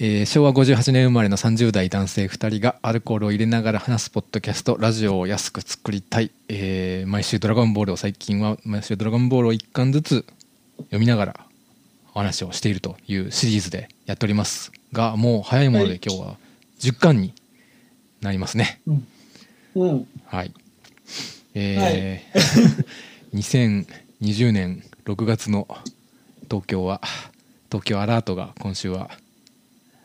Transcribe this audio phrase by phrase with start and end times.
[0.00, 10.24] えー昭和58年生まれの30代男性2人がアルコールを入れながら話すポッドキャストラジオを安く作りたい、えー毎週「ドラゴンボール」を最近は毎週「ドラゴンボール」を1巻ずつ
[10.76, 11.46] 読みながら
[12.14, 16.00] お話をしているというシリーズでやっておりますがもう早いものではい。
[16.04, 16.36] 今日は
[16.80, 17.34] 10巻に
[18.20, 18.80] なりますね。
[18.86, 19.06] うん。
[19.74, 20.08] うん。
[20.26, 20.52] はい。
[21.54, 22.84] えー
[23.34, 25.68] 2020年6月の
[26.50, 27.02] 東京は
[27.70, 29.10] 東京アラートが今週は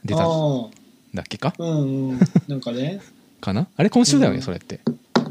[0.05, 0.67] 出たんあ
[1.13, 1.53] だっけか？
[1.57, 1.63] あ。
[1.63, 2.19] うんうん。
[2.47, 3.01] なんかね。
[3.41, 3.67] かな？
[3.75, 4.79] あれ今週だよね、うんそれって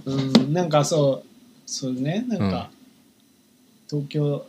[0.05, 0.53] うん。
[0.53, 1.27] なんかそう、
[1.71, 2.25] そうね。
[2.29, 2.71] なんか、
[3.89, 4.47] 東京、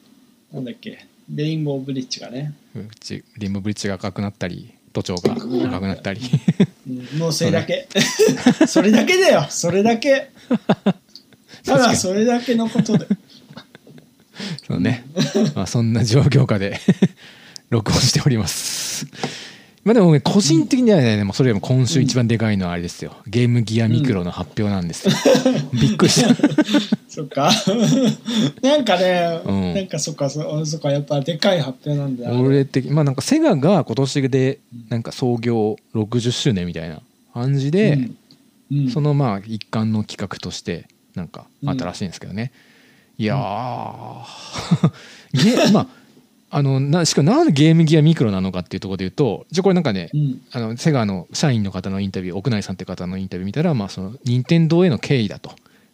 [0.53, 1.05] なんだっけ？
[1.33, 2.53] レインボーブリッジがね。
[2.75, 6.19] うちリンボブリッジが赤くなったり都庁が赤くなったり
[6.89, 7.87] うんもうそれだけ。
[8.67, 9.45] それだけだよ。
[9.49, 10.31] それだけ。
[11.65, 13.07] ただそれだけのことで。
[14.67, 15.05] そうね、
[15.55, 16.79] まあ、そんな状況下で
[17.69, 19.05] 録音しております
[19.83, 25.13] まあでもね個人的にはね、もうそれよりも今週一番でかいのはあれですよ、ゲームギアミクロの発表なんですよ、
[25.73, 26.33] びっくりした。
[27.13, 27.51] そっか。
[28.63, 29.73] なんかね、うん。
[29.75, 32.27] なんかそっか、そそっか、やっぱでかい発表なんだ。
[32.27, 32.41] よ。
[32.41, 37.01] 俺的まあなんかセガが今年でなんか創業60周年みたいな
[37.33, 38.09] 感じで、
[38.71, 38.89] うん、うん。
[38.89, 42.51] そのまあ一環の企画としてなんかあったらしいんですけどね、
[43.17, 44.23] いやー。
[45.67, 45.87] ゲまあ
[46.55, 50.41] あのなしかもなんでゲームギアミクロなのかっていうところで言うとじゃあこれなんかねうん。
[50.51, 55.51] あのセガの社員の方のインタビュー奥内さんって方のインタビュー見たらまあその任天堂への敬意だと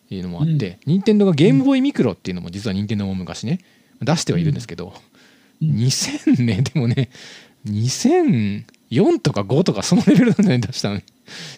[0.10, 3.60] いうのもあって、任天堂がゲームボーイミクロっていうのも実は任天堂も昔ね
[4.02, 4.94] 出してはいるんですけど、
[5.62, 5.70] うん。
[5.70, 7.10] 2000ねでもね
[7.66, 11.00] 2004とか5とかそのレベルなんだね出したの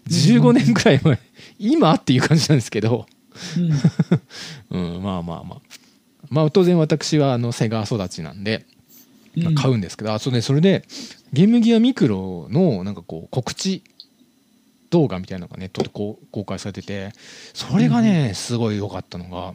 [0.09, 1.17] 15年くらい前。
[1.57, 3.07] 今っていう感じなんですけど、
[4.69, 5.61] うん、 まあまあまあ。
[6.29, 8.65] まあ当然私はあのセガ育ちなんで、
[9.55, 10.85] 買うんですけど、あそうねそれで
[11.33, 13.83] ゲームギアミクロのなんかこう告知
[14.89, 17.13] 動画みたいなのがネットでこう公開されてて
[17.53, 19.53] それがねすごい良かったのが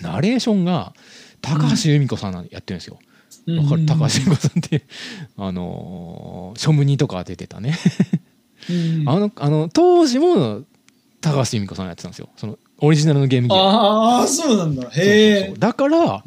[0.00, 0.94] ナレーションが
[1.40, 2.98] 高橋由美子さんがやってるんですよ。
[3.46, 3.58] うん。
[3.58, 3.86] わかる？
[3.86, 4.82] 高橋由美子さんって
[5.36, 7.76] あのーショムニとか出てたね。
[8.70, 9.08] うん。
[9.08, 10.62] あのあの当時も
[11.20, 12.28] 高橋由美子さんがやってたんですよ。
[12.36, 13.58] そのオリジナルのゲームギア。
[13.58, 14.88] ああ、そうなんだ。
[14.90, 15.54] へえ。
[15.58, 16.24] だから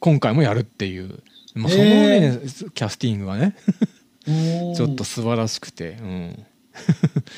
[0.00, 1.22] 今回もやるっていう、
[1.54, 2.40] まあ、そのね
[2.74, 3.54] キャスティングがね。
[4.24, 6.46] ちょっと素晴らしくて、うん、へ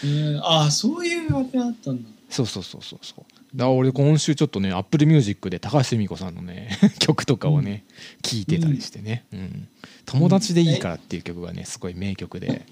[0.04, 2.08] えああ、そういうわけあったんだ。
[2.28, 3.24] そうそうそうそうそう。
[3.56, 7.84] だから俺今週ちょっとね Apple Music で高橋由美子さんのね 曲とかをね
[8.22, 9.68] 聴いてたりしてね、うん。
[10.04, 12.66] 友達でいいから」っていう曲がねすごい名曲で。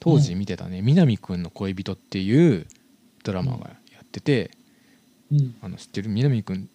[0.00, 2.66] 当時見てたね「南くんの恋人」っていう
[3.22, 4.50] ドラマがやってて
[5.30, 5.54] うん。
[5.60, 6.08] あの知ってる？
[6.08, 6.66] 南くんの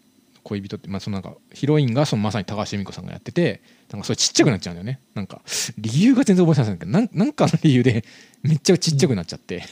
[0.48, 5.42] 恋人って、まあ、そのなんかヒロインがそのまさに高橋由美子さんがやっててなんかそれちっちゃくなっちゃうんだよねなんか
[5.78, 8.04] 理由が全然覚えてないんだけどなんなんかの理由で
[8.44, 9.64] めっちゃちっちゃくなっちゃって、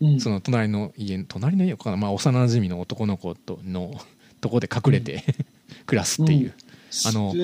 [0.00, 0.20] うん。
[0.20, 3.92] その隣の家隣の家かな、まあ、幼馴染の男の子との
[4.40, 5.24] とこで隠れて、
[5.86, 6.54] 暮らすっていう、
[7.06, 7.34] あの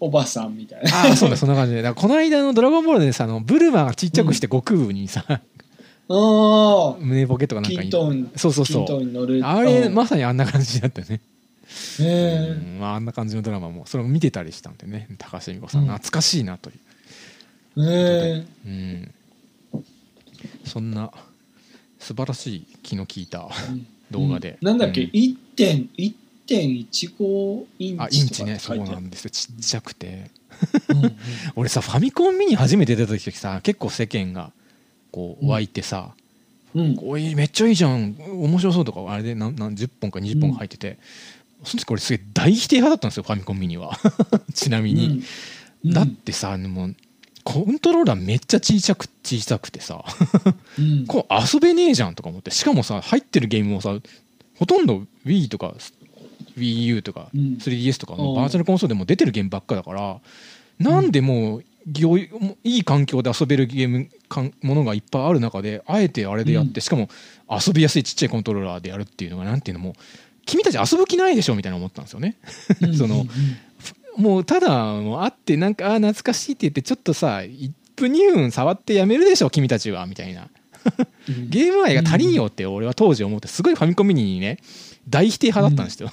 [0.00, 0.96] おばさんみたいな。
[0.96, 5.38] ああそうだそんな感じでこの間の「ドラゴンボール」でさあのブルマがちっちゃくして悟空にさ、あ
[6.08, 6.96] あ。
[7.00, 7.90] 胸ポケットかなんキかに。
[8.36, 9.42] そうそうそう。
[9.42, 11.20] あれうんまさにあんな感じだったよね、
[12.00, 15.88] へうんまあ、あんな感じのドラマもそれを見てたりしたんでね高橋由美子さん、うん。
[15.88, 16.76] 懐かしいなという。
[17.78, 17.82] え。
[17.82, 17.84] へ
[18.38, 18.46] え。
[18.66, 19.14] うん、
[20.64, 21.10] そんな
[21.98, 23.86] 素晴らしい気の利いたうん。
[24.10, 24.68] 動画で、うん。
[24.68, 25.10] なんだっけ、うん。
[25.10, 28.58] 1.1.15インあインチね。
[28.58, 29.30] そうなんですよ。
[29.30, 30.30] ちっちゃくて。
[30.88, 31.16] うんうん。
[31.56, 34.52] 俺さファミコンミニ初めて出た時さ結構世間が
[35.10, 36.14] こう湧いてさ
[36.74, 38.16] うん「おいめっちゃいいじゃん。
[38.18, 40.98] 面白そう」とかあれで何何10本か20本か入ってて、
[41.64, 43.98] その時俺すげえ大否定派だったんですよファミコンミニは。
[44.54, 45.22] ちなみに、
[45.84, 45.92] うん。
[45.92, 46.96] だってさもう
[47.44, 50.04] コントローラーめっちゃ小さく小さくてさ。
[50.78, 51.06] うん。
[51.08, 52.50] こう遊べねえじゃんとか思って。
[52.50, 53.96] しかもさ入ってるゲームもさ
[54.58, 55.74] ほとんど Wii とか
[56.56, 57.40] WiiU とかうん。
[57.60, 58.34] 3DS とかのうん。
[58.36, 60.20] バーチャルコンソールでも出てるゲームばっかだから
[60.78, 61.64] なんでもう
[61.96, 62.28] よい
[62.64, 64.08] いい環境で遊べるゲーム
[64.62, 66.80] ものがいっぱいある中であえてあれでやって、うん。
[66.80, 67.08] しかも
[67.48, 69.94] 遊びやすいちっちゃいコントローラーでやるっていうのがなんていうのも
[70.46, 72.36] 君たち遊ぶ気ないでしょみたいな思ったんですよね。
[72.80, 73.26] うん その
[74.18, 74.22] うん。
[74.22, 80.48] もうただもう会ってなんかあー懐かしいって言ってちょっとさ1分2分触ってやめるでしょ君たちはみたいな。
[81.28, 81.50] うん。
[81.50, 84.58] ゲーム愛が足りんよって俺は当時思ってすごいファミコンミニにね
[85.08, 86.10] 大否定派だったんですよ、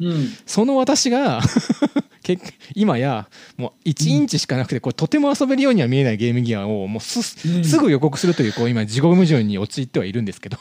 [0.00, 0.28] うん。
[0.46, 1.40] その私が
[2.22, 10.58] 結今やもう1インチしかなくてこれとても遊べるようには見えないゲームギアをもうす,、ぐ予告するというこう今自業矛盾に陥ってはいるんですけど。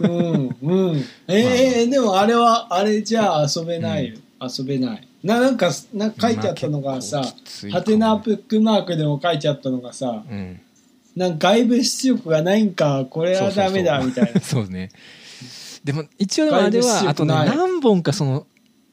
[0.00, 1.04] うんうん。
[1.28, 5.08] えー、でもあれはあれじゃあ遊べない、遊べない。
[5.24, 7.34] ななんかなんか書いてあったのがさ
[7.72, 10.60] ハテナブックマークでも書いてあったのがさうん。
[11.16, 14.40] なんか外部出力がないんかこれはダメだみたいな。
[14.40, 14.90] そうね。
[15.82, 18.46] でも一応あれはあと何本かその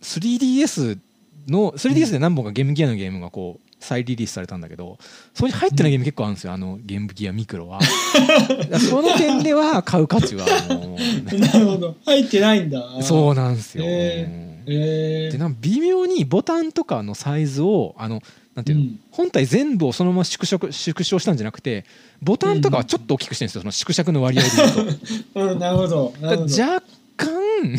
[0.03, 0.99] 3DS
[1.47, 4.97] の 3DS で何本かゲームギアのゲームがこう再リリースされたんだけど
[5.33, 7.79] そこに入ってないゲーム結構あるんですよあのゲームギアミクロは。
[8.89, 11.95] その点では買う価値はもう なるほど。
[12.05, 12.81] 入ってないんだ。
[13.01, 14.23] そうなんですよ、へ
[14.67, 14.73] うん。
[14.73, 18.21] えでなんか微妙にボタンとかのサイズをあの
[18.55, 18.99] なんていうの、うん。
[19.11, 21.83] 本体全部をそのまま縮小縮小したんじゃなくて
[22.21, 24.93] ボタンとかはちょっと大きくしてるんですよその縮尺の割合で言う
[25.33, 25.51] と。
[25.51, 25.59] うん。
[25.59, 26.13] なるほど。
[26.21, 26.63] なるほど。
[26.63, 26.83] 若
[27.17, 27.29] 干
[27.63, 27.77] うん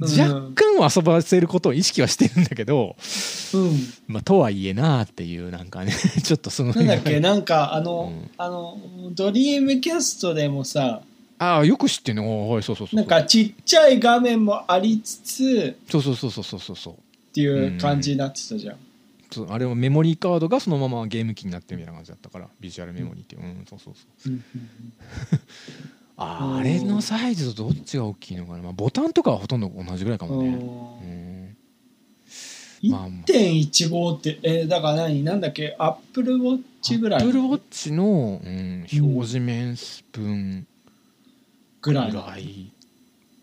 [0.00, 2.96] 若干は遊ばせることを意識はしてるんだけど、
[3.54, 3.70] うん。
[4.08, 5.92] まあ、とはいえなっていうなんかね
[6.22, 7.20] ちょっとそのなんだっけ？
[7.20, 8.30] なんかあの、うん。
[8.38, 8.78] あの
[9.12, 11.02] ドリームキャストでもさ
[11.38, 12.50] ああよく知ってんの？
[12.50, 16.76] はいそうそうそうなんかちっちゃい画面もありつつそうそうそうそうそうそう。
[16.76, 16.96] そうっ
[17.32, 18.76] ていう感じになってたじゃん、
[19.30, 23.42] そうあれはメモリーカードがそのままゲーム機になってるみたいな感じだったからビジュアルメモリーっていう。
[23.42, 24.32] うんそうそうそう。
[24.32, 24.64] うんうん
[26.22, 30.48] ああれのサイズとどっちが大きいのかな、まあ、ボタンとかはほとんど同じぐらいかもね。
[30.48, 30.54] うん。
[30.54, 31.56] うん
[32.90, 33.00] まあ。
[33.00, 35.24] まあ1.15ってえーだから何？
[35.24, 35.74] なんだっけ？
[35.78, 37.22] アップルウォッチぐらい？
[37.22, 38.04] アップルウォッチの、
[38.44, 40.66] うん、表示面数分
[41.80, 42.70] ぐぐらい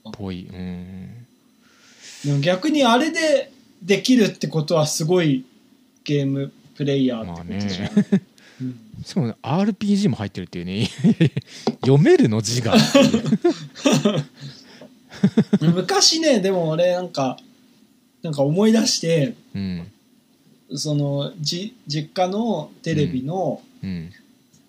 [0.07, 1.25] っぽい、うん、
[2.23, 3.51] でも逆にあれで
[3.81, 5.45] できるってことはすごい
[6.03, 8.21] ゲームプレイヤーまあってことじゃん、ねうん
[9.07, 10.89] しかも、ね、RPG も入ってるっていうね。
[11.79, 12.75] 読めるの字が。
[15.61, 17.39] 昔ねでも俺なんか
[18.21, 19.87] なんか思い出してうん。
[20.75, 24.11] そのじ実家のテレビの、うん。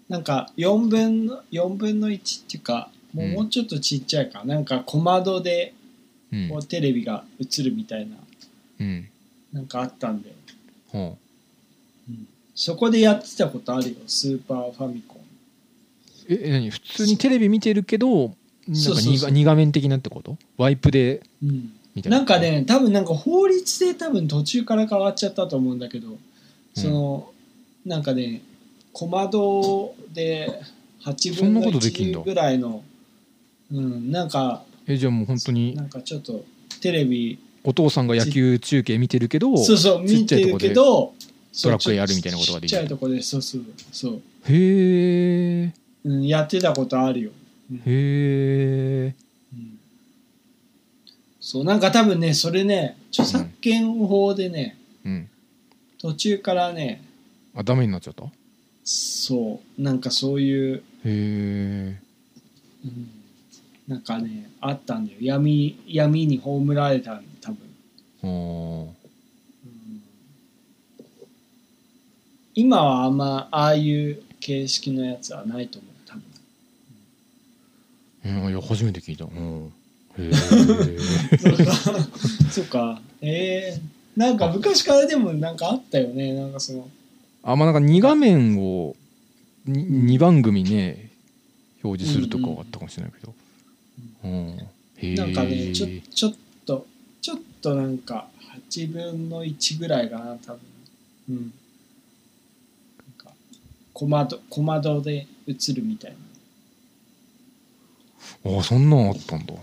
[0.09, 4.57] なんか4分の4分の1っていうかもううんもうちょっとちっちゃいか、な。
[4.57, 5.75] んか小窓で
[6.31, 6.49] うん。
[6.49, 8.17] こうテレビが映るみたいな。
[8.79, 9.09] うん。
[9.53, 10.35] なんかあったんだよ、
[10.91, 11.19] ほ
[12.61, 13.97] そこでやってたことあるよ。
[14.09, 15.19] スーパーファミコン。
[15.19, 15.23] う
[16.29, 16.71] ええ何？
[16.71, 18.35] 普通にテレビ見てるけどなんか
[18.73, 19.31] そうそうそう。
[19.31, 20.37] 2, 画面的なってこと？
[20.57, 21.23] ワイプで？
[21.41, 21.73] うん。
[21.95, 22.19] みたいな。
[22.19, 26.09] なんかね多分なんか法律で多分途中から変わっちゃったと思うんだけど、
[26.75, 27.31] その
[27.87, 28.43] なんかね
[28.93, 30.61] 小窓で
[31.05, 32.83] 8分のそんなことできんだ1ぐらいの
[33.73, 36.45] うんなんかえじゃあもう本当になんかちょっと
[36.81, 41.15] テレビお父さんが野球中継見てるけどそうそう見てるけど
[41.63, 42.79] ドラクエやるみたいなことができる。
[42.79, 43.63] ちっちゃいとこでそうそう
[43.93, 45.73] そう、へえ
[46.05, 47.31] うん、やってたことあるよ、
[47.71, 47.77] うん。
[47.79, 49.15] へえ
[49.53, 49.79] うん。
[51.41, 55.29] そうなんか多分ねそれね著作権法でね、うん。
[56.01, 57.03] 途中からね
[57.55, 58.25] あダメになっちゃった？
[58.25, 58.29] へ
[58.85, 61.99] そうなんかそういう、え
[62.85, 63.11] うん。
[63.89, 65.19] なんかねあったんだよ。
[65.21, 67.59] 闇闇に葬られたん多分、
[68.23, 68.85] あー。
[68.91, 68.95] う
[72.59, 76.15] 今はあんまああいう形式のやつはないと思う多
[78.25, 78.45] 分。
[78.45, 79.27] うんいや初めて聞いた。
[79.27, 79.73] うん。
[80.19, 80.33] へえ
[81.39, 81.75] そうか。
[82.51, 86.33] そうかえー、なんか昔からでもなんかあったよね。
[86.35, 86.91] なんかその
[87.45, 88.97] あまあなんか2画面を
[89.69, 91.13] 2, 番組ね
[91.85, 93.35] 表示するとかはあったかもしれないけど、
[94.25, 94.31] うん、
[94.97, 96.35] へえなんかねちょちょっ
[96.67, 96.89] と
[97.23, 98.29] ちょっとなんか
[98.69, 100.61] 8分の1ぐらいかな多分。
[101.29, 101.53] うん
[103.99, 106.15] 小窓小窓で映るみたい
[108.45, 108.59] な。
[108.59, 109.55] あそんなんあったんだ。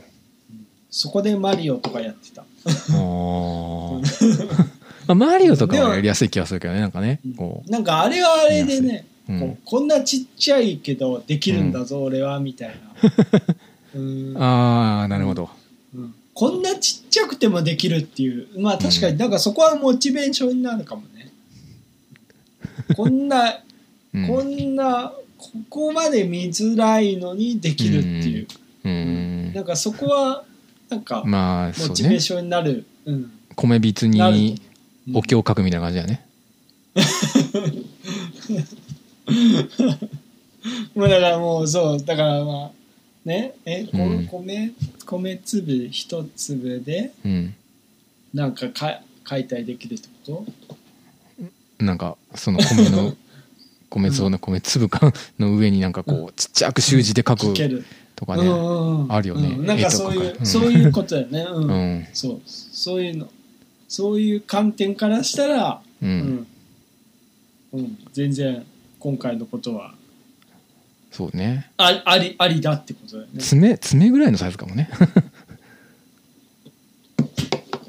[0.90, 2.42] そこでマリオとかやってた。
[2.42, 2.46] あ
[5.16, 12.76] マリオとかはやりやすい気がするけどねなんかねこなんかあれはあれでね、う、うんこうこんなちっちゃいけどできるんだぞ、俺はみたいな。
[13.96, 14.38] うん。
[14.38, 15.50] ああなるほど、
[15.96, 16.14] うん。
[16.34, 18.60] こんなちっちゃくてもできるっていう。
[18.60, 21.32] まあ確かになんかそこはモチベーションになるかもね。
[22.98, 23.62] こんな、
[24.16, 28.48] うん、こんなここまで見づらいのにできるっていう、
[28.86, 29.54] うん。
[29.54, 30.46] なんかそこは
[30.90, 33.32] なんかまあそうねモチベーションになる、うん。
[33.56, 34.62] 米びつに
[35.08, 36.26] うんお経を書くみたいな感じだよね、
[40.96, 42.72] もうだからもうそうだからまあ
[43.26, 43.54] ね。
[43.66, 44.28] え、こうん。
[44.28, 44.72] 米
[45.06, 47.54] 米粒一粒でうん。
[48.34, 50.46] なんかか解体できるってこ
[51.80, 51.84] と？
[51.84, 53.16] なんかその米の
[53.96, 57.54] 米粒の米粒感の上になんかこうちっちゃく習字で書く
[58.16, 58.44] とかね、
[59.10, 59.56] あるよね。
[59.58, 59.66] うん。
[59.66, 61.72] なんかそういう、そういうことだよね、うん。
[61.72, 62.08] うん。
[62.14, 62.42] そう。
[62.46, 63.30] そういうの。
[63.88, 66.12] そういう観点からしたら、ううん。
[66.12, 66.48] ん
[67.74, 68.66] うん、全然
[69.00, 69.94] 今回のことは。
[71.12, 71.72] そうね。
[71.78, 73.40] あありありだってことだよね。
[73.40, 74.90] 爪爪ぐらいのサイズかもね。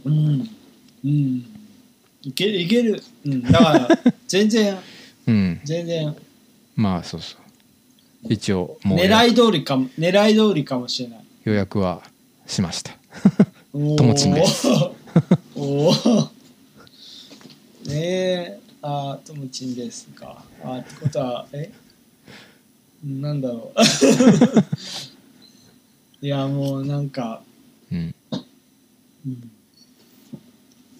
[0.04, 0.50] うん。
[1.04, 1.46] うん。
[2.22, 3.88] いけいける、うん、だから
[4.26, 4.76] 全然
[5.26, 5.60] うん。
[5.64, 6.16] 全然。
[6.74, 7.40] まあそうそう。
[8.32, 11.20] 一応もう狙い通りかも狙い通りかもしれない。
[11.44, 12.02] 予約は
[12.46, 12.92] しました。
[13.72, 14.68] ともちんです
[15.54, 15.92] お お
[17.86, 20.42] ねえあーともちんですか。
[20.64, 21.70] あーってことはえ？
[23.04, 23.80] なんだろう。
[26.26, 27.42] いやもうなんか、
[27.92, 28.14] うん。
[29.26, 29.50] うん、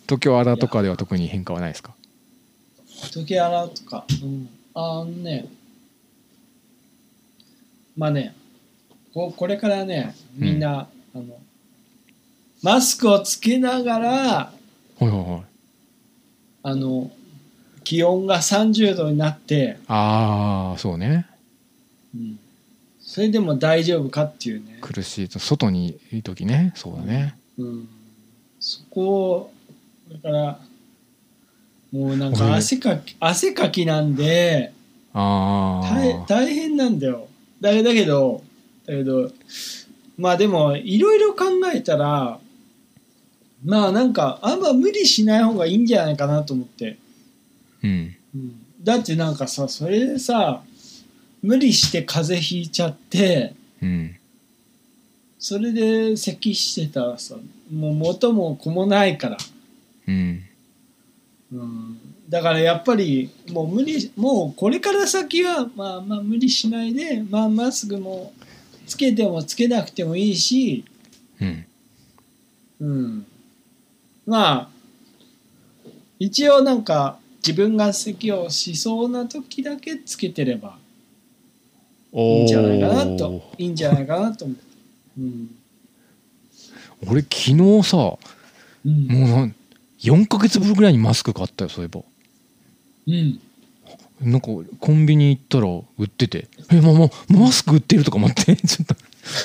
[0.05, 1.96] 東京アラとかでは特に変化はないですか？
[3.13, 5.47] 時計洗うとか、うん、あのね
[7.97, 8.35] まあね
[9.13, 11.25] ここれからねみんな、あの
[12.63, 14.53] マスクをつけながら
[14.99, 15.43] はいはいはい。
[16.63, 17.11] あの
[17.85, 21.27] 気温が30度になって、ああそうね。
[22.15, 22.39] うん。
[23.01, 26.73] それでも大丈夫かっていうね、苦しいと外にいる時ね。
[26.75, 27.37] そうだね。
[27.59, 27.89] うん、
[28.59, 29.53] そこを
[30.13, 30.59] だから
[31.97, 34.73] もうなんか俺汗かき汗かきなんで
[35.15, 37.27] あ大あ大変なんだよ。
[37.59, 38.43] だだけど
[38.87, 39.31] だけど
[40.19, 42.39] まあでもいろいろ考えたら
[43.65, 46.99] まあなんかあんま無理しない方がいいんじゃないかなと思って、
[47.83, 48.15] うん。
[48.35, 50.63] うん、だってなんかさそれでさ
[51.43, 54.17] 無理して風邪ひいちゃってうん。
[55.39, 57.37] それで咳してたらさ
[57.73, 59.39] もう元も子もないから、
[60.09, 60.43] うん
[61.53, 61.99] うん、
[62.29, 68.33] だからやっぱりもう無理もうこれから先はまあまあ無理しないで、まあ、マスクも
[68.87, 70.85] つけてもつけなくてもいいし、
[71.41, 71.67] うん。
[72.79, 73.27] うん、
[74.27, 74.69] まあ
[76.19, 80.77] 一応なんか自分が咳をしそうな時だけつけてれば
[82.13, 84.63] いいんじゃないかなといいんじゃないかなと思って。
[85.19, 85.51] うん。
[87.09, 88.19] 俺昨日さも
[88.85, 89.07] うん。
[89.11, 89.55] うなん
[90.01, 92.03] 4ヶ月ぶりぐらいにマスク買ったよそういえば。
[93.07, 93.41] うん。
[94.21, 94.49] なんか
[94.81, 95.67] コンビニ行ったら
[95.99, 96.49] 売ってて。
[96.71, 98.57] えまあまあマスク売ってるとか思って。
[98.57, 98.95] ちょっと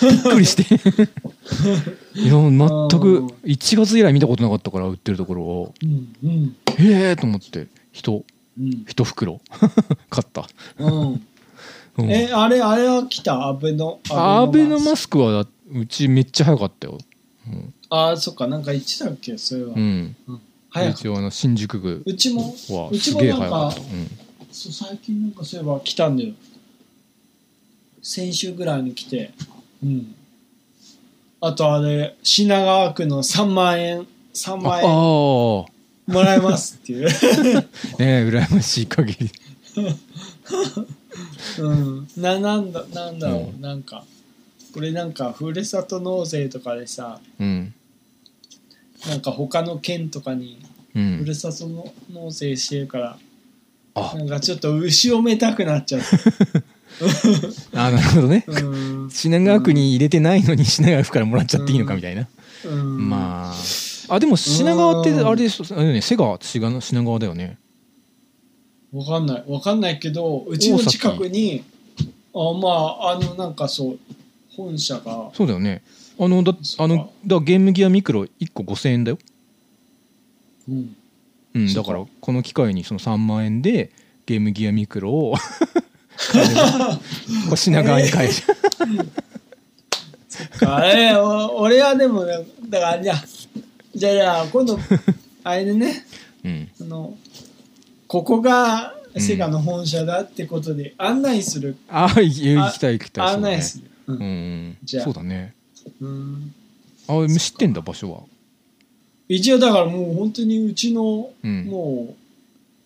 [0.10, 0.64] びっくりして。
[2.16, 5.74] いや全く1月以来見たことなかったから売ってるところを。
[5.84, 6.56] うんうん。
[6.78, 8.24] へえと思って一
[8.60, 8.86] うん。
[8.88, 9.42] 一袋。
[10.10, 11.26] 買った、うん。
[11.98, 13.48] うん、えあれあれは来た？
[13.48, 16.98] アベノアベノマススクはうちめっちゃ早かったよ、
[17.94, 19.38] あそっかなんか言ってたっけ？
[19.38, 20.16] それは、うん、
[20.70, 22.56] 早く一応あの新宿区うちも？
[22.70, 24.10] はうちすげなんか早かった、うん、
[24.50, 26.34] そう最近なんかそういえば来たんだよ。
[28.02, 29.32] 先週ぐらいに来て。
[29.84, 30.16] うん。
[31.42, 35.68] あとあれ品川区の3万円3あ万円あも
[36.08, 37.62] らえますっていう、ー
[38.00, 39.30] ねえ羨ましい限り。
[41.60, 43.62] うん、ななんだなんだろう、うん。
[43.62, 44.06] なんか。
[44.74, 47.74] これなんかふるさと納税とかでさうん
[49.08, 50.60] なんか他の県とかに
[50.96, 51.18] うん。
[51.20, 53.18] ふるさとの納税してるから
[53.96, 54.14] あ。
[54.16, 56.08] なんかちょっと後ろめたくなっちゃって
[57.74, 58.44] あなるほどね。
[58.48, 59.10] うん。
[59.10, 62.28] 品川区に入れてないのに 品川区からもらっちゃっていいのかみたいな、
[62.66, 63.10] うん。
[63.10, 64.16] まあ。
[64.16, 65.62] あでも品川ってあれです。
[65.72, 66.02] よね。
[66.02, 67.58] 瀬川品川だよね。
[68.92, 69.44] わかんない。
[69.48, 71.64] わかんないけどうちの近くに
[72.34, 74.00] あまああのなんかそう
[74.56, 75.82] 本社がそうだよね
[76.20, 79.18] あのだあのだゲームギアミクロ1個5000円だよ。
[80.70, 80.96] うん。
[81.54, 83.92] うん、だからこの機会にその3万円で
[84.26, 85.36] ゲームギアミクロを
[87.56, 88.30] 品川に帰る
[90.66, 93.24] あれお俺はでもねだからじゃあ
[93.94, 94.80] じゃあじゃあ今度
[95.44, 96.06] あれでね
[96.46, 96.70] うん。
[96.80, 97.18] あの
[98.08, 104.22] ここがセガの本社だってことで案内する、ああ行きたい行きたい案内する、ううん
[104.70, 104.78] ん。
[104.84, 105.04] じゃあ。
[105.04, 105.54] そうだね
[106.02, 106.54] うん。
[107.08, 108.22] あ知ってんだ場所は？
[109.28, 111.66] 一応だからもう本当にうちの、うん。
[111.66, 112.16] も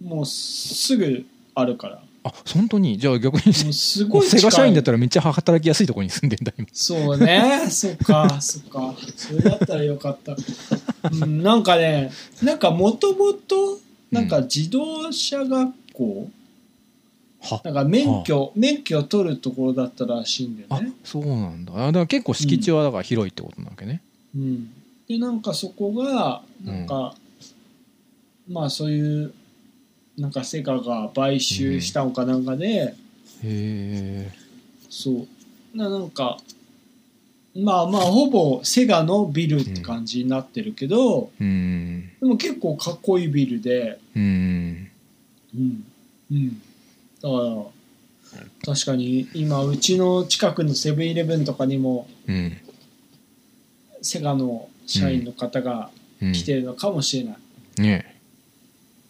[0.01, 2.01] うもうすぐあるから。
[2.23, 2.97] あ本当に？
[2.97, 6.67] じゃあ逆にすごいセガ社員だったらめっちゃ働きやすいところに住んでんだ今。
[6.73, 7.67] そうね。
[7.69, 8.95] そっかそっか。
[9.15, 10.35] それだったらよかった、
[11.11, 12.11] うん、なんかね
[12.41, 13.79] なんかもともと
[14.11, 16.29] なんか自動車学校、はな
[17.71, 21.73] んか免許、免許を取るところだったらしいんだあよね、そうなんだ。
[21.73, 24.01] あだから結構敷地はだから広いってことなわけね。
[24.35, 24.69] うん、
[25.07, 27.15] でなんかそこがなんか、
[28.49, 29.33] まあそういう
[30.17, 32.93] なんかセガが買収したのかなんかで、へ
[33.43, 34.31] え。
[34.89, 35.27] そう。
[35.77, 36.37] ななんか
[37.55, 42.09] まあまあほぼセガのビルって感じになってるけど、うん。
[42.19, 44.89] でも結構かっこいいビルで、うん。
[45.55, 45.85] うん。
[46.31, 46.61] うん、
[47.22, 52.57] だから確かに今うちの近くのセブンイレブンとかにもうん。
[54.01, 55.89] セガの社員の方が
[56.22, 56.31] うん。
[56.34, 57.36] 来てるのかもしれな
[57.77, 57.81] い。
[57.81, 58.15] ね。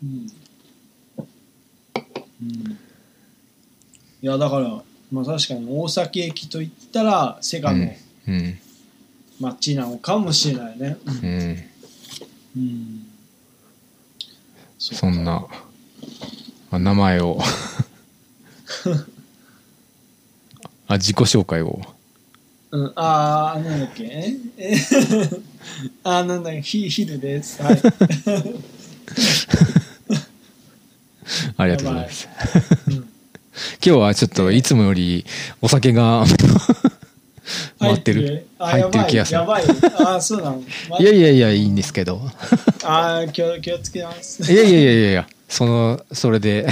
[0.03, 0.31] うん。
[2.41, 2.71] うん。
[4.21, 4.81] いやだから
[5.11, 7.85] まあ確かに大崎駅といったらセガの
[8.27, 8.59] うん。
[9.39, 10.97] 街なのかもしれないね。
[11.05, 11.57] うん。
[12.57, 13.05] うん。
[14.91, 15.45] うそんな、
[16.71, 17.39] まあ、名前を
[20.87, 21.81] あ自己紹介を
[22.71, 24.03] うん、あー、なんだっけ？
[24.03, 24.33] え
[24.75, 24.75] え
[26.03, 27.61] あー、なんだっけヒヒルです。
[27.63, 27.81] はい。
[31.57, 32.27] ありがとうございます
[32.87, 33.05] うん今
[33.81, 35.25] 日はちょっといつもより
[35.61, 36.25] お酒が
[37.79, 38.47] 回ってる？
[38.59, 39.65] あ入ってる気がするやばい。
[39.65, 40.61] やばいあー、そうなの？
[40.89, 42.21] まいやいやいやいいんですけど
[42.83, 44.51] あー気を、気をつけます。
[44.51, 46.67] いやいやいやいやいやそのそれで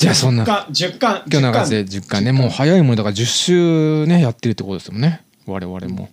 [0.00, 0.44] じゃあそんな。
[0.44, 1.22] 10巻、10巻。
[1.26, 5.22] 今日の中で10巻ねもう早いものだから10週ねやってるってことですよね。
[5.46, 6.08] 我々も。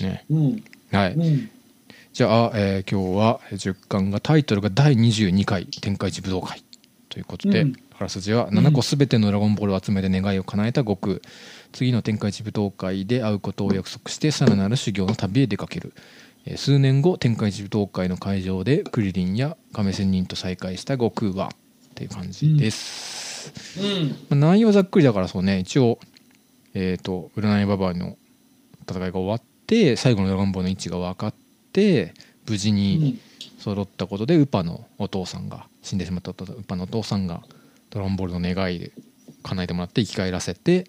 [0.00, 0.24] ね。
[0.30, 0.64] うん。
[0.92, 1.14] はい。
[1.14, 1.50] うん。
[2.12, 6.62] じゃあ、えー今日は10巻がタイトルが第22回天下一武道会。
[7.08, 7.72] ということで、うん。
[7.98, 11.16] あらすじは7個すべてのドラゴンボールを集めて願いを叶えた悟空。
[11.72, 15.94] 次の天下一武道会で会うことを約束してさらなる修行の旅へ出かける、
[16.46, 21.50] えー数年後天下一武道会の会場でクリリンや亀仙人と再会した悟空は。
[21.92, 23.31] っていう感じです、
[23.78, 24.08] うん。
[24.08, 25.98] まあ内容はざっくりだからそうね一応
[26.74, 28.16] えっ、と占いババアの
[28.88, 31.34] 戦いが終わって最後のドラゴンボールの位置が分かっ
[31.72, 32.14] て
[32.48, 33.20] 無事うにん。
[33.58, 36.34] 揃ったことでウパのお父さんが死んでしまったウ
[36.66, 37.42] パのお父さんが
[37.90, 38.90] ドラゴンボールの願いで
[39.44, 40.86] 叶えてもらって生き返らせて、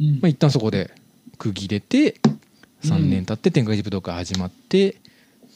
[0.00, 0.92] うんまあ、一旦そこで
[1.38, 2.20] 区切れて
[2.84, 4.96] 3年経って天下一武道会始まって、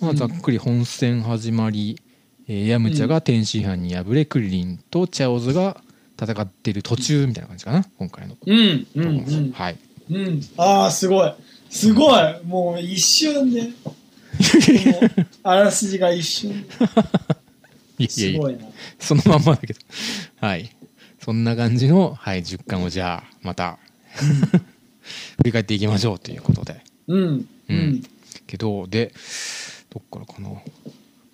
[0.01, 2.01] まあ、ざっくり本戦始まり、
[2.49, 5.81] えーヤムチャが天津飯に敗れクリリンとチャオズが
[6.21, 8.37] 戦ってる途中みたいな感じかな今回の。
[8.47, 8.87] うん。
[8.95, 9.05] うん。
[9.05, 9.53] うん。
[9.53, 9.79] はい
[10.11, 10.41] うん。
[10.57, 11.35] ああ、すごい。
[11.71, 12.45] すごい。
[12.45, 13.71] もう一瞬で。
[15.43, 16.69] あらすじが一瞬で。
[17.99, 18.67] いやいやいやすごいな。
[18.99, 19.81] そのまんまだけど
[20.41, 20.71] はい
[21.21, 23.79] そんな感じの、はい、10巻をじゃあまた
[25.37, 27.19] 振り返っていきましょうということでうん。
[27.21, 28.03] ううんん。
[28.47, 29.13] けどで
[29.91, 30.49] どっからかな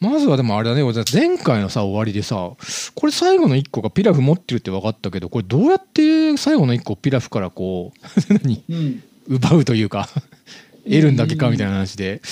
[0.01, 2.51] まずはでもあれだね俺前回のさ終わりでさ
[2.95, 7.93] これ最後の1個がピラフ持ってるって分かったけどこれどうやって最後の1個をピラフからこ
[8.31, 8.63] う 何？
[8.69, 9.03] うん。
[9.29, 10.09] 奪うというか
[10.85, 12.23] 得るんだっけかみたいな話で。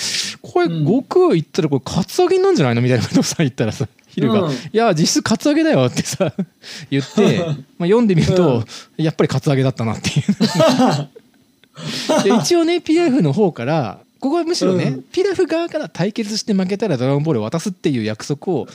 [0.41, 4.53] これうん悟空言ったらこれカツアゲなんじゃないのみたいなことをさ言ったらさヒルが「うん。
[4.53, 6.33] いや実質カツアゲだよ」ってさ
[6.89, 7.39] 言って
[7.77, 8.63] まあ読んでみると
[8.97, 10.25] やっぱりカツアゲだったなっていう。
[12.23, 18.67] で一応ねピラフの方からここはむしろね、うんピラフ側から対決して負けたらドラゴンボールを渡すっていう約束を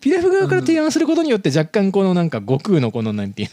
[0.00, 3.50] ピラフ側から提案することによって若干このなんか悟空のこのなんていう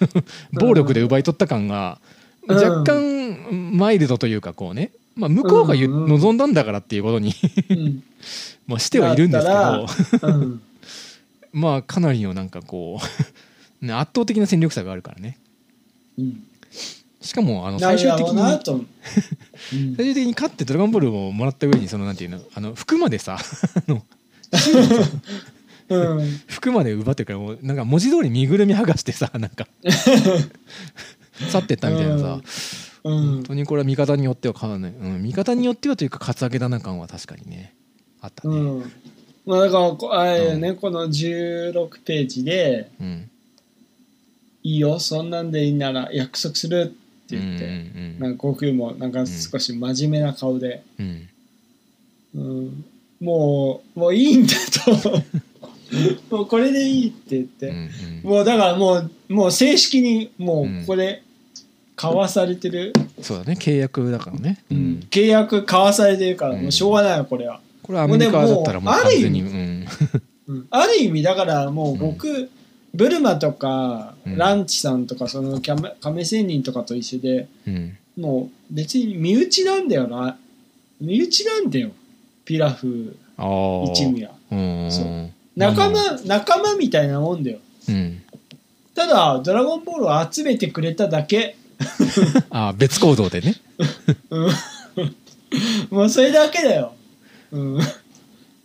[0.54, 2.00] の暴力で奪い取った感が
[2.48, 7.34] うん若干マイルドというかこうね、まあ、向こうが望んだんだからっていうことに
[7.70, 8.04] うん。
[8.68, 9.88] まあしてはいるんですけだど
[10.28, 10.62] うん。
[11.52, 13.00] まあかなりのなんかこ
[13.82, 15.38] うね圧倒的な戦力差があるからね
[16.18, 16.44] うん。
[17.24, 18.38] しかもあの最終的に
[19.96, 23.40] 最終的に勝ってドラゴンボールをもらった上にそのなんていうのあの服までさ。
[26.48, 29.68] 服まで奪ってるからもうなんか文字通り身ぐるみ剥がしてさ なんか
[31.50, 32.40] 去ってったみたいなさ、
[33.04, 33.22] うん。
[33.36, 33.44] 本。
[33.44, 37.74] 当にこれは味方によっては変わらない、うん、味方によってはというかカツアゲだな感は確かにね
[38.22, 38.92] あったね、うん。
[39.46, 43.30] まあだからこ、あれよね、この16ページで、うん。
[44.64, 46.96] いいよ、そんなんでいいなら約束する
[47.38, 51.30] って言って、うんなんか悟空もなんか少し真面目な顔で、うん。
[52.36, 52.86] うん、
[53.19, 54.54] もう、もういいんだ
[54.86, 55.22] と。
[56.36, 57.76] もうこれでいいって言って、うん
[58.24, 58.30] うん。
[58.30, 61.22] もうだからもう、もう正式にもうんうこれ、
[61.96, 63.54] 交わされてる、そうだね。
[63.60, 64.91] 契約だからね、ううん。
[64.93, 66.62] ん契約交わされてるから、うん。
[66.63, 67.60] もうしょうがないよ、これは。
[67.84, 69.43] これはアメリカだったらもう完全に。
[70.72, 72.50] ある意味だからもう僕、
[72.94, 74.38] ブルマとか、うん。
[74.38, 77.98] ランチさんとかそのキャメ亀仙人とかと一緒でうん。
[78.18, 80.38] もう別に身内なんだよな。
[81.02, 81.92] 身内なんだよ。
[82.46, 84.32] ピラフああ一味は。
[84.52, 85.30] うんそう。
[85.56, 87.60] 仲まあ間仲間みたいなもんだよ。
[87.90, 88.22] うん。
[88.96, 91.56] ただドラゴンボールを集めてくれただけ。
[92.52, 93.56] ああ別行動でね。
[94.30, 94.50] うん。
[95.90, 96.94] もうそれだけだよ、
[97.52, 97.80] うん、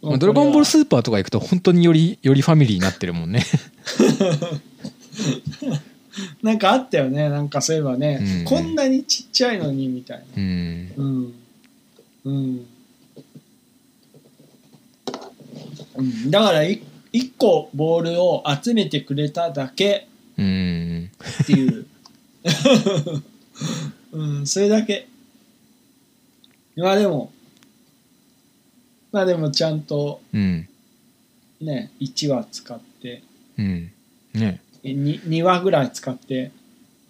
[0.03, 3.45] まあドラゴンボールスーパーとか行くと本当によりよりファミリーになってるもんね。
[6.43, 7.29] なんかあったよね。
[7.29, 8.45] なんかそういえばね、うん。
[8.45, 10.25] こんなにちっちゃいのにみたいな。
[10.37, 10.93] うん。
[10.97, 11.35] うん。
[12.25, 12.67] うん、
[15.97, 16.83] うん、だからい
[17.13, 21.11] 一個ボールを集めてくれただけうん。
[21.43, 21.87] っていう、
[24.13, 25.09] うん、それだけ。
[26.77, 27.33] まあでも
[29.13, 30.69] まあでもちゃんとうん。
[31.61, 33.23] ね1話使って
[33.59, 33.91] うん。
[34.35, 34.61] ね。
[34.85, 36.53] に2話ぐらい使って。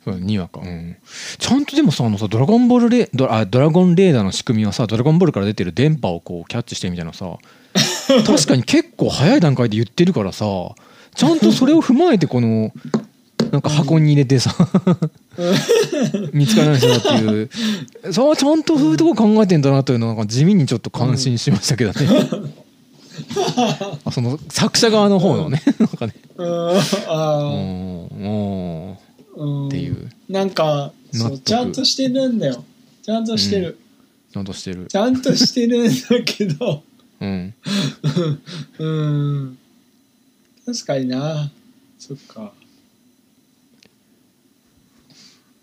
[0.05, 0.61] そう2話か。
[0.61, 0.97] うん。
[1.39, 7.37] ちゃんとでもさあのさドラゴンボールレドラあドラゴンレーダーの仕組みはさドラゴンボールから出てる電波をこうキャッチしてみたいなさ
[8.27, 10.47] 確かに結構早い段階で言ってるからさ
[11.15, 12.73] ちゃんとそれを踏まえてこの
[13.51, 14.55] なんか箱に入れてさ。
[16.33, 17.51] 見つからない人だっていう。
[18.13, 22.07] そうちゃんとそういうとこ考えてんだなというのは地味にちょっと感心しましたけどね、
[24.05, 25.63] あその作者側の方のね。
[25.79, 26.15] なんかね。
[26.37, 26.47] うん。
[26.47, 28.99] うあん
[29.37, 29.69] うん。
[29.69, 30.11] っていう。
[30.29, 32.65] なんかそうちゃんとしてるんだよ。
[33.03, 33.79] ちゃんとしてる、
[34.33, 34.87] ちゃんとしてる。
[34.87, 36.83] ちゃんとしてるんだけど。
[37.21, 37.55] うん。
[38.79, 39.59] うん。
[40.67, 41.51] 確かにな。
[41.99, 42.53] そっか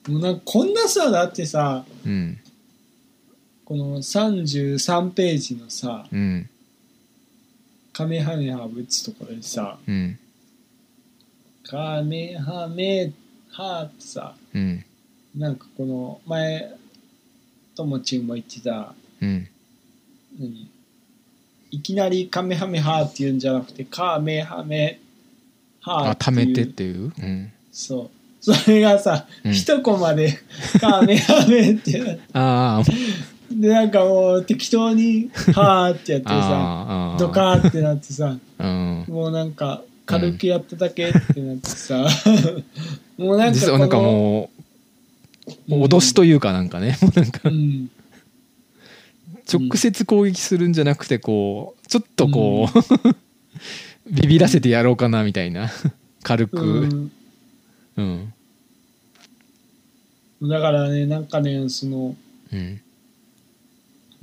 [0.08, 2.40] もうなんかこんなさだってさうん。
[3.64, 6.50] この33ページのさうん。
[7.92, 10.20] カメハメハぶつところでさうん。
[11.68, 13.12] カメハメ
[13.50, 14.86] ハってさうん。
[15.36, 16.74] なんかこの前
[17.76, 19.48] ともちんも言ってたうん。
[20.40, 20.70] 何？
[21.72, 25.00] いきなりカメハメハって言うんじゃなくてカメハメ
[25.82, 26.38] ハあっていう。
[26.38, 27.12] 貯めてっていう？
[27.18, 27.52] うん。
[27.72, 28.10] そう
[28.46, 29.54] それがさ、うん。
[29.54, 30.38] 一コマで
[30.80, 33.62] カメハメってなってあー。
[33.62, 39.06] でなんかもう適当にハーってやってさあードカーってなってさうん。
[39.08, 42.06] もうなんか軽くやっただけってなってさ、
[43.18, 44.50] もうなんか実はなんかう、も
[45.68, 47.42] う脅しというかなんかねもうなんか。
[47.46, 47.90] うん、
[49.52, 53.16] 直接攻撃するんじゃなくてこうちょっとこう
[54.14, 55.72] ビビらせてやろうかなみたいな。
[56.22, 57.12] 軽うくん。
[57.98, 58.34] うん
[60.48, 62.16] だからねなんかねその
[62.52, 62.82] うん。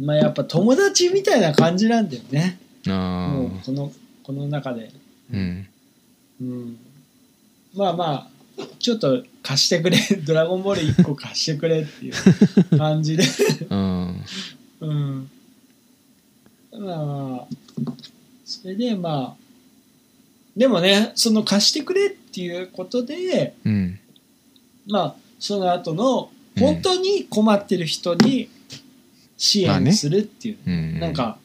[0.00, 2.58] まあやっぱ友達みたいな感じなんだよね。
[2.88, 4.90] あもこのこの中で、
[5.32, 5.66] うん。
[6.40, 6.78] うん、
[7.74, 13.24] まあまあちょっと貸してくれ「ドラゴンボール」1個貸してくれっていう感じで。
[13.70, 14.24] うん。
[14.80, 15.30] うん。
[16.72, 17.54] まあまあ。
[18.44, 19.42] それでまあ
[20.56, 23.98] でもねその貸してくれっていうことでうん。
[24.86, 28.48] まあその後のうん本当に困ってる人に
[29.38, 31.00] 支まあね援するっていう、うん。
[31.00, 31.38] なんか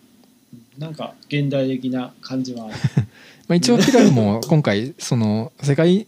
[0.77, 2.73] なんか現代的な感じはある。
[3.47, 6.05] まあ、一応ピラフも今回その世界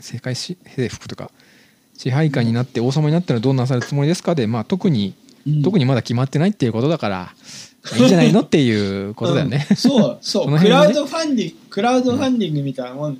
[0.00, 0.56] 世界征
[0.88, 1.32] 服とか
[1.96, 5.14] 支配下になって王様になったらどうなさるつもりですかで、まあ、特に
[5.64, 7.34] 特ににまだ決まってないっていうことだから
[7.96, 9.66] いいんじゃないのっていうことだよね。
[9.74, 10.94] そうそう、そ の辺はね。
[10.94, 13.18] クラウドファンディングクラウドファンディングみたいなもん、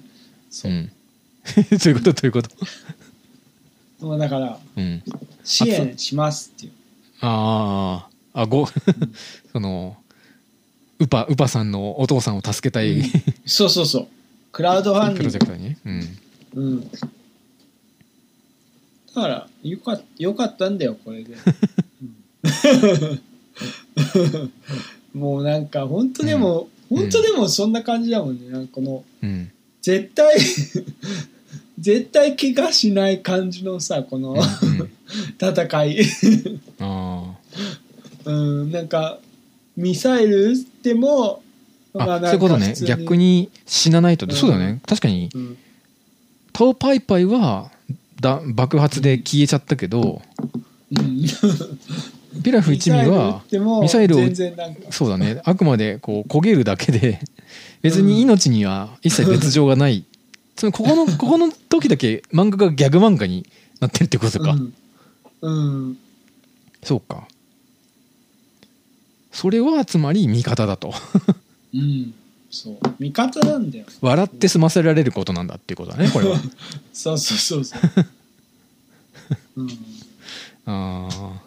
[0.50, 0.72] そう。
[0.72, 0.90] う、ん、
[1.78, 2.50] そういうことということ？
[4.00, 5.02] だからうん、
[5.42, 6.72] 支援しますっていう。
[7.20, 8.66] あああご
[9.52, 9.96] その
[11.00, 13.04] ウパウパさんのお父さんを助けたい、うん。
[13.46, 14.08] そうそうそう。
[14.52, 15.32] クラウドファンデプロィング。
[15.32, 15.64] ジェクトに？
[15.64, 15.78] ね。
[15.84, 16.18] うん。
[16.54, 16.90] うん。
[16.90, 16.98] だ
[19.14, 21.34] からよかよかったんだよこれで、
[25.14, 25.20] うん。
[25.20, 26.98] もうなんか本当でも、うん。
[26.98, 28.48] 本当でもそんな感じだもんね。
[28.50, 29.50] なんかこのうん。
[29.82, 30.36] 絶対
[31.78, 34.90] 絶対怪我しない感じのさこのうんうん。
[35.40, 36.00] 戦い。
[36.80, 37.34] あ
[38.24, 39.18] うんなんか
[39.76, 41.42] ミサイル撃っても
[41.94, 42.74] まあそういうことね。
[42.84, 44.32] 逆に死なないと、うん。
[44.32, 44.80] そうだよね。
[44.86, 45.30] 確かに。
[45.34, 45.56] うん。
[46.52, 47.70] タオパイパイは
[48.20, 50.20] だ爆発で消えちゃったけど
[50.90, 51.24] うん。
[52.42, 53.42] ピラフ一味は
[53.80, 54.80] ミサイルを全然なんか。
[54.90, 55.40] そうだね。
[55.44, 57.20] あくまでこう焦げるだけで
[57.82, 60.04] 別に命には一切別状がない、
[60.58, 63.46] そのここの ここの時だけ漫画がギャグ漫画に
[63.80, 64.74] なってるってことか、うん、
[65.40, 65.50] う
[65.90, 65.98] ん、
[66.82, 67.28] そうか。
[69.30, 70.92] それはつまり味方だと。
[71.72, 72.12] うん、
[72.50, 72.78] そう。
[72.98, 73.84] 味方なんだよ。
[74.00, 76.40] 笑って済ませられることなんだっていうことだねこれは。
[76.92, 77.80] そうそうそうそう、
[79.62, 79.68] うん、
[80.66, 81.42] ああ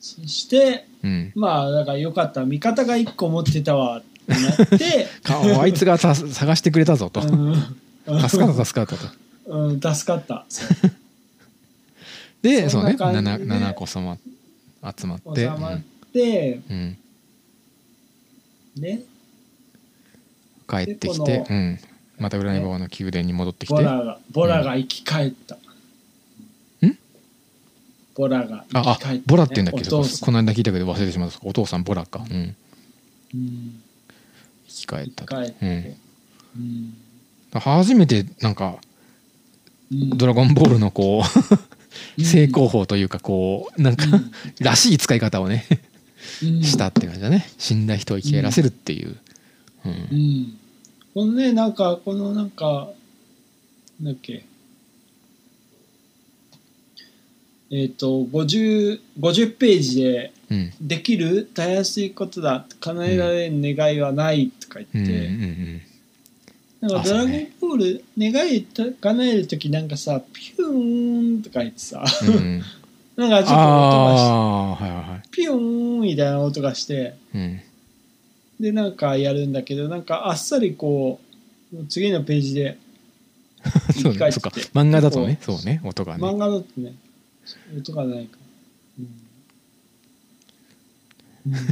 [0.00, 1.32] そしてうん。
[1.36, 2.44] まあだからよかった。
[2.44, 5.08] 味方が1個持ってたわってなって。
[5.22, 7.20] かあいつがた探してくれたぞと。
[7.20, 9.08] うん助かった助かったと。
[9.46, 10.44] うん、助かった。
[12.42, 14.18] でそうね七七子様
[14.98, 15.80] 集まって収まっ
[16.12, 16.98] て、うん。
[18.76, 18.82] うん。
[18.82, 19.02] ね。
[20.68, 21.78] 帰ってきてうん、
[22.18, 25.58] また占いババの宮殿に戻ってきて、ボラがボラが生き返った、ん？
[28.16, 31.38] ボラが生ああき返った、ね、ボラって言うんだっけどこの間聞いたけど忘れてしまった。
[31.42, 32.56] お父さんボラか、うん、
[33.34, 33.82] うん。
[34.66, 35.36] 生き返ったと。
[35.36, 35.96] 生き返って。
[36.56, 36.96] うん
[37.60, 38.76] 初めてなんか
[39.90, 41.54] うん「ドラゴンボール」のこう
[42.18, 42.24] うん。
[42.24, 44.30] 成功法というかこうなんかうん。
[44.60, 45.66] らしい使い方をね
[46.42, 46.62] うん。
[46.62, 47.46] したって感じだね。
[47.58, 49.16] 死んだ人を生き返らせるっていう、
[49.84, 49.92] うん。
[49.92, 50.58] うん。
[51.14, 52.88] このねなんかこのなんか
[54.00, 54.44] なんだっけ。
[57.70, 60.72] えっ、と50 50ページでうん。
[60.80, 65.91] できるたやすいことだ叶えられる願いはないとかうん言うんって、
[66.82, 72.28] なんあかドラゴンボール願いた叶える時なんかさピューンとか言ってさうん。
[72.34, 72.62] う ん
[73.14, 75.28] なんかちょっと音がしああはいはいはい。
[75.30, 77.60] ピューンみたいな音がしてうん。
[78.58, 81.20] でなんかやるんだけどなんかあっさりこ
[81.72, 82.78] う次のページで
[84.02, 84.50] そねそうか。
[84.74, 86.24] 漫画だとねそうね音がね。
[86.24, 86.94] 漫画だとね
[87.78, 88.42] 音がないから、
[91.48, 91.54] うん。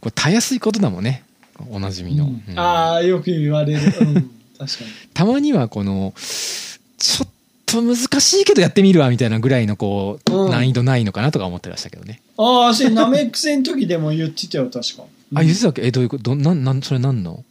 [0.00, 1.24] これたやすいことだもんね
[1.70, 2.42] おなじみの、うん。
[2.48, 2.58] うん。
[2.58, 4.14] ああよく言われる、 うん、
[4.58, 4.90] 確かに。
[5.14, 7.28] たまにはこのちょっ
[7.66, 10.50] と難しいけどやってみるわみたいなぐらいのこう、うん。
[10.50, 15.04] 難易度ないのかなとか思ってましたけどね、ああそれナメック星の時でも言ってたよ確か。
[15.34, 15.82] あ言ってたっけ？
[15.86, 16.24] えどういうこと？
[16.24, 17.44] どなんなんそれ何の？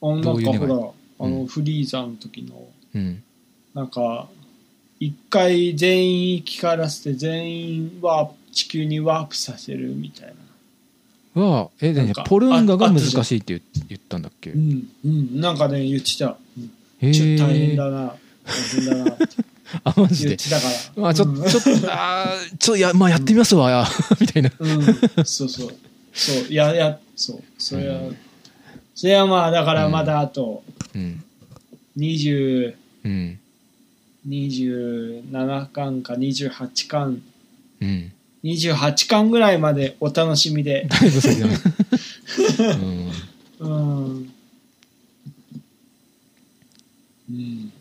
[0.00, 1.46] あなんかほらあの、うん。
[1.46, 3.22] フリーザの時のうん。
[3.74, 4.28] なんか
[5.00, 10.32] 一回全員生き返らせて全員ワープ地球にワープさせるみたいな
[11.40, 14.50] はえ何なんかポルンガが難しいって言言ったんだっけ？
[14.50, 16.36] うんうんなんかね言ってた、
[17.02, 18.14] うちょっと大変えだな。
[18.44, 19.24] 大変だなって。
[19.84, 20.28] あマジで。
[20.30, 21.02] 言ってたから。
[21.02, 21.42] まあちょっうん。
[21.42, 23.86] とちょっとあーちょいやまあやってみますわ
[24.20, 24.50] みたいな。
[24.58, 24.84] うん、
[25.24, 25.74] そうそう。
[26.14, 27.42] そう、いや、いや、そう。
[27.58, 28.16] それは、うん。
[28.94, 31.22] それはまあ、だからまだあと、うん。
[31.98, 32.74] 20、
[33.04, 33.38] うん。
[34.26, 37.22] 27巻か28巻、
[37.80, 38.12] うん
[38.44, 40.86] 28巻ぐらいまでお楽しみで。
[40.88, 41.56] だいぶ先だね
[43.60, 44.32] うん うん。
[47.30, 47.36] うん。
[47.36, 47.72] い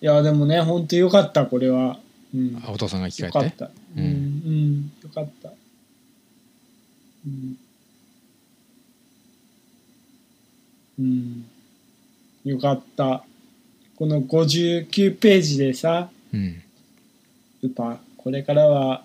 [0.00, 1.98] や、でもね、ほんとよかった、これは。
[2.34, 2.62] うん。
[2.64, 3.70] あお父さんが生きよ返っかってた。
[3.96, 5.52] うん、うん、よかった。
[7.26, 7.58] うん。
[10.98, 11.44] うん。
[12.44, 13.24] よかった。
[13.96, 16.62] この59ページでさ、うん
[17.62, 19.04] ウパ、これからは、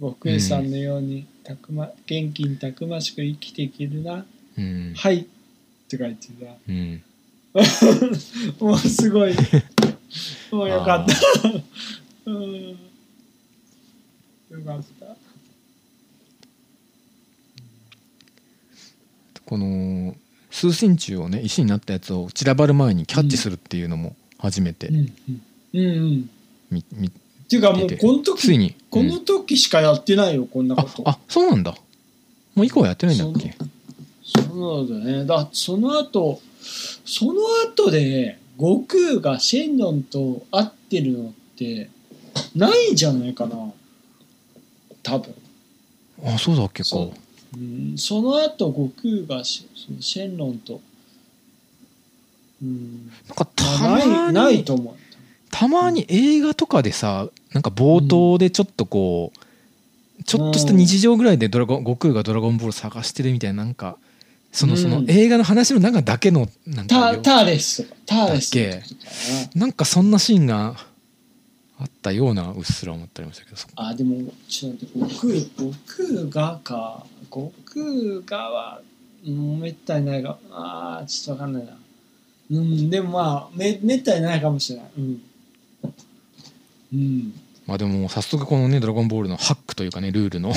[0.00, 4.24] 悟空さんのように、たくま、元気にたくましく生きていけるな。
[4.56, 5.18] うんはい。
[5.18, 5.24] っ
[5.90, 7.02] て書いてさ、うん
[8.66, 9.34] もうすごい。
[10.50, 11.20] もうよかった。
[12.24, 12.68] うん。
[12.70, 12.76] よ
[14.64, 15.16] かった。
[19.44, 20.16] この
[20.50, 25.12] 数センチをね石になったやつを散らばる前にキャッチするっていうのも初めてうんうん。
[25.74, 26.30] うんうん。
[26.70, 27.12] みみ
[27.52, 31.08] っていうかもうこの時、ついにこの時しかやってないよ、こんなあこと。
[31.08, 31.74] あそうなんだ
[32.54, 33.54] もう以降はやってないんだっけ？
[34.24, 35.24] そうだね。
[35.24, 36.40] だその後、
[37.04, 41.90] その後で、悟空がシェンロンと会ってるのって、
[42.54, 43.56] ないんじゃないかな。
[45.02, 45.34] 多分。
[46.24, 47.12] あそうだっけかそ
[47.54, 50.80] ううん、その後、悟空がシェンロンと、
[52.62, 54.94] うん、なんかたまあない、まにないと思う。
[55.50, 63.96] たまに映画とかでさなんか冒頭でちょっとこう、ちょっとした日常ぐらいでドラゴン悟空がドラゴンボール探してるみたいななんか
[64.52, 69.12] そのうんその映画の話の中だけのなんかよタターレスターレスの時とか
[69.54, 69.60] な。
[69.60, 70.76] なんかそんなシーンが
[71.82, 78.80] あったようなうっすら思ってありましたけどそあ、でも、ちょっと待って、悟空、悟空がか、悟空がは、
[79.26, 81.76] うん、めったにないが、ああ、ちょっとわかんないな。
[82.52, 84.90] うん、でもまあ、め、めったにないかもしれない。
[84.98, 85.22] うん。
[86.92, 87.32] うん。
[87.66, 90.52] まあでも早速このね「ドラゴンボール」のハックというかねルールの、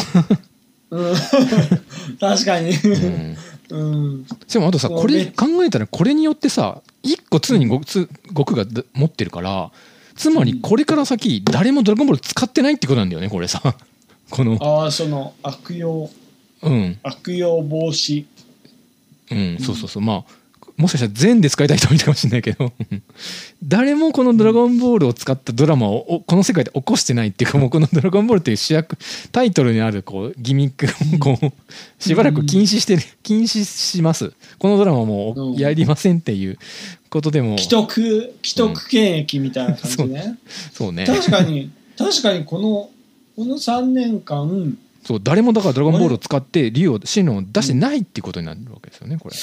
[0.91, 1.15] うん、
[2.19, 2.71] 確かに。
[2.71, 3.38] うん、
[3.69, 3.84] う
[4.17, 4.26] ん。
[4.52, 8.06] でもあとさこれね考えたらこれによってさ一個常に悟
[8.45, 9.71] 空がだ持ってるから
[10.15, 13.62] つまりこれから先誰も「ドラゴンボール」使ってないってことなんだよねこれさ。
[14.30, 14.58] この。
[14.60, 16.10] ああ、その、悪用、
[16.63, 16.98] うん。
[17.04, 18.26] 悪用防止。
[19.32, 20.04] うんそうそうそう。
[20.04, 20.24] まあ
[20.77, 22.73] もしかしたら全で使いたい人もいたかもしれないけど。
[23.63, 28.97] 誰もこの「ドラゴンボール」を使ったドラマをおこの世界で起こしてないっていうかもうこの「ドラゴンボール」っていう主役
[29.31, 31.53] タイトルにあるこうギミックをこう
[32.03, 34.33] しばらく禁止してる禁止します。
[34.59, 36.57] このドラマもやりませんっていう
[37.09, 37.57] ことでも。
[37.57, 40.38] 既得、既得権益みたいな感じね。
[40.73, 40.91] そう。
[40.91, 41.05] ね。
[41.05, 42.89] 確かに、確かにこの、
[43.38, 49.35] この3年間、そう誰もだから「ドラゴンボール」を使って竜を真のを出してないっていうことになるわけですよねこれ。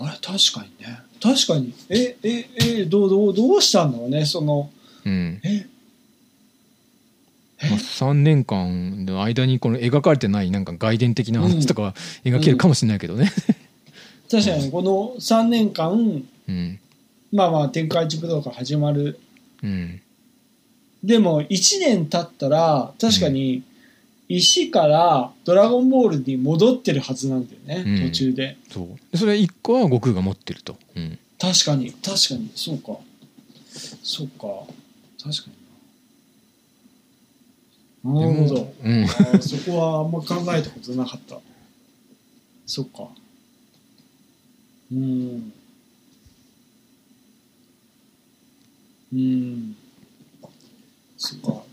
[0.00, 1.00] あれ確かにね。
[1.20, 1.72] 確かに。
[1.88, 4.70] えええどうどうどうしたんだろうねその。
[5.04, 5.40] うん。
[5.42, 5.66] え？
[7.60, 13.32] まあ、3年間の間にこの描かれてないなんか外伝的な話とかは描けるかもしれないけどね。
[14.30, 15.90] 確かにこの3年間
[16.48, 16.78] うん。
[17.32, 19.18] まあまあ天下一武道が始まる。
[19.64, 20.00] うん。
[21.02, 23.64] でも1年経ったら確かに
[24.28, 28.06] 石からドラゴンボールに戻ってるはずなんだよね、うん。
[28.08, 28.58] 途中で。
[28.70, 28.86] そう。
[29.10, 30.76] でそれ1個は悟空が持ってると。
[30.96, 31.18] うん。
[31.38, 32.50] 確かに確かに。
[32.54, 32.98] そうか。
[34.02, 34.72] そっか。
[35.22, 35.50] 確か
[38.04, 38.20] にな。
[38.20, 38.74] なるほど。
[38.84, 39.04] うん。
[39.04, 41.38] あーそこはあんま考えたことなかった。
[42.66, 43.08] そっか。
[44.92, 45.52] うん。
[49.10, 49.76] うん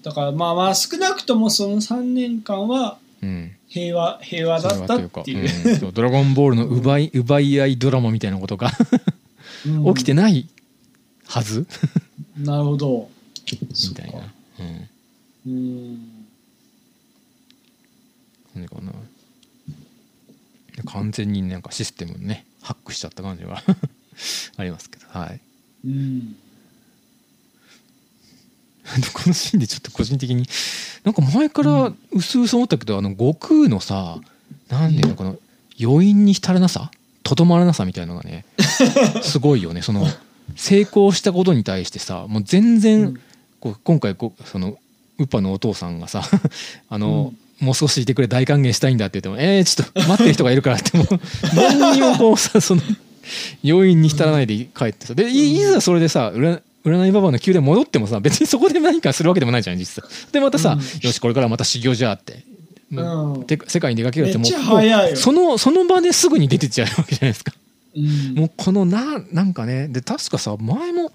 [0.02, 3.52] だからまあまあ少なくともその3年間はうん。
[3.68, 5.48] 平和平和だったっていう。
[5.48, 5.94] いうかうん。
[5.94, 8.72] ドラゴンボールの奪い奪い合いドラマみたいなことが
[9.66, 9.94] うん。
[9.96, 10.48] 起きてない
[11.28, 11.68] はず？
[12.38, 13.10] なるほど。
[13.52, 14.34] みたいな。
[14.60, 14.90] うん。
[15.48, 16.26] うん。
[18.56, 18.94] 何かな。
[20.86, 23.62] 完全になんかシステムねハックしちゃった感じが
[24.58, 25.06] ありますけど。
[25.10, 25.40] はい。
[25.86, 26.36] うん
[29.13, 30.48] このシーンでちょっと個人的に
[31.04, 34.19] なんか前からうすうす思ったけどあの悟空のさ
[34.69, 35.38] なんていうのこの
[35.82, 36.91] 余韻に浸らなさ
[37.24, 38.45] とどまらなさみたいなのがね
[39.24, 39.82] すごいよね。
[39.82, 40.08] その
[40.56, 43.19] 成功したことに対してさもう全然
[43.60, 44.78] こう今回こうその
[45.17, 46.24] ウッパのお父さんがさ
[46.89, 51.19] あの、もう少しいてくれ大歓迎したいんだって言ってもえー、ちょっと待ってる人がいるからってもう
[51.56, 52.82] 何にもこうさその
[53.63, 55.15] 要因に浸らないで帰ってさ。
[55.15, 60.80] でいいざそれでさ占占いババアの宮殿戻ってもさ別にそこで何かするわけでもないじゃん実際でまたさ、うん。
[60.80, 62.43] よしこれからまた修行じゃあって、
[62.91, 63.43] うん。
[63.45, 67.54] て世界に出かけるってもうそのその場ですぐに出てっちゃうわけじゃないですか。
[67.95, 68.36] うん。
[68.36, 71.12] もうこのななんかねで確かさ前も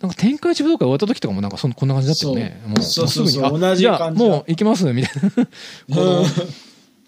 [0.00, 2.62] なんか天下一武道会終わった時とかもなんかそんこんな感じだったよね。
[2.66, 5.30] もうすぐにあ同じじゃあもう行きますみたいな。
[5.30, 5.46] こ
[5.88, 6.26] のうん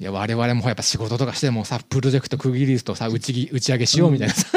[0.03, 4.49] いや我々もやっぱ仕事とかしてもさプロジェクト区切りとさ打ちぎ打ち上げしようみたいなさ、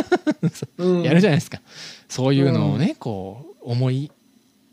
[0.79, 1.03] うん。
[1.05, 1.61] やるじゃないですか。
[2.09, 4.09] そういうのをねこう思い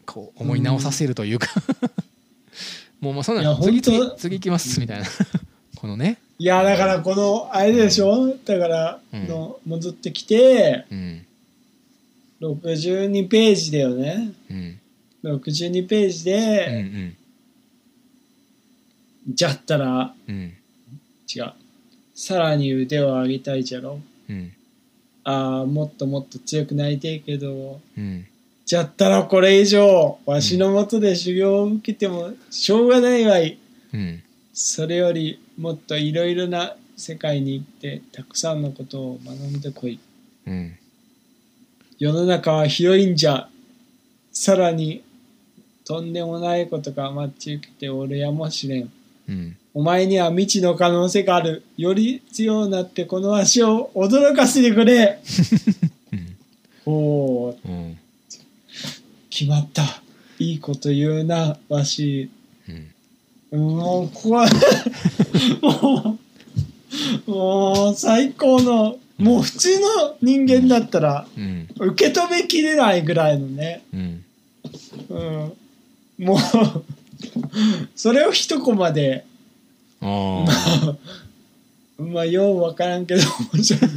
[0.07, 1.49] こう思い直させるというか、
[3.01, 5.07] もうもうそんな次次次行きますみたいな。
[5.77, 6.17] このね。
[6.39, 8.35] いやだからこのあれでしょ？
[8.47, 9.29] だからうん。
[9.29, 11.27] の戻ってきてうん。
[12.41, 14.31] 62ページだよね。
[14.51, 14.81] うん。
[15.23, 17.17] 62ページうんうで、ん。
[19.35, 20.55] じゃったらうん
[21.35, 21.53] 違う。
[22.15, 24.01] さらに腕を上げたいじゃろ？
[24.29, 24.53] うん。
[25.25, 27.81] ああもっともっと強くなりたいけど。
[27.97, 28.27] うん。
[28.65, 33.59] じゃったらこれ以上わしのもとで修行を受けてもしょうがないわい。
[33.93, 34.23] うん。
[34.53, 39.99] それよりもっといろいろな世界に行ってたくさんのことを学んでこい。
[40.47, 40.77] うん。
[41.99, 43.49] 世の中は広いんじゃ。
[44.33, 45.03] さらに
[45.85, 48.93] とんでもないことが待ち受けておるやもしれん。
[49.29, 51.65] うんお前には未知の可能性がある。
[51.79, 55.19] より強くなってこの足を驚かせてくれ。
[56.13, 56.37] うん。
[56.85, 57.99] おおうん。
[59.31, 59.83] 決まった。
[60.39, 62.31] いいこと言うなわし。
[63.51, 63.61] うん。
[63.61, 64.49] もうここは
[65.63, 66.19] も
[67.27, 71.69] うもう最高のもう普通の人間だったらうん。
[71.79, 73.83] 受け止めきれないぐらいのね。
[73.95, 74.25] うん。
[75.09, 75.53] うん。
[76.19, 76.39] もう
[77.97, 79.25] それを一コマで
[80.03, 80.45] あ
[81.99, 83.23] あまあよう分からんけど
[83.55, 83.91] 面白い。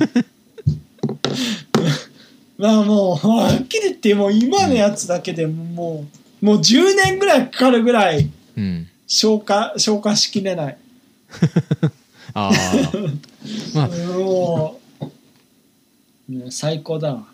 [2.58, 6.06] まあもうはっきり言ってもう今のやつだけでも
[6.42, 10.78] うもう10年ぐらいかかるぐらいうん消化消化しきれない。
[12.34, 12.52] ああ
[13.74, 13.88] まあ。
[14.18, 14.80] も
[16.30, 17.26] うね最高だわ。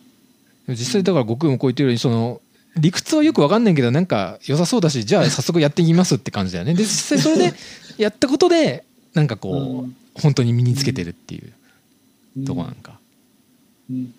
[0.68, 2.42] 実際だから悟空もこう言ってるようにその
[2.78, 6.74] 理屈はよく分かんないけどなんか良さそうだしじゃあ早速やってみますって感じだよね。
[6.74, 7.54] で実際それで
[7.98, 9.96] やったことでなんかこう、うん。
[10.16, 11.54] 本当に身につけてるっていう
[12.38, 12.46] うん。
[12.46, 13.00] とこなんか、
[13.90, 14.14] うん。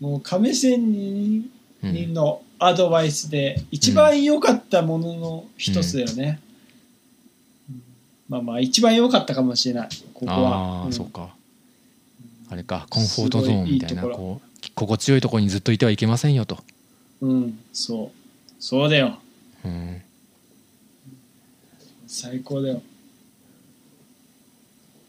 [0.00, 1.50] もう亀仙人
[1.82, 6.40] うんのアドバイスで一番良かったものの一つだよね、
[7.70, 7.82] うん。
[8.28, 9.88] まあまあ一番良かったかもしれない。
[10.14, 10.38] ここは。
[10.38, 10.92] ああ、うん。
[10.92, 11.34] そうか。
[12.50, 16.58] あれかコンフォートゾーンみたいなこう心地よいところにずっといてはいけませんよと、
[17.20, 17.58] うん。
[17.72, 18.18] そう。
[18.58, 19.18] そうだよ。
[19.64, 20.02] うん、
[22.06, 22.82] 最高だよ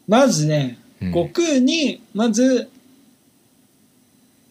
[0.09, 1.11] まずねうん。
[1.13, 2.69] 悟空にまず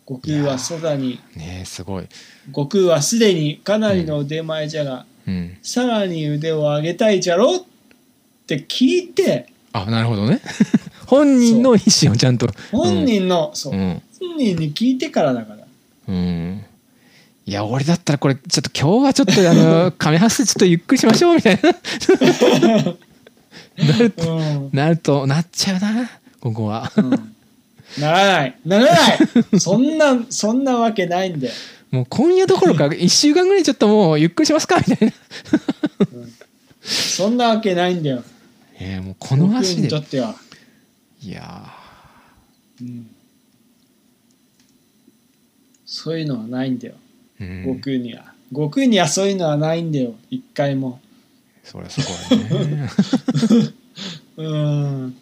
[0.06, 2.06] 悟空はそばにねえすごい、
[2.46, 7.60] 悟空はすでにかなりの腕前じゃが、うん、さらに腕を上げたいじゃろっ
[8.46, 10.40] て聞いてあなるほどね。
[11.06, 12.48] 本人の意思をちゃんと。
[12.70, 13.74] 本人の、そう。
[13.74, 15.64] うん本人に聞いてからだから。
[16.08, 16.64] うん。
[17.46, 21.72] いや俺だったらこれちょっと今日はちょっとあの 亀橋ちょっとゆっくりしましょうみたいな
[23.76, 24.70] なるうん。
[24.72, 26.90] なるとなっちゃうなここは。
[26.96, 27.10] うん。
[27.98, 28.58] ならない。
[28.64, 29.18] ならない。
[29.58, 31.54] そんなそんなわけないんだよ、
[31.90, 35.14] もう今夜どころか 1週間ぐらいちょっともうゆっくりしますかみたいな。
[36.82, 38.22] そんなわけないんだよ。
[38.78, 39.88] えー、もうこの足で。
[39.88, 40.34] とっては。
[41.22, 41.64] いや
[42.80, 43.10] うん。
[45.84, 46.94] そういうのはないんだよ。
[47.38, 48.32] 悟空には。
[48.50, 50.14] 悟空にはそういうのはないんだよ。
[50.30, 51.00] 一回も
[51.70, 52.90] そりゃすごいね、
[54.36, 55.02] うん。
[55.02, 55.14] うん、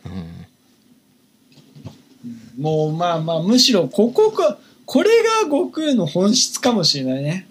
[2.58, 7.48] もうまあまあむしろここかこれが悟空の本質かもしれないね。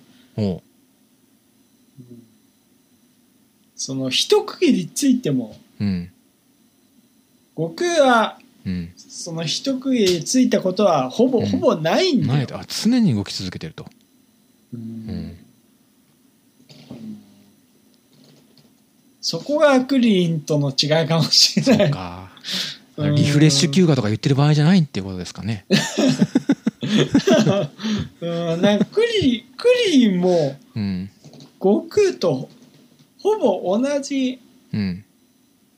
[3.75, 5.57] その一区切りついても。
[5.79, 6.09] うん。
[7.55, 8.93] 悟空はうん。
[8.97, 11.45] その一区切りついたことはほぼ、うん。
[11.47, 12.33] ほぼないんだよ。
[12.33, 12.57] ないと。
[12.57, 13.85] あ常に動き続けてると、
[14.73, 15.37] ううんん、
[19.25, 22.29] そこがクリリンとの違いかもしれな
[22.95, 23.15] い。
[23.15, 25.65] リフレッシュ休暇とか言ってる場合じゃないっていうことですかね。
[28.21, 28.61] うん。
[28.61, 31.09] なんかクリクリリンもうん。
[31.57, 32.49] 悟空と
[33.17, 34.39] ほぼ同じ
[34.71, 35.03] うん。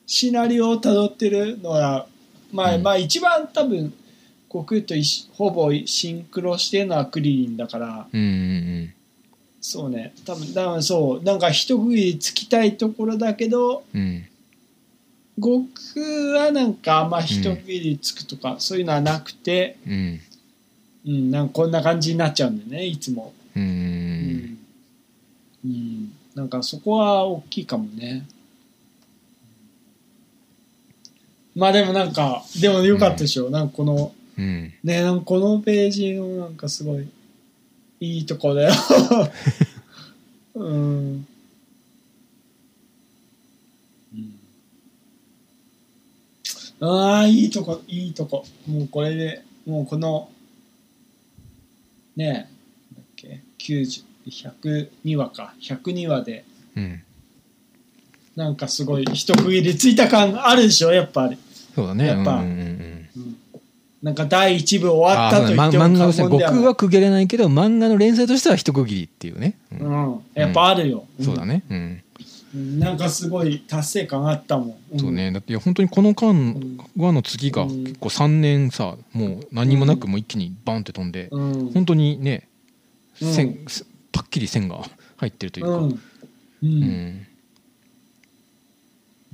[0.06, 2.06] シナリオをたどってるのは
[2.52, 2.84] まあ、うん。
[2.84, 3.94] まあ一番多分
[4.52, 4.94] 悟空と
[5.36, 8.08] ほぼシンクロしてるのはクリリンだから。
[8.12, 8.94] うんうん
[9.70, 10.14] そうね。
[10.26, 11.24] 多分多分そう。
[11.24, 14.02] なんか一区切りつきたいところだけどうん。
[14.02, 14.28] うん
[15.40, 17.12] 悟空はなんかあん。
[17.12, 20.20] ま一区切りつくとか、そういうのはなくて、うん。
[21.06, 23.62] うん、なんかこんな感じになっちゃうんだよねいつも、うん。
[23.62, 24.58] ううん。
[25.66, 28.26] うん、なんかそこは大きいかもね。
[31.56, 34.74] まあでもなんかでもよかったでしょ、なんかこのうん。
[34.84, 37.08] ねなんかこのページのなんかすごい
[38.00, 38.74] いいとこだよ。
[40.56, 41.28] うん。
[46.80, 48.46] ああいいとこいいとこ。
[48.68, 50.30] もうこれでもうこの
[52.16, 52.50] ね
[52.94, 55.54] えだっけ90 102話か。
[55.62, 56.46] 102話で
[56.76, 57.04] うん。
[58.36, 61.40] なんかすごい一区切りついた感あるでしょやっぱり、
[61.74, 62.06] そうだね。
[62.06, 62.36] やっぱ。
[62.36, 62.97] うんうんうん
[64.08, 66.30] なんか第一部終わあったと言っても過言ではない。
[66.30, 70.14] 僕は区切れないけど漫画の連載としては一区切りっていうね、うん。
[70.14, 71.64] うん、やっぱあるよ、そうだね。
[71.70, 72.02] うん、
[72.56, 75.00] うんなんかすごい達成感あったもん、ん。
[75.00, 75.30] そうね。
[75.34, 76.34] だっていや本当にこの間
[76.96, 77.84] 話の次がうん。
[77.84, 81.72] 結構3年さもう何もなくもう一気にバンって飛んで、うん。
[81.74, 82.48] 本当にね
[83.22, 83.34] うん。
[83.34, 83.58] 線、
[84.14, 84.80] パッキリ線が
[85.18, 85.90] 入ってるというか、うん。
[85.90, 86.00] う
[86.64, 87.28] うんん。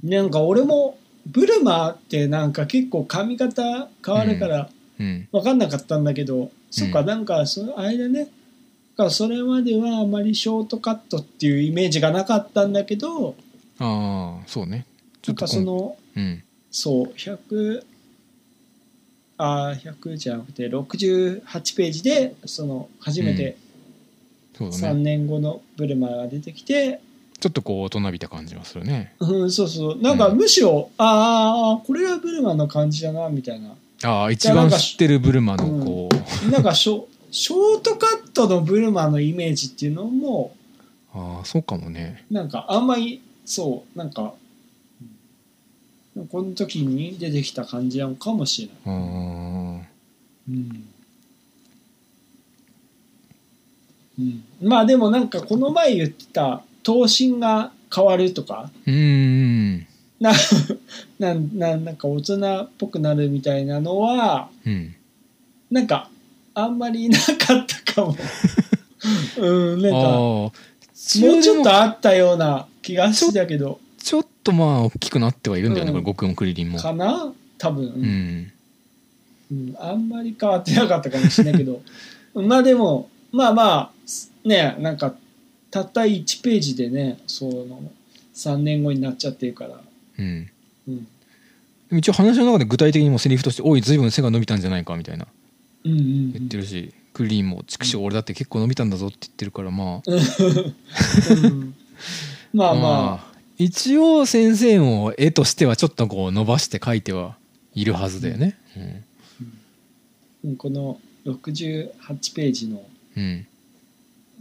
[0.01, 4.69] なんか俺もブルマってなんか結構髪型変わるから
[4.99, 5.28] うん。
[5.32, 8.30] 分かんなかったんだけど、そっかなんかその間ねだ
[8.97, 13.36] からそれまではあまりショートカットっていうイメージがなかったんだけど
[13.80, 14.86] ああそうね。
[15.21, 16.43] ちなんかょっとこんそのうん。
[16.69, 17.84] そう100
[19.38, 21.41] あー100じゃなくて68
[21.76, 23.57] ページでその初めて
[24.53, 25.01] 3そうだね。
[25.01, 27.01] 年後のブルマが出てきて、
[27.44, 29.16] ちょっとこう大人びた感じはするね。
[29.20, 30.02] うん、そうそう。
[30.02, 33.76] なんかむしろ、ああこれがブルマの感じだなみたいな。
[34.06, 36.08] ああ一番知ってるブルマのこ
[36.48, 40.56] う、なんかショショートカットのブルマのイメージっていうのも
[41.14, 42.24] ああそうかもね。
[42.32, 44.34] なんかあんまりそうなんか
[46.16, 48.98] うんこの時に出てきた感じなのかもしれない。
[48.98, 49.88] うん。
[54.18, 58.70] うん、まあでもなんかこの前言ってた頭身が変わるとか？
[58.86, 59.88] うーん。
[60.20, 60.32] な
[61.20, 64.96] なんなんなんか大人っぽくなるみたいなのはうん。
[65.72, 66.10] なんか
[66.54, 68.16] あんまりなかったかも。
[69.38, 70.52] うん、なんかもう
[71.42, 73.80] ちょっとあったような気がしたけど。
[73.98, 76.04] ちょっとまあ大きくなってはいるんだよね、うん。
[76.04, 76.80] これ極音クリリンも。
[76.80, 77.34] かな？
[77.58, 78.52] 多分、うん。
[79.52, 81.82] うん、あんまり変わってなかったかもしれないけど。
[82.36, 83.92] まあでもまあま
[84.46, 85.16] あねなんか
[85.74, 87.82] たった1ページでねその
[88.36, 89.82] 3年後になっちゃってるから、
[90.19, 90.47] うん。
[90.88, 95.26] うん、一応話の中で具体的にもセリフとして「おい随分背が伸びたんじゃないか」みたいな。
[95.84, 96.32] うんうんうん。
[96.34, 100.11] 言ってるし、クリリンも「畜生俺だって結構伸びたんだぞ」って言ってるからまあ。
[100.11, 101.74] うん。
[102.53, 103.34] まあ まあ。
[103.57, 107.36] 一応先生も絵としてはちょっとこう伸ばして描いては
[107.74, 108.59] いるはずだよね。
[110.43, 110.55] うん。
[110.55, 112.84] この68ページの
[113.17, 113.47] うん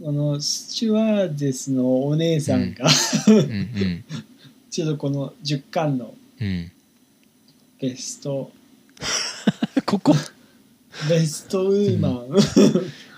[0.03, 2.89] うんこのスチュワーデスのお姉さんが、
[4.69, 6.71] ちょっとこの10巻のうん
[7.79, 8.51] ベスト。
[9.85, 10.13] ここ？
[11.09, 12.27] ベストウーマン、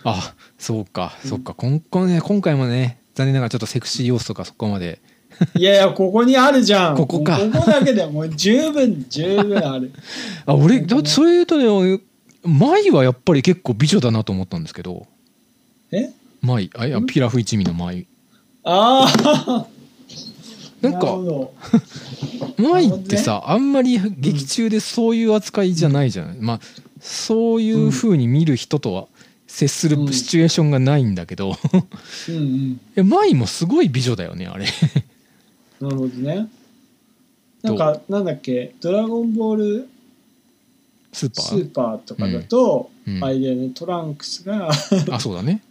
[0.04, 1.56] あそうかそうか。
[1.56, 5.02] 今回ね今回もね残念ながらちょっとセクシー要素がそこまで。
[5.56, 6.96] いやいやここにあるじゃん。
[6.96, 7.40] ここか。
[7.40, 9.92] ここだけでもう十分十分ある。
[10.46, 12.00] あ俺だってそれ言うとね
[12.44, 15.08] 舞はやっぱり結構美女だなと思ったんですけど。
[15.92, 16.12] え？
[16.46, 18.08] 舞あいやピラフ一味の舞
[18.64, 19.06] あ
[19.48, 19.68] あ
[20.82, 21.54] なんかるほど。
[22.58, 26.60] 舞ってさあんまり劇中でそういう扱いじゃないじゃない、まあ
[27.02, 29.08] そういう風に見る人とは
[29.48, 30.14] 接するうん。
[30.14, 31.56] シチュエーションがないんだけど、
[32.30, 32.80] うんうん。
[32.96, 34.66] え舞もすごい美女だよねあれ。
[35.82, 36.48] なるほどね。
[37.62, 39.90] なんかなんだっけ「ドラゴンボール
[41.12, 41.46] スーパー？
[41.46, 43.24] スーパー」とかだと、うん。
[43.24, 44.70] あれだよねトランクスが
[45.12, 45.62] あそうだね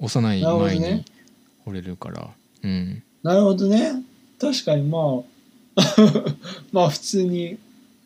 [0.00, 1.04] 幼い前にね。
[1.66, 2.30] 惚れるから。
[2.62, 3.02] うん。
[3.22, 4.02] なるほどね。
[4.40, 5.22] 確かにまあ。
[6.72, 7.58] まあ普通に。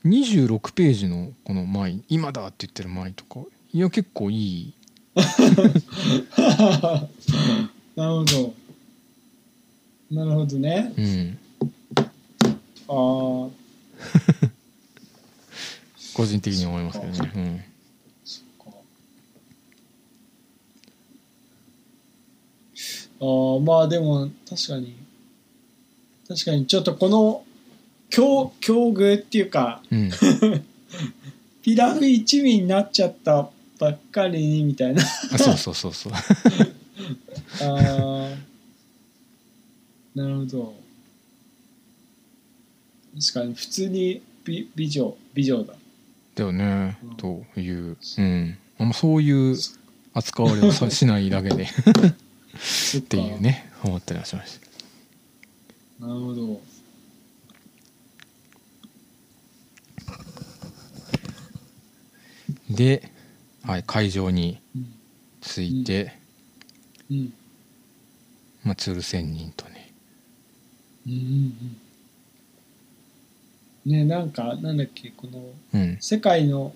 [0.05, 3.41] 26ページのこの舞今だって言ってる舞とか。
[3.73, 4.73] いや結構いい。
[7.95, 8.55] なるほど。
[10.11, 10.93] なるほどね。
[10.97, 11.39] うん。
[12.89, 13.49] ああ
[16.15, 17.71] 個人的に思いますけどね、
[18.25, 18.77] そっか
[23.23, 24.97] あーまあでも確かに。
[26.29, 27.45] 確かにちょっとこの
[28.11, 30.03] 境境遇っていうかうん。
[30.03, 30.11] うん、
[31.63, 33.49] ピラフ一味になっちゃった
[33.79, 35.03] ばっかりにみたいな。
[35.03, 36.13] あそうそうそうそう。
[37.63, 38.37] あー
[40.17, 40.75] なるほど。
[43.21, 45.75] 確かに普通に美美女美女だ。
[46.35, 47.15] だよね、うん。
[47.17, 49.57] という、うん、あんまそういう
[50.13, 51.69] 扱われをさしないだけで
[52.99, 54.59] っていうね思ったりはしまし
[56.01, 56.07] た。
[56.07, 56.61] なるほど。
[62.71, 63.11] で、
[63.63, 64.95] はい、会場にうん
[65.43, 66.13] 着いて、
[67.11, 67.33] うん。
[68.63, 69.93] まあ、鶴仙人とね。
[71.07, 71.19] うんうん
[73.87, 73.93] うん。
[73.93, 75.43] ねなんかなんだっけこの
[75.75, 75.99] うん。
[76.01, 76.73] 世界の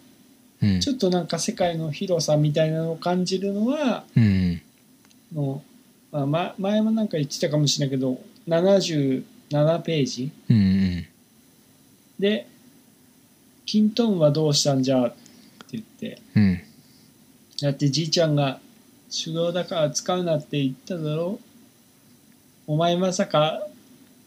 [0.60, 0.80] うん。
[0.80, 4.60] ちょっとなんか世界の広さみたいなのを感じるのはうん。
[5.32, 5.62] の、
[6.16, 9.22] まあ、ま前もなんか言ってたかもしれないけど77
[9.82, 10.30] ページ。
[10.48, 11.06] うんうん。
[12.18, 12.46] で
[13.66, 15.16] 「キントンはどうしたんじゃ?」って
[15.72, 16.18] 言って。
[16.34, 16.60] うん。
[17.60, 18.60] だってじいちゃんが
[19.10, 21.38] 修行だから使うなって言っただろ。
[22.66, 23.66] お前まさか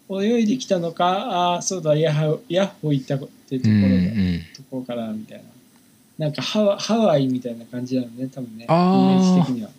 [0.10, 1.08] 泳いできたのか？
[1.08, 4.42] ああそうだヤッホ行ったってとこうんうん。
[4.56, 5.44] ところからみたいな。
[6.26, 8.66] なんかハワハワイみたいな感じなのね多分ね。
[8.66, 9.70] イメあーージ的には。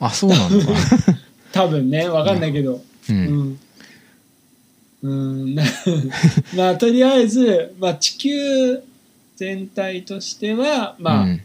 [0.00, 0.72] あそうなのか
[1.52, 2.74] 多分ねわかんないけど。
[2.74, 3.50] ううん。
[3.50, 3.58] ん。
[5.02, 5.54] うん。
[5.54, 5.62] な
[6.56, 8.82] まあとりあえず、まあ、地球
[9.36, 11.40] 全体としてはまあ、うん。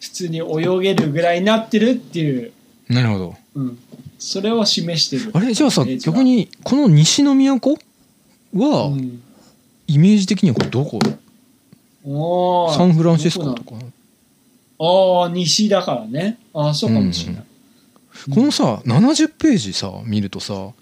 [0.00, 2.52] 普通に泳げるぐらいになってるっていう、
[2.90, 3.36] なるほど。
[3.54, 3.78] うん、
[4.18, 5.30] それを示してる。
[5.32, 5.54] あれ？
[5.54, 7.78] じゃあさ逆にこの西の都
[8.54, 9.22] は、うん。
[9.86, 10.98] イメージ的にはこれどこ？
[12.74, 13.76] サンフランシスコとか？
[14.78, 16.38] ああ西だからね。
[16.52, 17.44] ああそうかもしれない、
[18.32, 20.74] このさ70ページさ見るとさこ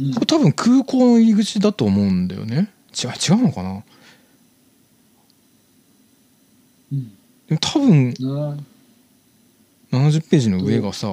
[0.00, 0.12] うん。
[0.12, 2.70] れ多分空港の入り口だと思うんだよね。
[2.92, 3.82] 違う違うのかな？
[6.92, 7.08] うん。
[7.48, 8.56] でも多分な。
[9.90, 11.08] 70ページの上がさ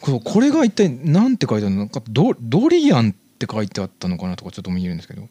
[0.00, 1.88] ここれが一体何て書いてあるの？
[1.88, 5.28] かドドリアンって書いてあったのかなとかちょっと見えるんですけど。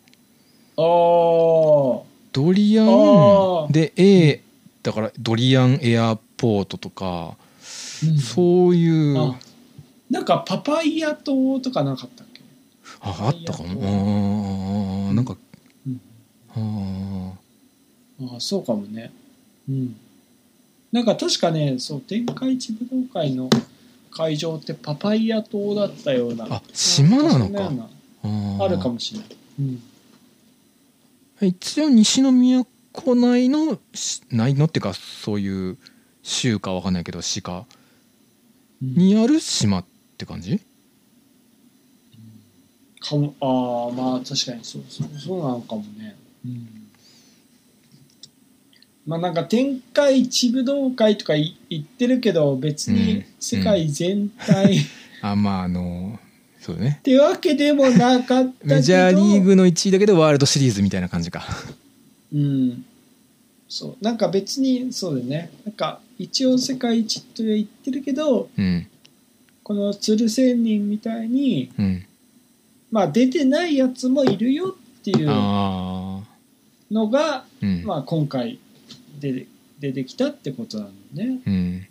[0.77, 2.03] あー。
[2.33, 4.41] ドリアンで A
[4.83, 7.46] だからドリアンエアポートとかうん
[8.19, 9.17] そういう。
[9.17, 9.35] あ
[10.09, 12.41] なんかパパイヤ島とかなかったっけ、
[13.01, 13.81] ああったかも。
[13.81, 15.35] あーなんか
[15.85, 16.01] うん、
[16.55, 17.33] あ
[18.33, 19.11] ああそうかもね。
[19.69, 19.95] うん。
[20.91, 23.49] なんか確かねそう天下一武道会の
[24.11, 26.45] 会場ってパパイヤ島だったような。
[26.49, 27.89] あ島なのか。
[28.59, 29.27] あるかもしれない、
[31.41, 32.31] うん、一応西の
[32.91, 35.77] 都内のし内のっていうかそういう
[36.23, 37.65] 州かわかんないけど市か
[38.81, 39.85] にある島っ
[40.17, 40.59] て感じ？
[42.99, 43.33] かも。
[43.39, 45.07] ああまあ確かにそうそう。
[45.19, 46.15] そうなのかもね。
[46.45, 46.67] うん。
[49.05, 52.95] まあなんか天下一武道会とかい言ってるけど別うん。
[52.97, 54.79] に世界全体、っ
[55.21, 56.19] あまああの
[56.59, 58.75] そうだねてわけでもなかったけど。
[58.75, 61.45] メジャーリーグの1位だけどワールドシリーズみたいな感じか。
[62.33, 62.85] うん。
[63.69, 64.03] そう。
[64.03, 65.49] なんか別にそうだよね。
[65.65, 68.87] なんか一応世界一とは言ってるけどうん。
[69.63, 72.05] この鶴仙人みたいにうん。
[72.91, 76.23] まあ出てないやつもいるよっていうの
[77.09, 78.59] がうん、まあ、今回
[79.19, 79.47] 出て
[79.79, 81.39] 出てきたってことなのね。
[81.45, 81.87] うん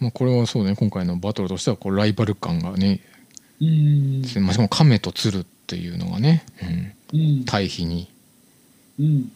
[0.00, 3.00] まあこれはそうね今回のバトルとしてはこうライバル感がね、
[3.60, 4.22] うん。
[4.42, 6.44] まあ、しかも亀と鶴っていうのがね、
[7.12, 7.44] うん、うん。
[7.44, 8.08] 対比に
[8.98, 9.32] うん。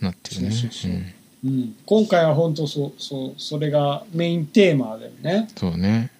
[0.00, 0.50] なってるね。
[0.50, 1.14] そうん。
[1.44, 5.48] うん、今回は本当そうそうそれがメインテーマだよね。
[5.56, 6.10] そうね。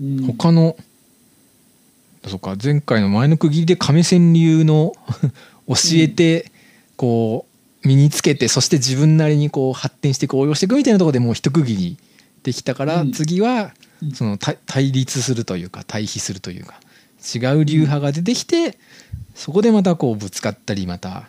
[0.00, 0.26] うん。
[0.26, 0.76] 他の、
[2.26, 4.92] そうか前回の前の区切りで亀仙流の
[5.68, 6.50] 教えて
[6.96, 7.53] こう
[7.84, 11.98] 身につけてそして自分なりにこう発展して応用していくみたいなところでもう一区切り
[12.42, 13.12] できたから、うん。
[13.12, 13.72] 次は
[14.02, 14.12] うん。
[14.12, 16.80] その対対立するというか対比するというか
[17.34, 18.78] 違う流派が出てきて
[19.34, 21.28] そこでまたこうぶつかったりまた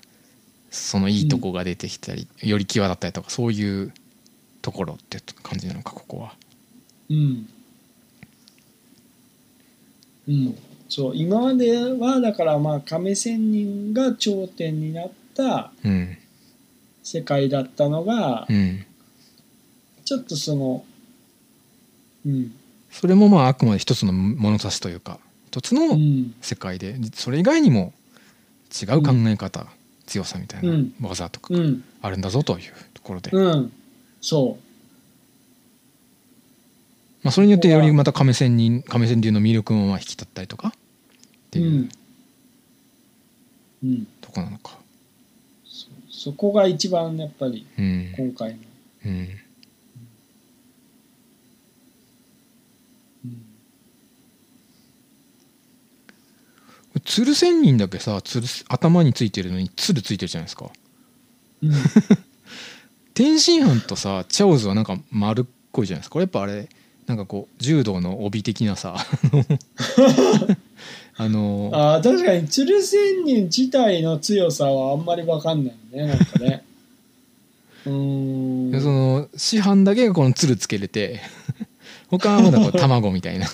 [0.72, 3.94] そのいいとこが出てきたり、より際立ったりとかそういう
[4.62, 6.34] ところって感じなのかここは。
[7.10, 7.50] うん。
[10.28, 10.58] うん。
[10.90, 16.18] そう今まではだからまあ亀仙人が頂点になったうん
[17.06, 18.84] 世界だったのが、うん。
[20.04, 20.84] ちょっとその
[22.26, 22.52] うん。
[22.90, 26.34] それもまああくまで一つの物差しというか一つうのん。
[26.42, 27.94] 世界でそれ以外にも
[28.82, 29.68] 違う考え方、
[30.08, 30.94] 強さみたいなうん。
[31.00, 31.84] 技とかうん。
[32.02, 33.72] あるんだぞというところで、うん。
[34.20, 34.58] そ
[37.22, 40.72] まあ、それによってよりまた亀仙人亀仙流の魅力もまあ引き立ったりとかっ
[41.52, 41.90] てうういうん。
[43.84, 44.08] うん。
[44.22, 44.78] とこなのか。
[46.26, 48.14] そそこが一番やっぱりうん。
[48.18, 48.58] 今回の、
[49.06, 49.12] うん。
[49.12, 49.14] う
[53.28, 53.42] ん
[57.04, 60.72] 鶴仙人だけさ鶴頭についてるのに鶴ついてるじゃないですか。
[61.62, 61.72] うん。
[63.14, 66.14] 天津飯とさチャオズはなんか丸っこいじゃないですか。
[66.14, 66.68] これやっぱあれ
[67.06, 68.96] なんかこう柔道の帯的なさ
[71.18, 76.64] あのあー確かに鶴仙人自体の強さはあんまり分かんないねなんかね。
[77.86, 78.72] うーん。
[78.72, 81.22] でその市販だけがこの鶴つけれて
[82.10, 83.48] 他はまだこう卵みたいな。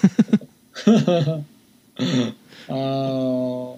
[2.68, 3.76] あー。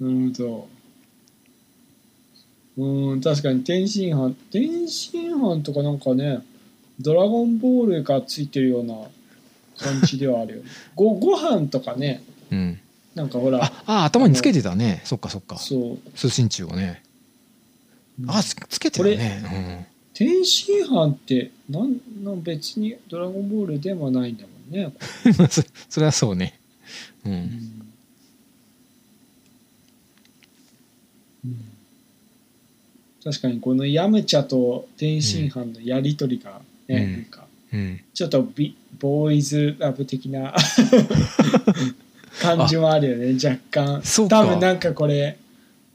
[0.00, 0.68] なるほど
[2.78, 6.44] うん確かに天津飯天津飯とかなんかね
[7.00, 8.94] ドラゴンボールがついてるような
[9.78, 10.70] 感じではあるよね。
[10.94, 12.80] ごご飯とかねうん。
[13.14, 15.02] なんかほらああ頭につけてたね。
[15.04, 15.56] そっかそっか。
[15.56, 16.10] そう。
[16.14, 17.02] 通信中をね。
[18.26, 19.88] あつつけてたね。
[20.14, 24.92] 天津飯ってなんなん別にドラゴンボールでもないんだもんね、
[25.48, 26.58] そそれはそうね。
[27.24, 27.36] ううん。
[27.36, 27.78] ん。
[33.22, 37.12] 確かにこのヤムチャと天津飯のやり取りがね、うん。
[37.12, 38.00] なんかうん。
[38.12, 40.54] ちょっとビボーイズラブ的な
[42.40, 44.02] 感じもあるよね若干。
[44.02, 44.40] そうか。
[44.42, 45.38] 多分なんかこれ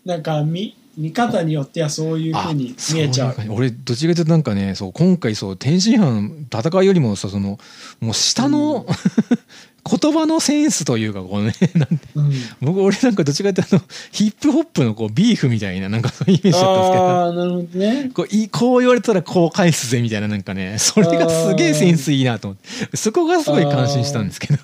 [0.06, 3.36] なんか見見方によってはそういうふうに見えちゃう。
[3.50, 7.58] 俺どっちかというとなんかねそう今回そう天津飯戦いよりもさその
[8.00, 8.86] もう下の、
[9.86, 12.34] 言葉のセンスというかこうねなんうん。
[12.62, 18.12] 僕俺なんかどっちかというとあのヒップホップのこうビーフみたいななんかそういうイメージだったんですけどね。
[18.14, 20.78] こういこう言われたらこう返すぜみたいななんかね。
[20.80, 22.58] それがすげえセンスいいなと思っ
[22.90, 22.96] て。
[22.98, 24.60] そこがすごい感心したんですけど。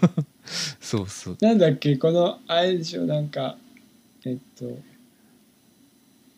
[0.80, 1.38] そうそう。
[1.42, 3.58] なんだっけこのあれでしょなんか
[4.26, 4.66] えっと。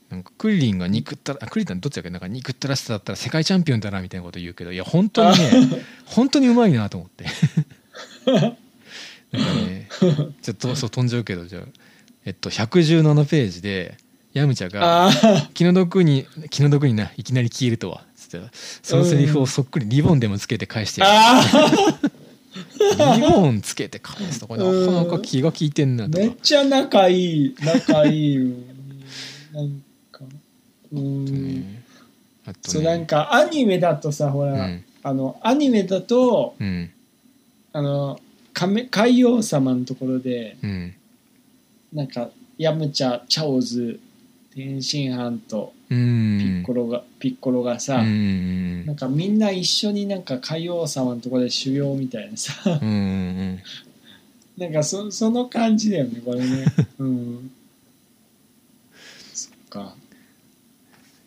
[0.09, 2.09] なんかクリリンが憎ったらあクリリンどっちだっけ？
[2.09, 4.71] なんか憎ったらしさだったら世界チャンピオンだなみたいなこと言うけど。
[4.71, 5.51] いや本当にね
[6.05, 7.25] 本当にうまいなと思って
[9.31, 9.87] なんかね
[10.41, 11.63] ちょっとそう飛んじゃうけどじゃあ
[12.25, 13.97] えっと117ページで
[14.33, 15.09] ヤムチャが
[15.53, 18.47] 気の毒に気の毒にないきなり消えるとはつって
[18.81, 21.11] そのセリフをそっくりリボンでもつけて返してやる。
[21.13, 21.41] あ
[23.15, 26.17] リボンつけて返すとこれなかなか気が利いてんなとか。
[26.19, 28.41] めっちゃ仲いい仲いいよ
[29.53, 30.23] なんか。
[30.23, 31.25] うあとん。
[31.25, 31.83] ね。
[32.45, 34.83] あとそうなんねかアニメだとさほら、うん。
[35.03, 36.89] あのアニメだとうん。
[37.73, 38.19] あの
[38.53, 40.93] 亀海王様のところでうん。
[41.93, 43.99] なんかヤムチャチャオズ
[44.53, 45.97] 天津飯とうピん
[46.61, 52.53] ッコロが、ピッコロがさ、うんなんかみんな一緒になんか海王様のところで修行みたいなさ。
[52.81, 53.59] うんうん
[54.57, 56.65] なんかそその感じだよねこれね。
[56.99, 57.51] うん。
[59.33, 59.95] そっか。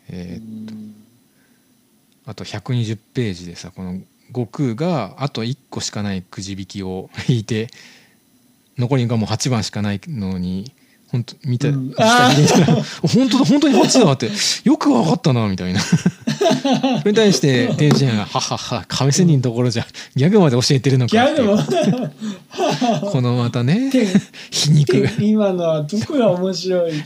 [0.09, 0.93] えーうん。
[2.25, 3.99] あと120ページでさこの
[4.29, 7.67] 悟空があと1個しかないくじ引きを引いて
[8.77, 10.71] 残りがもう8番しかないのに
[11.11, 11.91] 本当見た、うん。
[11.91, 12.65] 下見たら
[13.01, 14.29] 本当だ本当に8だって
[14.63, 15.79] よく分かったなみたいな。
[15.85, 15.95] そ
[17.05, 21.57] れに対して天津飯が「ははは亀仙人のところじゃギャグまで教えてるのか」ギャグも。
[23.11, 24.07] このまたねて
[24.51, 25.07] 皮肉。
[25.07, 27.03] て今のはどこが面白い、 うん、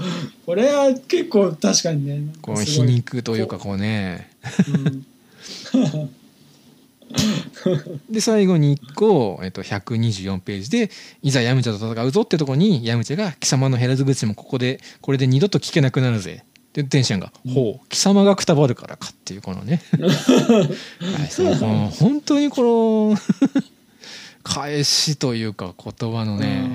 [0.46, 2.32] これは結構確かにね。
[2.40, 4.30] この皮肉というかこうね。
[5.74, 6.10] うん。
[8.10, 10.90] で最後に1個、えっと、124ページで
[11.22, 16.44] いざヤムチャと戦うぞってとこにヤムチャが貴様の減らず口もここでこれで二度と聞けなくなるぜ。
[16.72, 19.82] で天心が「ほう貴様がくたばるからか」っていうこのね。
[19.98, 23.16] はいそのこの本当にこの
[24.44, 26.70] 返しというか言葉のね。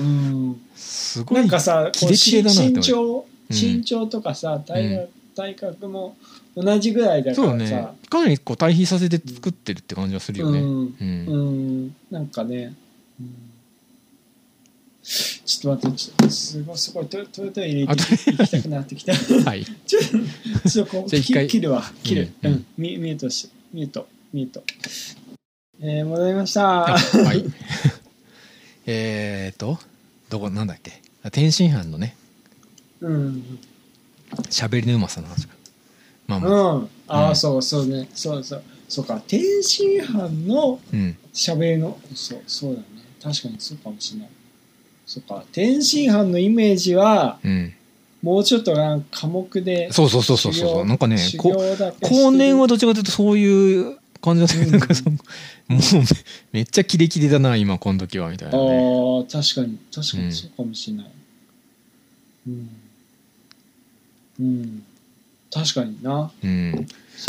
[0.00, 0.60] うん
[0.98, 3.56] すごいなんかさキレキレだな身長うん。
[3.56, 6.16] 身長とかさ体格,、体格も
[6.56, 7.70] 同じぐらいだかそうだね。
[7.70, 10.58] らさかなりこう対比させて作ってるって感じはするよね。
[10.60, 10.66] うん。
[11.00, 11.26] うん。
[11.26, 11.36] う
[11.86, 11.96] ん。
[12.10, 12.74] なんかね、
[13.20, 13.32] うん。
[15.02, 19.14] ちょっと待ってちょっとすごいすごいトトイレ入れ行きたくなってきた。
[19.14, 19.64] はい。
[19.86, 20.00] ち ょ
[20.68, 22.32] ちょっとこう切切るわ切る。
[22.42, 22.54] ううん。
[22.54, 24.62] ん、ミミュートしミュートミュート
[25.80, 26.88] えー、戻りました。
[26.88, 27.44] あはい。
[28.86, 29.78] えーと
[30.28, 31.00] どこなんだっけ？
[31.22, 32.16] あ天津飯のね。
[33.00, 33.58] うん。
[34.50, 35.54] 喋りのうまさの話か。
[36.26, 36.52] まあうまあ。
[36.74, 36.88] ん。
[37.08, 37.36] ああ、うん。
[37.36, 38.08] そうそうね。
[38.14, 38.62] そうそう。
[38.88, 39.22] そうか。
[39.26, 40.12] 天津飯
[40.46, 41.16] のうん。
[41.32, 42.86] 喋りのそうそうだね。
[43.22, 44.28] 確かにそうかもしれない。
[45.06, 45.44] そうか。
[45.52, 47.74] 天津飯のイメージはうん。
[48.20, 50.84] もうちょっとなんか科目でそうそうそうそうそう。
[50.84, 52.22] なんかね修こ行だけしてる。
[52.24, 54.78] 後年はどっちかというとそういう感じだったけど、うん。
[54.78, 55.18] なんかそのも
[55.68, 55.80] うめ
[56.52, 59.24] めっちゃキレキレだな今この時はみたいあなね。
[59.28, 61.10] あ確かに確かうんにそうかもしれない。
[62.48, 62.70] うん、
[64.40, 64.82] うん、
[65.52, 66.30] 確かにな。
[66.42, 66.86] うん。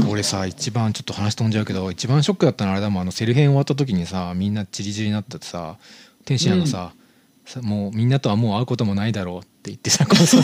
[0.07, 5.77] 俺さ一番ちょっと話飛んじゃうけど一番ショックだったのはあれだもんあのセル編終わった時にさみんなチリチリになったってさ
[6.25, 6.93] 天津飯がさ,、
[7.45, 10.37] さもうみんなとはもう会うこともないだろうって言ってさこうそ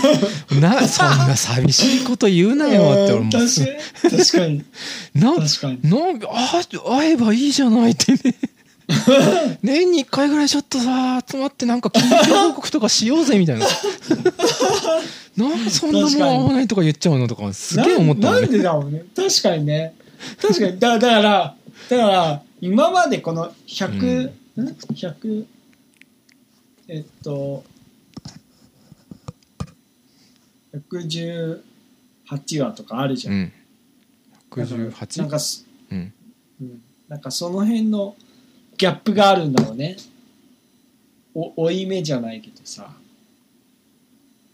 [0.56, 3.24] な そんな寂しいこと言うなよって俺もう。
[3.24, 4.12] うん確かに。
[4.18, 4.64] 確かに
[5.14, 5.80] な確かに。
[5.84, 6.64] なんかあ
[6.98, 8.20] 会えばいいじゃないってね。
[9.64, 13.66] 年に1回ぐらいちょっとさ集まってなんか緊急報告とかしようぜみたいな。
[15.38, 19.04] なんでそんなもん会わないとか言っちゃうのとかすげえ思ったななんでだろうね。
[19.16, 19.94] 確かにね。
[20.42, 20.80] 確かに。
[20.80, 21.56] だだから
[21.90, 25.46] だから今までこの100、ん、100
[26.88, 27.64] えっと
[30.90, 31.60] 118
[32.64, 33.32] 話とかあるじゃ。
[33.32, 33.52] うんん
[34.56, 35.30] だからなん 118?
[35.30, 36.14] かす、うん
[36.62, 38.16] うん、なんかその辺の
[38.78, 39.98] ギャップがあるんだろうね。
[41.34, 42.94] お追い目じゃないけどさ。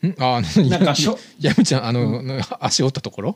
[0.01, 0.15] ん？
[0.17, 2.23] あ何なんかしょ、 やむちゃんあの、
[2.59, 3.35] 足折ったところ？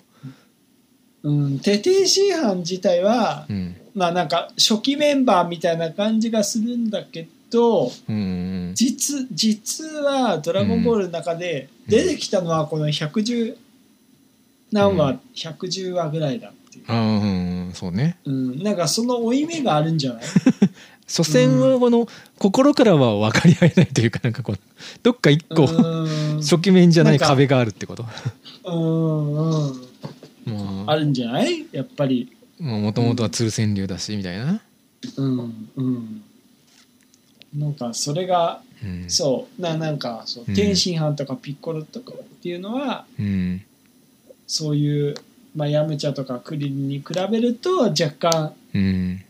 [1.23, 8.19] うん、テ天津飯自体は、うんまあなんか初期メンバーみたいな感じがするんだけど、うんう
[8.71, 11.91] ん実実は「ドラゴンボール」の中でうん。
[11.91, 13.55] 出てきたのはこの110
[14.71, 15.19] 何話、うん。
[15.35, 17.21] 110話ぐらいだっていう、うん
[17.67, 18.17] うんそうね。
[18.25, 20.23] うん、なんかその負い目があるんじゃない？
[21.07, 22.07] 所詮はこの
[22.39, 24.59] 心からは分かり合えないというかなんかこう
[25.03, 26.41] どっか一個うん。
[26.41, 28.05] 初期面じゃない壁があるってこと？
[28.65, 30.95] うんうんもあ。
[30.95, 31.65] るんじゃない？
[31.71, 32.31] やっぱり。
[32.59, 34.61] もともとは鶴川流だしみたいな、
[35.17, 35.67] うん。
[35.75, 36.23] うん
[37.55, 40.55] なんかそれがうん、そうななんかそううん。
[40.55, 43.61] 天津飯とかピッコロとかっていうのは、うん。
[44.47, 45.15] そういう、
[45.55, 49.23] まあ、ヤムチャとかクリリンに比べると若干うん。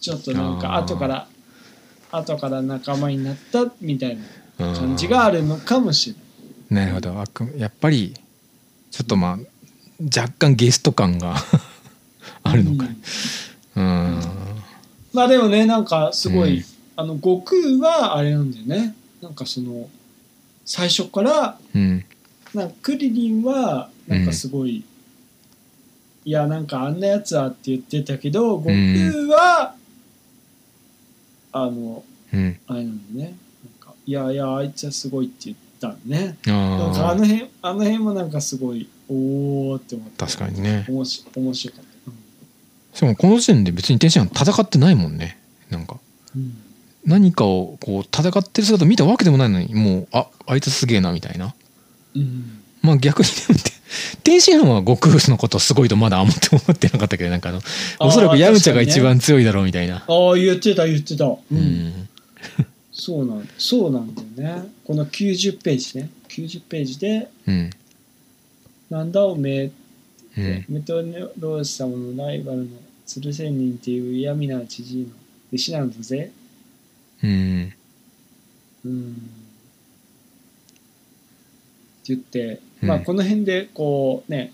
[0.00, 1.26] ちょっとなんか後から
[2.12, 4.16] 後から仲間になったみたい
[4.58, 6.86] なうん感じがあるのかもしれない。
[6.86, 7.24] なるほど。
[7.56, 8.14] やっぱり
[8.90, 9.38] ちょっとまあ
[10.04, 11.34] 若干ゲスト感が
[12.44, 12.86] あるのか
[13.76, 13.84] うん。
[13.84, 14.20] うん。
[15.12, 18.94] まあでもねなんかすごい、うんあの悟空はあれなんだよね。
[19.20, 19.88] なんかその
[20.64, 22.04] 最初からうん。
[22.54, 24.84] なんかクリリンはなんかすごい、
[26.24, 29.74] いやなんかあんなやつはって言ってたけど悟空は、
[31.52, 32.60] あのうん。
[32.68, 33.24] あれなんだね。
[33.24, 33.34] なん
[33.80, 36.36] かいやいやあいつはすごいって言ったのね。
[36.46, 40.86] なんかああの辺あの辺もなんかすごいおおって思って確かにね。
[40.88, 41.84] 面白面白かっ
[42.92, 45.40] た、しかもこの時点で別に天津飯戦ってないもんね。
[45.70, 45.98] なんか。
[46.36, 46.63] うん
[47.06, 51.54] 何かをこう戦ってる姿見たわけでもないのにもうああいつすげえなみたいな。
[52.14, 52.60] うん。
[52.82, 53.70] まあ逆にでもて
[54.22, 57.60] 天津飯は悟空のことすごいとまだ思って思ってなかったけどなんかあの
[58.00, 61.58] おそらくヤムチャが一番強いだろうみたいな、ああ言ってた言ってた、ううん。
[61.58, 62.08] ん
[62.92, 64.68] そうなんそうなんだよね。
[64.84, 66.10] この90ページね。
[66.28, 67.70] 90ページでうん
[68.90, 69.70] 「なんだおめえ」
[70.36, 70.64] うん。
[70.68, 72.66] メトロース様のライバルの
[73.06, 75.06] 鶴仙人っていう嫌味な知事の
[75.52, 76.32] 弟子なんだぜ
[77.24, 77.72] うん。
[78.84, 79.12] うん。
[79.12, 79.14] っ
[82.06, 82.88] て言って、うん。
[82.88, 84.52] まあこの辺でこうね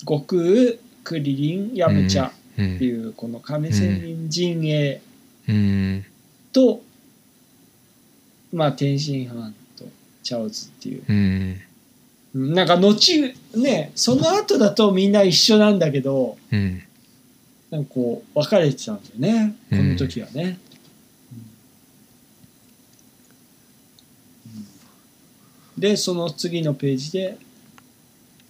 [0.00, 0.42] 悟空
[1.02, 5.00] クリリンヤムチャうんっていうこの亀仙人陣営
[5.48, 6.04] うん。
[6.52, 6.82] と、
[8.52, 9.84] まあ天津飯と
[10.22, 11.04] チャオズっていう。
[11.08, 11.16] うん。
[11.16, 12.94] うんなんか後
[13.56, 16.82] ねその後だとみんな一緒なんだけどうん。
[17.70, 20.68] なんかこう分かれてたんだよねこの時はね、うん
[25.78, 27.38] でその次のページで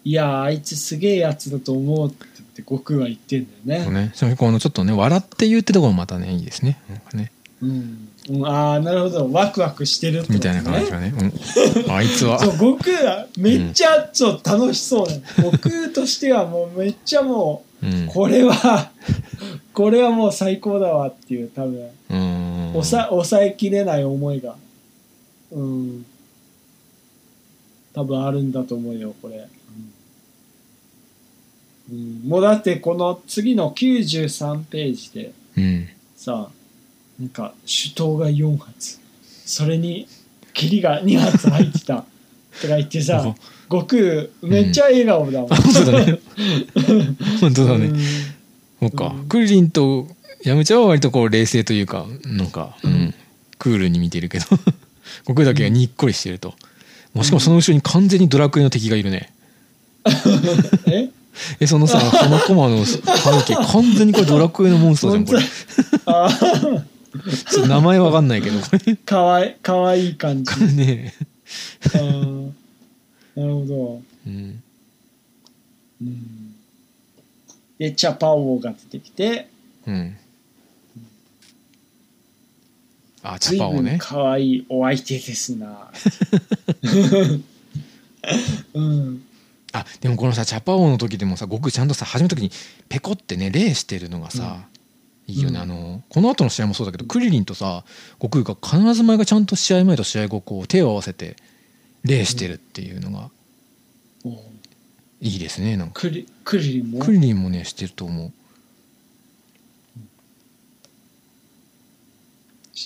[0.04, 3.84] いやあいつすげえやつだと思うって言って悟空は言ってんだよね。
[3.84, 4.10] そうね。
[4.14, 6.80] しかもこのちょっとね笑って言ってところもまたねいいですね。
[6.88, 7.32] なんかね。
[7.60, 9.30] うん、うん、ああなるほど。
[9.32, 12.38] ワクワクしてるってことみたいな感じがね、うん、 あいつは。
[12.38, 15.20] そう悟空はめっちゃちょっと楽しそうなの、
[15.52, 18.06] 悟空としてはもうめっちゃもううん。
[18.06, 18.90] これは
[19.74, 21.88] これはもう最高だわっていう多分。
[22.10, 22.70] うん。
[22.72, 24.56] 抑抑えきれない思いが。
[25.50, 26.06] うん
[27.98, 29.48] 多分あるんだと思うよこれ、
[31.90, 35.88] うん、もうだってこの次の93ページでうん。
[36.14, 36.48] さ
[37.18, 39.00] なんか手刀が4発。
[39.44, 40.06] それに
[40.54, 42.04] 霧が2発入ってた。
[42.60, 43.34] とか言ってさ
[43.68, 46.18] 悟空めっちゃ笑顔だもん、あ本当だね。
[47.40, 47.98] 本当だね、うん。
[47.98, 49.28] そうか、うん。
[49.28, 50.06] クリリンと
[50.44, 52.92] ヤムチャは割とこう冷静というかなんか、うん。
[52.92, 53.14] うん。
[53.58, 54.46] クールに見てるけど。
[55.26, 56.54] 悟空だけがにっこりしてると、
[57.18, 59.32] もうしかもその後ろに完全にドラクエの敵がいるね。
[60.86, 61.10] え？
[61.58, 65.40] えそのさそのコマの背景完全にこれドラクエのモンスターじゃんこれ。
[66.06, 66.30] あ
[67.50, 68.60] ちょっと名前わかんないけど。
[68.60, 70.76] これかわいかわいい感じ。
[70.76, 71.12] ね、
[71.86, 72.52] あー。
[73.34, 74.62] なるほど、うん、
[76.00, 76.54] うん、
[77.80, 79.48] でチャパオが出てきて。
[79.88, 80.16] うん
[83.22, 85.90] あチャパオねかわいいお相手ですな。
[88.74, 89.22] うん。
[89.72, 92.50] あでもこのさチャパオの時でもさ悟空ちゃんとさ始めた時に
[92.88, 94.60] ペコってね礼してるのがさ、
[95.26, 95.62] いいよね、うん。
[95.62, 97.84] あのこの後の試合もそうだけどクリリンとさ
[98.20, 101.36] 悟空が必ず前がちゃんと試合前と試合後こう手を合わせて
[102.04, 103.30] 礼してるっていうのが
[104.24, 104.30] お
[105.20, 106.00] いいですねなんか。
[106.00, 106.98] クリクリリンも？
[107.00, 108.32] クリリンもねしてると思う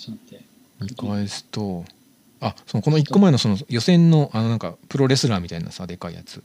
[0.01, 0.53] ちょっと待って。
[0.81, 1.85] 見返すと
[2.41, 6.43] あそのこの1個前のその予選のあのなんかプロレスラーみたいなさでかいやつ。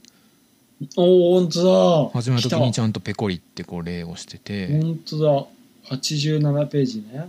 [0.96, 2.10] おお本当だ。
[2.12, 4.80] 始めた時にちゃゃんとペコリってこう礼をしてて。
[4.80, 5.96] 本当だ。
[5.96, 7.28] 87ページね。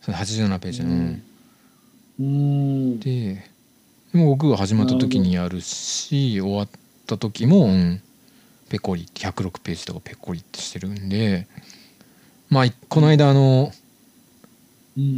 [0.00, 0.84] それ87ページ。
[0.84, 1.16] の、
[2.20, 3.00] うん。
[3.00, 3.44] で
[4.12, 6.68] でも僕が始まった時にやるし終わっ
[7.06, 8.00] た時も、うん、
[8.70, 11.48] ペコリって106ページとかペコリってしてるんで。
[12.48, 13.87] まあいこの間あのうん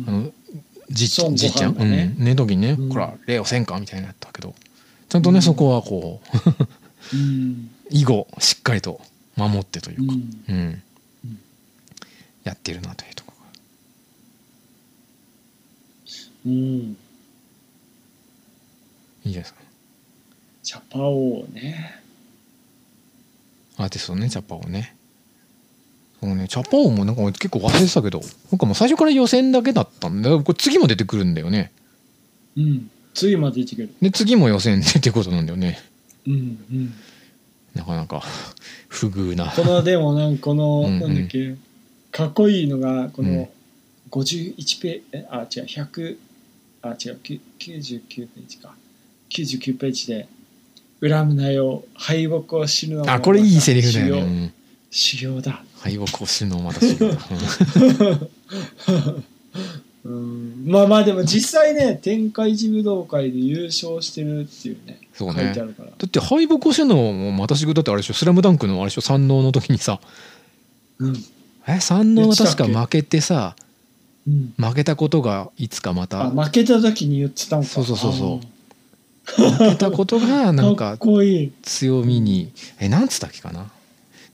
[0.06, 0.32] あの
[0.90, 2.88] じじいちゃん、がねうん、ね時にね、うん。
[2.88, 3.78] こら礼をせんか？
[3.78, 4.54] みたいなやったけど。
[5.08, 5.42] ちゃんとね、うん。
[5.42, 6.20] そこはこ
[7.12, 7.70] ううん。
[7.90, 9.00] 以後しっかりと
[9.36, 10.14] 守ってというか、
[10.48, 10.82] うん。
[12.44, 13.50] やってるなというところが。
[16.46, 16.96] うん。
[19.24, 19.60] いいですか。
[20.62, 22.00] チャパオね。
[23.76, 24.94] アーティストねチャパオね
[26.20, 28.20] そうねチャパオもなんか結構忘れてたけど
[28.52, 30.30] なんかもう最初から予選だけだったんだ。
[30.38, 31.72] これ次も出てくるんだよね。
[32.56, 32.90] うん。
[33.14, 33.94] 次まで出てくる。
[34.02, 35.78] で次も予選でってことなんだよね。
[36.26, 36.32] うん
[36.70, 36.94] うん。
[37.74, 38.22] なかなか
[38.88, 39.50] 不遇な。
[39.50, 41.00] このでもなんかこのうんうん。
[41.00, 41.54] なんだっけ
[42.12, 43.36] かっこいいのがこうん。
[43.36, 43.48] の
[44.10, 46.16] 51ペえあ違う100
[46.82, 48.74] あ違うきゅ99ページか。
[49.30, 50.28] 99ページで
[51.00, 54.18] 恨むなよ敗北を知るのもあこれいいセリフだよ
[54.90, 57.16] 修行だ敗北を知るのをまた知る
[60.04, 60.64] うん。
[60.66, 65.44] まあまあでも実際ね天下一武道会で優勝してるっていうねそうね。
[65.44, 65.90] 書いてあるから。
[65.90, 70.00] だって敗北を知るのもまたしぐだってあれでしょ「スラムダンクのあれでしょ三能の時にさ。
[70.98, 71.24] うん。
[71.66, 73.56] え三能は確か負けてさ
[74.26, 74.54] うん。
[74.56, 76.24] 負けたことがいつかまた。
[76.24, 77.66] あ負けた時に言ってたんか。
[77.68, 79.50] そうそうそうそう。
[79.50, 80.98] 負けたことがなんか
[81.62, 82.52] 強みに。
[82.78, 83.70] えなんつったっけかな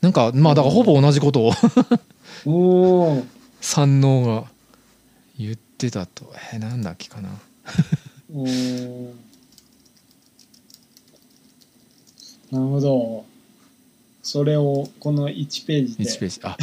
[0.07, 1.53] なんかまあだからほぼ同じことを
[2.47, 3.27] おお
[3.61, 4.45] 三能が
[5.37, 6.33] 言ってたと。
[6.53, 7.31] えなんだっけかな。
[7.31, 7.35] な
[12.53, 13.25] るほど。
[14.23, 16.05] それをこの1ページで。
[16.05, 16.41] 1ページ。
[16.45, 16.57] あ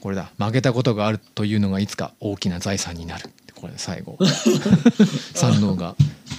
[0.00, 0.30] これだ。
[0.38, 3.30] 負けたことがあるというのがいつか大きな財産になる。
[3.56, 4.16] これ最後。
[5.34, 5.96] 三能が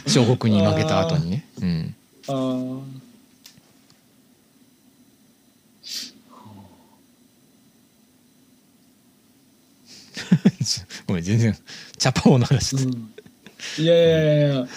[0.07, 1.45] 小国に負けた後にね。
[1.61, 1.95] うん。
[2.29, 3.04] あー
[11.07, 11.55] ごめん全然
[11.97, 13.11] チャパオの話うん。
[13.77, 14.67] いやいやいやいや。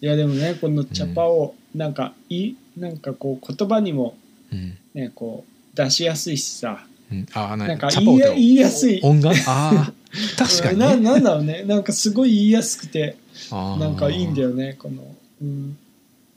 [0.00, 4.16] いやでもねこのチャパをなんかいなんかこう言葉にも
[4.52, 4.76] うん。
[4.94, 6.84] ねこう出しやすいしさ。
[7.10, 9.00] うん、ああななんか言いや言いやすい。
[9.02, 9.36] 音楽？
[9.46, 9.92] ああ
[10.36, 10.86] 確かにね。
[10.86, 11.64] ななんだろうね。
[11.64, 13.16] なんかすごい言いやすくて
[13.50, 15.78] なんかいいんだよねこの、うん、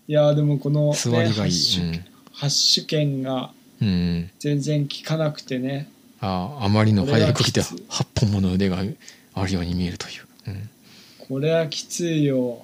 [0.07, 3.51] いやでもこの、ね、座りがいい、発手発手権が
[3.82, 5.89] うんうん、全然効かなくてね
[6.22, 8.78] あああまりの早く来てこれはきつ8本もの腕が
[9.34, 10.69] あるように見えるという、うん。
[11.28, 12.63] これはきついよ。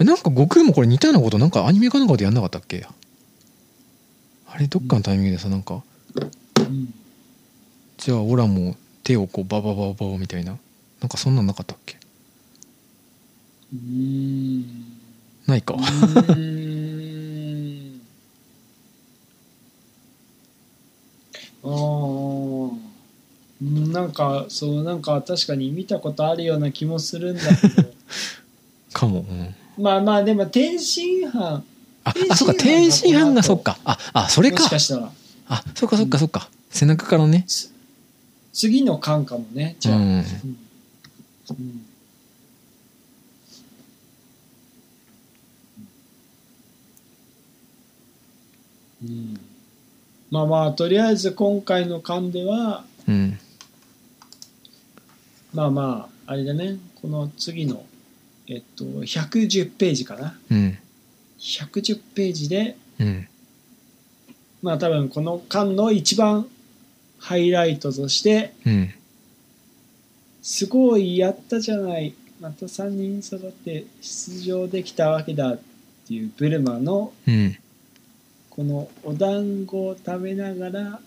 [0.00, 2.86] えなんか悟空もこれ似たようなことなんかアニメかなんかでやんなかったっけ？
[4.46, 5.82] あれどっかのタイミングでさなんか
[6.14, 6.94] うん。
[7.96, 10.56] じゃあオラも手をこうバババババみたいな
[11.00, 11.96] なんかそんなんなかったっけ？
[13.72, 14.64] うーん。
[15.46, 18.00] ないかうーんあーうん
[23.60, 27.92] なんかそうなんか確かに見たことあるような気もするんだけど。
[28.92, 31.62] かも、うん、まあまあでも天津飯。
[32.04, 33.78] ああそっか天津飯がそっか。
[33.84, 34.62] ああそれか。
[34.62, 35.12] もしかしたら。
[35.48, 36.48] あそっかそっかそっか。
[36.70, 37.44] 背中からね。
[38.52, 40.04] 次の巻かもねじゃあ、うん。
[40.04, 40.24] うん。
[49.02, 49.04] うん。
[49.04, 49.47] うん
[50.30, 53.38] まあまあとりあえず今回の巻ではうん。
[55.54, 56.76] まあまああれだね。
[57.00, 57.84] この次の
[58.46, 60.38] えっと110ページかな。
[60.50, 60.78] うん。
[61.38, 63.28] 110ページでうん。
[64.62, 66.46] まあ多分この巻の一番
[67.18, 68.94] ハイライトとしてうん。
[70.42, 72.14] すごいやったじゃない。
[72.40, 75.60] また3人揃って出場できたわけだっ
[76.06, 77.56] ていうブルマのうん
[78.58, 80.98] このお団子を食べながら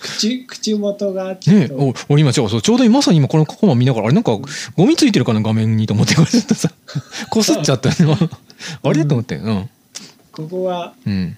[0.00, 4.38] 口 口元がねお俺今ちょそうちょうどまさに今このコマ見ながらあれなんか
[4.76, 6.70] ゴミついてるかな画面にと思ってこれちょっとさ。
[7.30, 8.16] こすっちゃったよ
[8.84, 9.68] あれと思ってうん。
[10.30, 11.36] ここはうん。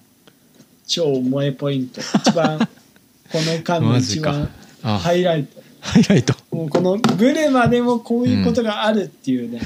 [0.86, 2.02] 超萌えポイント。
[2.18, 2.58] 一番
[3.32, 4.50] この間の一番
[4.82, 4.98] あ。
[4.98, 5.62] ハイライト。
[5.80, 6.34] ハイライト。
[6.50, 9.62] もうこのブルマでもこういうことがあるっていうね、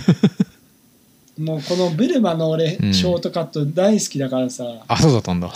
[1.39, 2.95] もうこのブルマの俺、うん。
[2.95, 4.65] ショートカット大好きだからさ。
[4.87, 5.53] あそうだったんだ。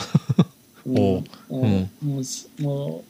[0.86, 1.66] もうおう。
[1.66, 3.04] もうもうすも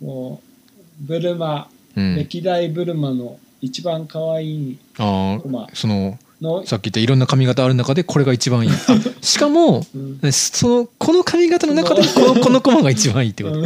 [0.00, 2.16] うもうブルマ、うん。
[2.16, 8.70] 歴代ブルマの一番可愛いあコマあそのの、さっき言ったいろんな髪型ある中でこれが一番いい。
[8.72, 8.76] あ
[9.20, 10.32] しかもうん。
[10.32, 13.58] そのこの髪型の中でこのこのコマが一番いいってこと。
[13.58, 13.64] うん。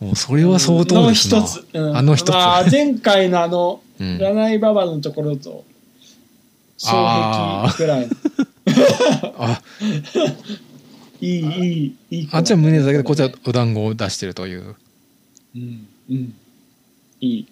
[0.00, 2.30] もうそれは相当ですなの一つ、うんあの一つ。
[2.30, 4.18] まあ、前回のあのうん。
[4.18, 5.64] 占いババのところと
[6.78, 8.08] 双璧くらい
[9.38, 9.62] あ
[11.20, 14.74] いいいいいいあっちは胸だけでこっちはお団子を出してるという。
[15.54, 16.34] うんうん。
[17.20, 17.46] いい。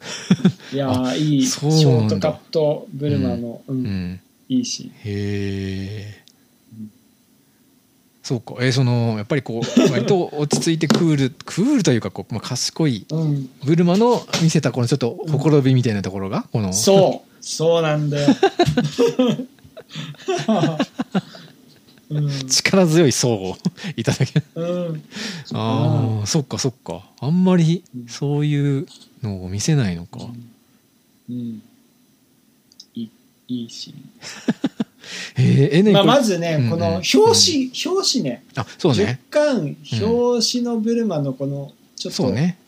[0.72, 1.46] いやーいい。
[1.46, 3.76] ショートカットブルマの、うん。
[3.76, 4.20] うん。
[4.48, 4.90] いいし。
[5.04, 6.24] へえ
[6.78, 6.90] うん。
[8.22, 8.54] そうか。
[8.60, 13.50] えーそのやっぱりこう割と落ち着いてクールクールというかこう、まあ、賢いうん。
[13.64, 16.72] ブルマの見せたこのちょっとほころびみたいなところがこの。
[16.72, 18.28] そうそうなんだよ、
[22.10, 22.48] うん。
[22.48, 23.56] 力強い層を
[23.96, 24.42] いただけ。
[24.54, 25.02] うん、
[25.52, 27.04] ああそっかそっか。
[27.20, 28.08] あんまりうん。
[28.08, 28.86] そういう
[29.22, 30.18] のを見せないのか、
[31.28, 31.62] うん、
[32.94, 33.10] いい
[33.48, 33.94] いいし、
[35.36, 36.70] へ ええねまあ、まずね、うんうん。
[36.70, 38.44] この表紙、表紙ね。
[38.56, 39.20] あそうね。
[39.30, 42.58] 10巻表紙のブルマのこのちょっと、そうね。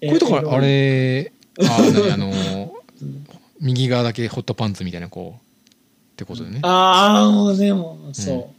[0.00, 2.30] えこれだからあれあ何あの
[2.72, 2.77] うん
[3.60, 6.60] 右側だけホットパンツみたいなこうってことでね。
[6.62, 7.56] ああもう。
[7.56, 8.52] ねもうそ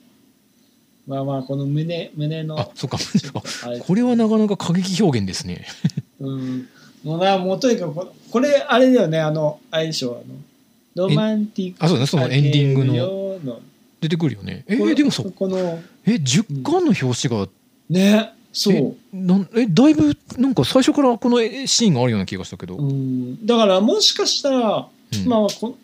[1.08, 2.98] う、まあまあこの胸胸のあそっか。
[3.86, 5.66] これはなかなか過激表現ですね。
[6.20, 6.68] うん。
[7.04, 11.08] もうなもうとにかくここれあれだよねあのあれでしょあの。
[11.08, 13.60] ロマンティックあそうねそのエンディングの。
[14.02, 14.64] 出てくるよね。
[14.68, 17.50] えこれでもそこのえ10巻の表紙が
[17.90, 18.76] ねそう。
[18.76, 23.46] えなんえだいぶなんか最初からこのえシーンがあるような気がしたけど、うん。
[23.46, 25.28] だからもしかしたら、うん。
[25.28, 25.78] まあこ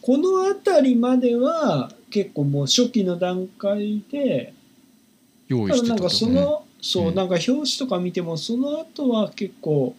[0.00, 4.52] この辺りまでは結構もう初期の段階で
[5.48, 5.94] 用意してたと。
[5.94, 7.14] ただなんかその、そう、うん。
[7.14, 9.94] なんか表紙とか見てもその後は結構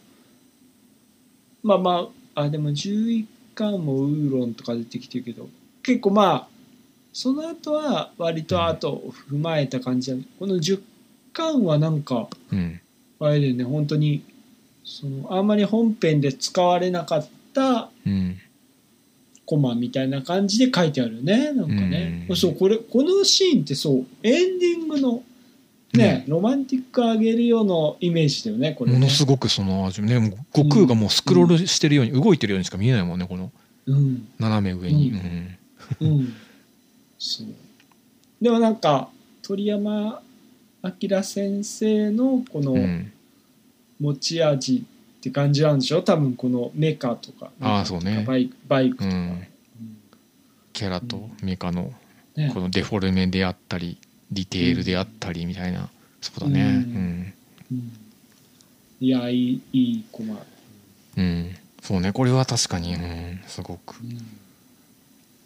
[1.64, 5.48] まあまああでも11巻もウーロンとか出てきてるけど
[5.82, 6.48] 結構まあ
[7.14, 10.82] その後は割とあと踏まえた感じだ、この10
[11.34, 12.60] 巻はなんかうん。
[12.60, 12.80] うん
[13.20, 14.24] あれだよね本当に
[14.84, 18.38] そのあんまり本編で使われなかったうん。
[19.46, 22.36] コマみたいな感じで書いてあるねなんかね、うん。
[22.36, 25.24] そうこれこのシーンってそうエンディングの
[25.94, 28.98] ねロマンティックあげるようなイメージだよねこれね。
[28.98, 30.02] ものすごくその味。
[30.02, 30.16] ね
[30.54, 33.52] 悟空がもうスクロールしてるように、動いてるようにしか見えないもんねこの。
[33.86, 34.28] うん。
[34.40, 35.12] 斜め上に、
[36.02, 36.12] ううん。
[36.12, 36.34] うん。
[37.20, 37.48] そう。
[38.42, 39.10] でもなんか
[39.42, 40.22] 鳥山
[40.84, 43.12] 明先生のこのうん。
[44.02, 44.84] 持ち味
[45.18, 46.02] って感じなんでしょ？
[46.02, 48.26] 多分このメカとかああそうね。
[48.28, 49.48] バイクバイクとか、うんうん。
[50.74, 51.94] キャラとメカの
[52.36, 52.52] ね。
[52.54, 53.98] このデフォルメであったり
[54.32, 56.64] ディテールであったりみたいな、そうだね。
[56.64, 57.92] ううん。
[59.00, 60.42] いやいいいいコマ、
[61.18, 64.18] うん、そうねこれは確かに、うん、すごくうん。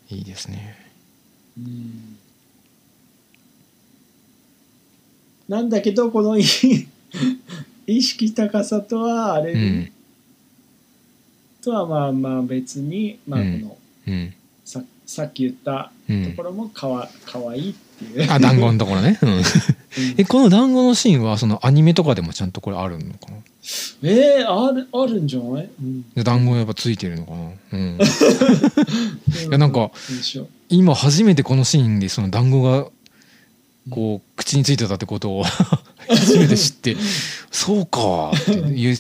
[0.10, 0.76] いいですね。
[1.58, 2.18] うん
[5.48, 6.44] なんだけどこのい
[7.88, 9.92] 意識高さとはあれ、うん。
[11.62, 13.62] とはまあまあ別に、まあ、こうん。
[13.62, 13.78] の
[14.08, 14.34] うん。
[14.66, 16.26] ささっき言ったうん。
[16.32, 18.32] ところもかわかわいいっていう。
[18.32, 19.42] あ団子のところね、うん、
[20.18, 23.38] えこの団子のシーンはそのアニメとかでもちゃんとこれあるのかな？
[24.04, 27.98] えー、あるあるんじゃない、うん、で団子やっぱついてるのかな、うん、
[29.50, 29.92] いやなんか
[30.70, 32.88] 今初めてこのシーンでその団子が
[33.90, 35.44] こう口についてたってことを
[36.10, 36.98] 初めて知って
[37.52, 38.98] そうかっていう。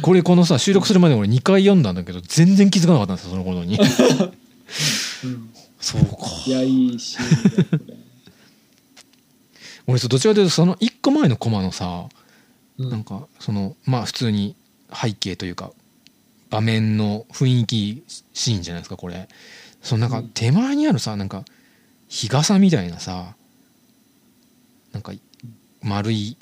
[0.00, 3.78] これこのさ収録するまで俺2回読んだんだけど全然気づかなかったんですよその頃に。
[3.78, 5.50] うん。
[5.80, 6.08] そうか。
[6.46, 6.98] いやいい
[10.08, 12.06] どちらかというとその1個前のコマのさ
[12.78, 12.90] うん。
[12.90, 14.56] なんかそのまあ普通に
[14.94, 15.72] 背景というか
[16.48, 18.02] 場面の雰囲気
[18.32, 19.28] シーンじゃないですかこれ。
[19.82, 21.44] そのなんか手前にあるさなんか
[22.08, 23.34] 日傘みたいなさ
[24.92, 25.12] なんか
[25.82, 26.36] 丸い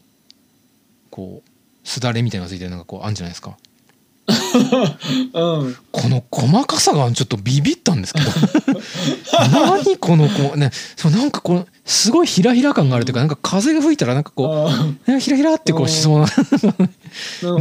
[1.10, 3.56] こうすだれみたいなのがついてるなんかこうあるんじゃないですか。
[5.34, 5.76] うん。
[5.90, 8.30] この細かさがちょっとビビったんですけど。
[9.52, 14.70] 何このこうねそうなんかこうすごいひらひら感があるというかなんか風が吹いたらなんかこ
[15.08, 16.26] うひらひらってこうしそうな。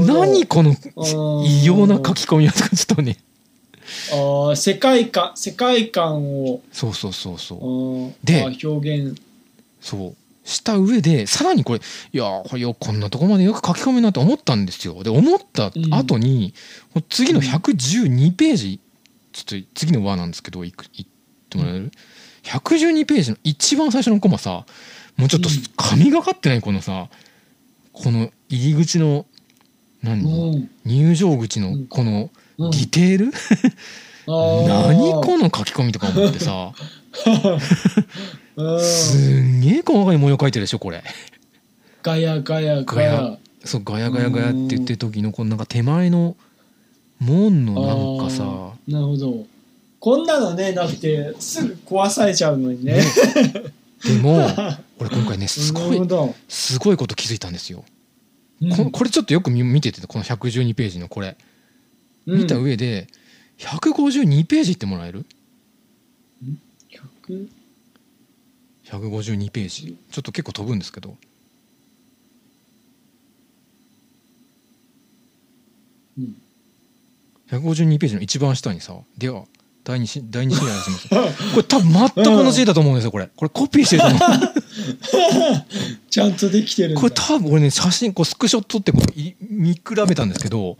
[0.05, 3.17] 何このー異様な書き込みはとかちょっとね。
[4.11, 6.61] あー世界観世界観を。
[6.71, 7.67] そうそうそうそう。
[7.67, 8.15] うん。
[8.23, 9.19] で表現。
[9.81, 10.15] そう
[10.49, 15.03] した上でさらにこれいやーよこんなとこまでよく書き込むなと思ったんですよ。
[15.03, 16.53] で思った後に、
[17.09, 18.79] 次の112ページ
[19.31, 21.09] ちょっと次の輪なんですけどいく言っ
[21.49, 21.91] てもらえる、
[22.43, 24.65] 112ページの一番最初のコマさ
[25.17, 25.55] もうちょっとうん。
[25.77, 27.07] 神がかってないこのさ
[27.93, 29.25] この入り口の
[30.01, 30.69] 何、うん。
[30.85, 32.71] 入場口のこのうん。
[32.71, 33.31] ディテール、
[34.27, 34.67] あー。
[34.67, 36.73] 何この書き込みとか思ってさ。
[37.25, 38.38] う ん
[38.79, 41.03] すんげえ細かい模様描いてるでしょこれ。
[42.03, 43.37] ガヤガヤガヤ。
[43.63, 46.35] そうガヤガヤガヤって言ってる時のこのなんか手前の
[47.19, 48.43] 門のなんかさ。
[48.87, 49.45] なるほど。
[49.99, 52.93] こんなのねなくてすぐ壊されちゃうのにね。
[52.93, 53.03] ね。
[54.03, 54.37] でも
[54.99, 57.83] 俺今回ねすなごいすごいこと気づいたんですよ、
[58.61, 58.69] うん。
[58.69, 61.37] ここれちょっとよく見見ててこの112ページのこれ。
[62.25, 63.07] 見た上で
[63.57, 65.25] 152ページってもらえる
[67.27, 67.58] ？100
[68.91, 69.97] 152ページ。
[70.11, 71.15] ちょっと結構飛ぶんですけど。
[76.17, 76.35] うん。
[77.51, 79.45] 152ページの一番下にさでは
[79.83, 81.09] 第二し第二シーンします。
[81.09, 83.29] これ多分全く同じ絵だと思うんですよこれ。
[83.35, 84.19] これコピーしてると思う。
[86.09, 90.77] ちゃんとできてるこれ多分俺ね写真こうスクショ撮ってこうい見比べたんですけど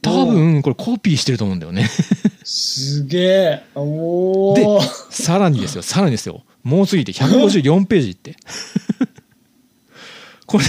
[0.00, 1.88] 多分これコピーしてると思うんだよね。
[2.44, 3.62] すげえ。
[3.76, 4.80] おでお
[5.10, 8.36] さらにですよさらにですよもう過ぎて154ページって。
[10.46, 10.64] これ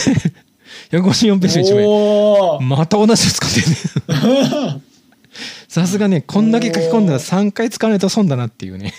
[0.91, 1.85] 154ページの一枚。
[1.85, 2.61] おー。
[2.61, 3.75] また同じの使ってるね
[5.67, 8.93] さすがねこんだけ書き込んだら3回使わないと損だなっていうね。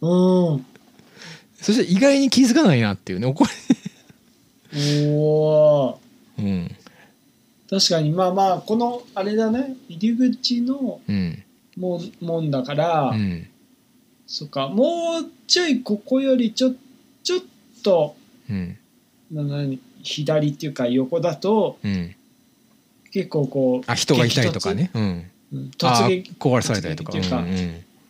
[0.00, 0.66] うん。
[1.60, 3.32] そして意外に気づかないなっていうね。
[3.32, 3.44] こ
[5.14, 6.00] おお
[6.38, 6.76] れうん。
[7.68, 9.76] 確かにまあまあこのあれだね。
[9.88, 11.42] 入り口のうん。
[11.76, 13.46] もんもんだから、うん
[14.30, 14.68] そっか。
[14.68, 16.72] もうちょいここよりちょ
[17.24, 17.40] ちょっ
[17.82, 18.14] と
[18.48, 18.78] うん。
[19.32, 22.14] な何左っていうか横だとうん。
[23.10, 24.92] 結構こうあ人がいたりとかね。
[24.94, 25.30] うん。
[25.52, 27.10] うんあ突撃壊されたりとか。
[27.10, 27.42] 突撃っていうか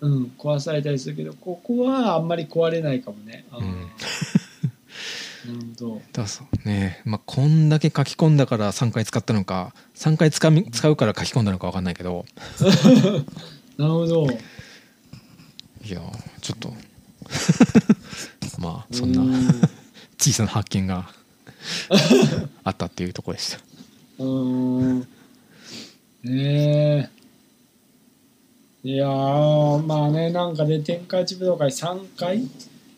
[0.02, 0.20] うんうん。
[0.20, 3.46] うん、壊されたりするけどここはあんまり壊れないかもね。
[3.50, 3.70] あーうん。
[3.70, 6.02] なるほど。
[6.12, 7.00] だそうね。
[7.06, 12.26] まあこんだけ書き込んだから3回使ったのか3回使み使うから書き込んだのか分かんないけど。
[13.78, 14.26] なるほど。
[15.84, 16.72] いやーちょっと。
[18.58, 19.48] まあそんなうん。
[20.18, 21.10] 小さな発見が
[22.62, 23.58] あったっていうところでした。
[24.18, 25.00] うーん。
[25.00, 25.06] ね
[26.24, 27.08] え。
[28.82, 32.48] いやー、まあね、なんかね、天下一武道会3回？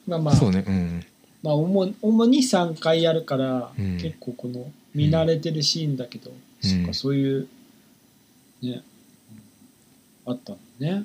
[0.07, 1.05] まあまあ、そうねうん。
[1.43, 3.99] まあ主主に3回やるから、うん。
[3.99, 7.49] 結構この見慣れてるシーンだけど、そっか、そういう、
[8.63, 8.83] ね、
[10.27, 11.05] あったのね。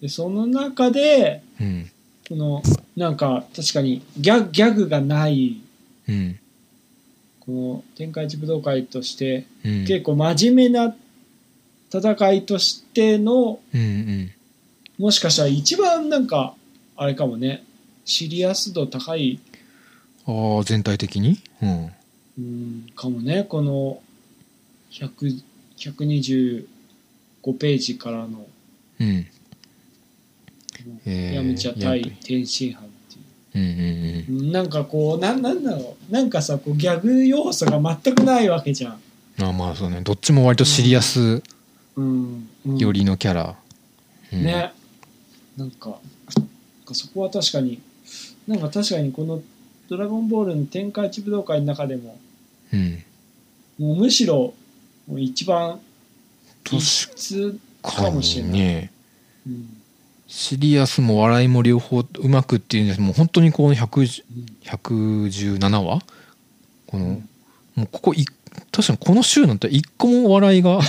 [0.00, 1.90] うんで、その中で、うん。
[2.28, 2.62] この、
[2.96, 5.60] なんか、確かにギャギャグがない、
[6.08, 6.38] うん。
[7.40, 9.84] この天下一武道会として、うん。
[9.86, 10.94] 結構真面目な
[11.90, 14.32] 戦いとしての、うんうん。
[14.98, 16.54] もしかしたら一番なんか、
[16.96, 17.64] あれかもね、
[18.04, 19.40] シリアス度高い、
[20.26, 21.38] ああ全体的に？
[21.62, 21.90] うん。
[22.38, 24.02] うん、かもね、この
[24.90, 25.42] 100
[25.76, 26.66] 125
[27.58, 28.46] ページからの、
[29.00, 29.26] うん
[31.04, 32.78] えーヤムチャ対天津飯っ
[33.52, 34.24] ていう。
[34.28, 34.52] うんうんうん。
[34.52, 36.12] なんかこうなんなんだろう。
[36.12, 39.00] なんかさこうギャグ要素が全くないわけじゃん、
[39.40, 40.00] うんあまあそうね。
[40.02, 41.42] どっちも割とシリアス
[41.96, 43.56] 寄りのキャラ、
[44.32, 44.44] うん。
[44.44, 44.72] ね。
[45.56, 45.98] なんか
[46.36, 46.48] なん
[46.84, 47.80] かそこは確かに
[48.46, 49.42] なんか確かにこの
[49.88, 52.18] 「ドラゴンボール」の天下一武道会の中でも
[52.72, 53.02] うん。
[53.78, 54.54] もうむしろ
[55.06, 55.80] もう一番
[56.64, 58.92] 確異質かかもしれない、にね
[59.46, 59.75] うん
[60.26, 64.24] シリアスも笑いも両方うまくっていうんですもう本当にこの110
[64.64, 66.00] 117話？
[66.86, 67.28] この、うん。
[67.76, 68.24] もうここい
[68.72, 70.80] 確かにこの週なんて一個も笑いが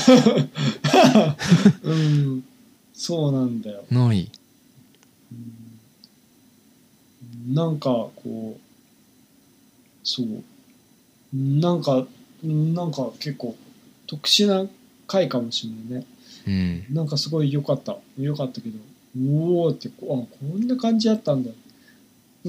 [1.83, 2.43] うん、
[2.93, 4.31] そうなんだよ、ない。
[5.31, 5.35] う
[7.51, 7.53] ん。
[7.53, 8.59] なんかこう
[10.03, 10.27] そう。
[11.33, 12.05] なんか
[12.43, 13.55] なんか結構
[14.07, 14.65] 特殊な
[15.07, 16.07] 回かもしれないね。
[16.47, 16.49] う
[16.91, 16.95] ん。
[16.95, 17.97] なんかすごい良かった。
[18.17, 18.79] 良かったけど
[19.15, 21.49] おおってこあこんな感じだったんだ。
[21.49, 21.55] ね。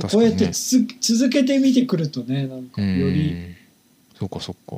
[0.02, 3.56] こうやってつ続けて見てくるとねなんかうより、ん。
[4.18, 4.76] そうかそっか。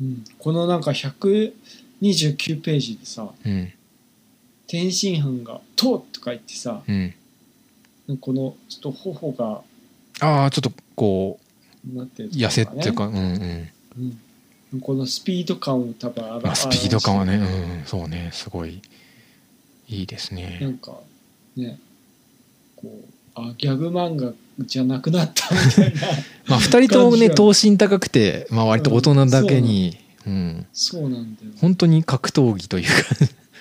[0.00, 0.24] うん。
[0.38, 3.72] このなんか129ページでさうん。
[4.66, 7.14] 天津飯が「と」とか言ってさうん。
[8.20, 9.62] このちょっと頬が
[10.20, 11.38] ああちょっとこ
[11.94, 13.68] なってるう痩せっていうか、うんうん。
[14.72, 18.80] うん、このスピード感を多分あまあ、スピード感はね、うん、そうねすごい
[19.90, 20.98] いいですなねんか
[21.56, 21.78] ね
[22.76, 26.00] こうあギャグ漫画じゃなくなったみたいな
[26.48, 29.96] まあ2人ともね等身高くて、まあ、割と大人だけに、
[30.26, 32.92] うん、そうなんだよ、本当に格闘技というか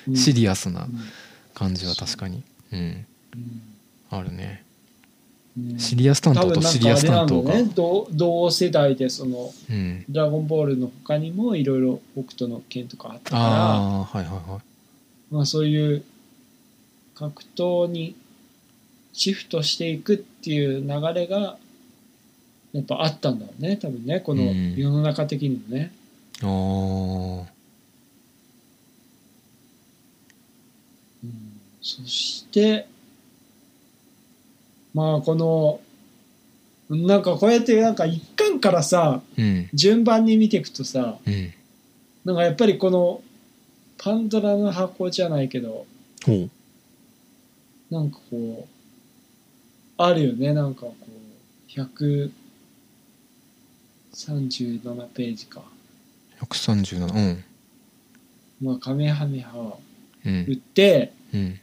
[0.08, 0.16] うん。
[0.16, 1.00] シリアスなうん。
[1.54, 3.06] 感じは確かに、うん、うん。
[4.10, 4.64] あるね。
[4.64, 4.70] うん
[5.78, 7.70] シリアス担当とシリアス担当が、ね。
[7.76, 13.44] 同同世代でそのうん、「ドラゴンボール」の他にもいろいろ北斗の拳とかあったから。
[13.44, 15.34] ああはいはいはい。
[15.34, 16.04] まあ、そういう
[17.20, 18.16] 格闘に
[19.12, 21.58] シフトしていくっていう流れが
[22.72, 24.76] やっぱあったんだろうね多分ねこのうん。
[24.78, 25.92] 世の中的にもね、
[26.42, 27.46] あー。
[31.26, 31.62] うん。
[31.82, 32.88] そして
[34.94, 35.82] まあこの
[36.90, 39.70] なんかこうやってなんか一巻からさうん。
[39.74, 41.54] 順番に見ていくとさうん。
[42.24, 43.22] なんかやっぱりこの
[43.98, 45.86] パンドラの箱じゃないけど
[46.26, 46.50] ほう
[47.90, 50.54] なんかこうあるよね。
[50.54, 52.30] なんかこう137
[55.14, 55.62] ページか。
[56.42, 57.44] 137うん。
[58.62, 59.80] まあカメハメハを
[60.26, 61.60] う打っんてうん。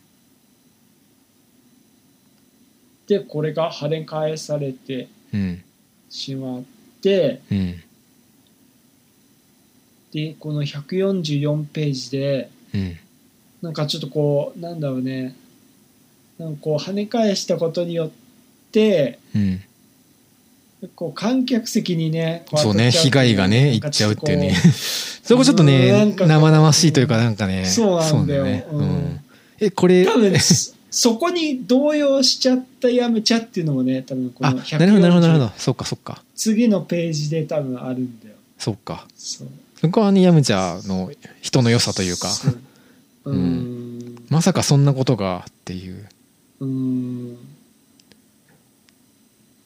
[3.07, 5.63] でこれが跳ね返されてうん。
[6.09, 6.63] しまっ
[7.03, 7.83] てうん。
[10.13, 12.97] でこの144ページでうん。
[13.63, 15.35] なんかちょっとこうなんだろうね
[16.39, 18.11] なんかこう跳ね返したことによっ
[18.73, 19.63] てうん。
[20.95, 24.51] こう観客席にねこそうね被害がねいっちゃうっていうね。
[24.51, 24.69] こ
[25.27, 27.65] そこちょっとね生々しいというかなんかね。
[27.65, 28.45] そうなんだよ。
[28.45, 28.85] ねううん。
[28.85, 29.21] ん。
[29.59, 35.53] えこれ多分そそこに動揺しちゃったやめちゃっていうのもね多分こあのなるほどなるほどなるほ140ど。
[35.59, 36.23] そっかそっか。
[36.35, 38.35] 次のページで多分あるんだよ。
[38.59, 39.07] そっか。
[39.17, 39.49] そう。
[39.81, 41.11] そこはねヤムチャの
[41.41, 42.29] 人の良さというか。
[42.29, 42.51] そ
[43.25, 44.17] うん。
[44.29, 46.07] まさかそんなことがっていう
[46.61, 47.37] うーん。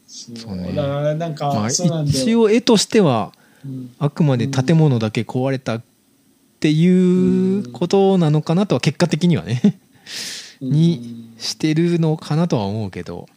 [0.07, 0.73] そうね。
[0.73, 1.29] だからな。
[1.29, 3.33] んか、まあ一よ、応絵としては
[3.65, 3.91] うん。
[3.99, 5.83] あくまで建物だけ壊れたっ
[6.61, 9.79] ていうことなのかなとは結果的にはね。
[10.61, 13.29] にしてるのかなとは思うけど。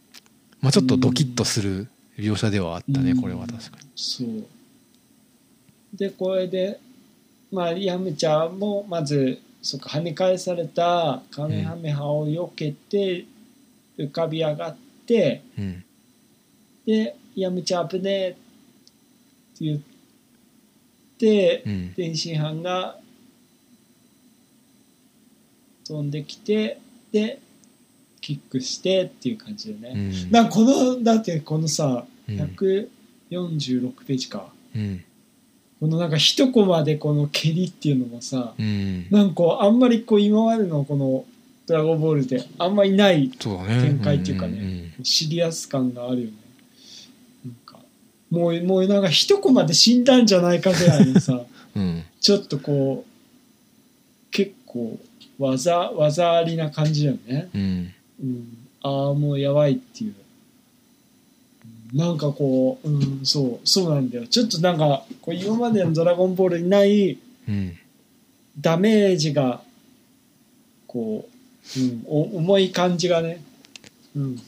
[0.60, 3.20] まあちょっとドキッとする描写ではあったねうん。
[3.20, 3.88] これは確かに。
[3.96, 4.44] そう。
[5.96, 6.80] でこれで
[7.52, 13.24] まあヤムチャもまずそっか跳ね返されたカメハメハを避けて
[13.98, 14.76] 浮かび上がっ
[15.06, 15.84] て、うん。
[16.86, 18.32] で「ヤムチャ危ねえ」っ
[19.58, 19.80] て言っ
[21.18, 21.92] てうん。
[21.94, 22.98] 天津飯が
[25.86, 26.78] 飛んできて
[27.12, 27.40] で
[28.20, 30.30] キックしてっていう感じでね、うん。
[30.30, 32.36] なこのだってこのさうん。
[33.30, 35.04] 146ページか、うん。
[35.80, 39.06] このなんか一コマでこの蹴りっていうのもさ、うん。
[39.10, 41.24] なんかあんまりこう今までのこの
[41.66, 46.32] 「ドラゴンボール」であんまりない展開っていうかねんシリアス感があるよね。
[47.44, 47.78] なんか
[48.30, 52.02] もうもうなんか一コマで死んだんじゃないかぐらいのさ うん。
[52.20, 54.98] ちょっとこう結構
[55.38, 57.92] 技技ありな感じだよね、うん。
[58.22, 60.14] うん、ああもうやばいっていう。
[61.92, 64.26] なんかこう、うん、そうそうなんだよ。
[64.26, 67.18] ちょっとなんかこう今までの「ドラゴンボール」にない
[67.48, 67.76] うん。
[68.60, 69.60] ダメージが
[70.86, 71.33] こう、
[71.76, 73.42] うん、お重い感じがね、
[74.16, 74.42] うん、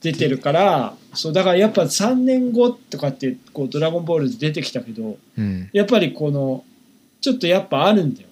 [0.00, 5.70] 出てるからそうだからやっぱ3年後とかってこう「ドラゴンボール」で出てきたけどうん。
[5.72, 6.64] やっぱりこの
[7.20, 8.28] ちょっとやっぱあるんだよ。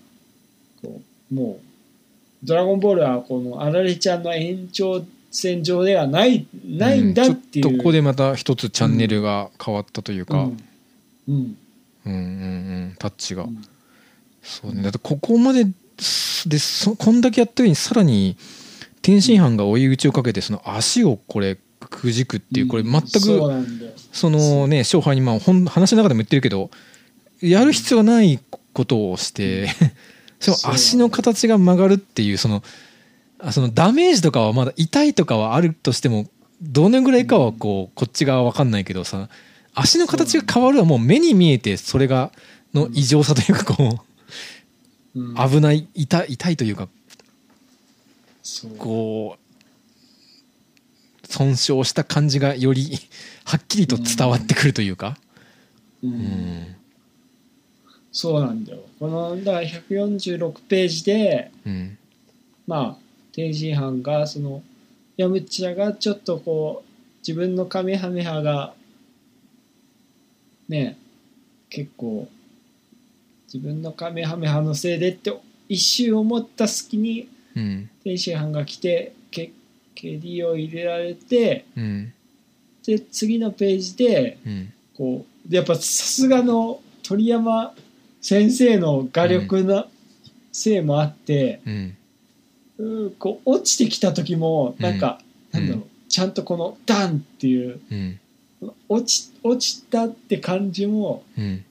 [0.82, 1.66] こうもう
[2.42, 10.56] 「ドラゴンボール」はこのあられちゃんの延長線上ではないないんだっていう、ちょっとここでまた一つチャンネルが変わったというか、うん。
[11.28, 11.56] うん。
[12.06, 12.20] うんうんう
[12.92, 12.94] ん。
[12.98, 13.62] タッチが、うん。
[14.42, 14.82] そうね。
[14.82, 15.70] だってここまです
[16.46, 18.36] でそこんだけやった上にさらに
[19.02, 26.70] 天津飯が追い打ちをかけてその足をこれくじくっていうこれ全そうくそのね勝敗にまあほん話の中でも言ってるけど
[27.40, 28.38] やる必要ない
[28.72, 29.68] ことをして
[30.40, 32.62] しかも足の形が曲がるっていうその
[33.38, 36.26] あそのダメージとかはまだ痛いとかはあるとしても
[36.60, 39.28] どのぐらいかはこうこっち側は分かんないけどさ
[39.74, 42.32] 足の形が変わるはもう目に見えてそれが
[42.74, 43.98] の異常さというかこううん
[45.14, 46.88] 危ない痛い痛いというか
[48.78, 49.48] こう
[51.26, 52.98] 損傷した感じがより
[53.44, 55.18] はっきりと伝わってくるというか、
[56.02, 56.12] うん。
[56.12, 56.76] うん。
[58.12, 58.80] そうなんだよ。
[58.98, 61.98] このだから146ページでうん。
[62.66, 64.62] まあ天津飯がその
[65.16, 68.74] ヤムチャがちょっとこう自分のカメハメハが
[70.68, 70.98] ね
[71.70, 72.28] 結構
[73.52, 75.32] 自分のカメハメハのせいでって
[75.68, 77.90] 一瞬思った隙にうん。
[78.04, 79.50] 天津飯が来てけ
[79.94, 82.12] 蹴りを入れられてうん。
[82.86, 84.72] で次のページでうん。
[84.96, 87.72] こうでやっぱさすがの鳥山
[88.20, 89.86] 先生の画力の
[90.52, 91.96] せいもあって、うん。
[92.78, 95.20] うんこう落ちてきた時もなんか、
[95.54, 95.60] うん。
[95.60, 98.20] なんだろうちゃんとこのダンっていううん。
[98.88, 101.64] 落ち落ちたって感じもうん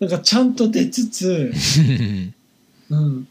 [0.00, 1.52] なんかちゃんと出つつ、
[2.90, 3.28] うん。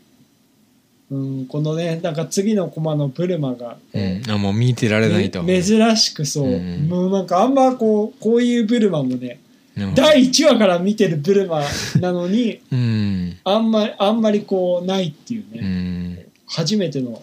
[1.12, 4.24] うん、このねなんか次のコマのブルマがこう、うん。
[4.28, 6.88] あもう見てられないとめ珍しくそう、うん。
[6.88, 9.40] もうなんかあんまこうこういうブルマもね、
[9.78, 11.62] うん第1話から見てるブルマ
[12.00, 13.38] なのに うん。
[13.44, 16.26] あんまりあんまりこうないっていううね、ん。
[16.48, 17.22] 初めての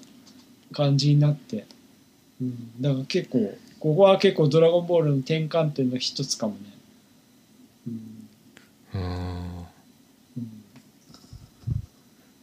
[0.73, 1.65] 感じになって、
[2.41, 6.72] うん、だから結構ここは結構「ドラゴンボール」の転換点の一つかもね、
[8.95, 9.67] うん。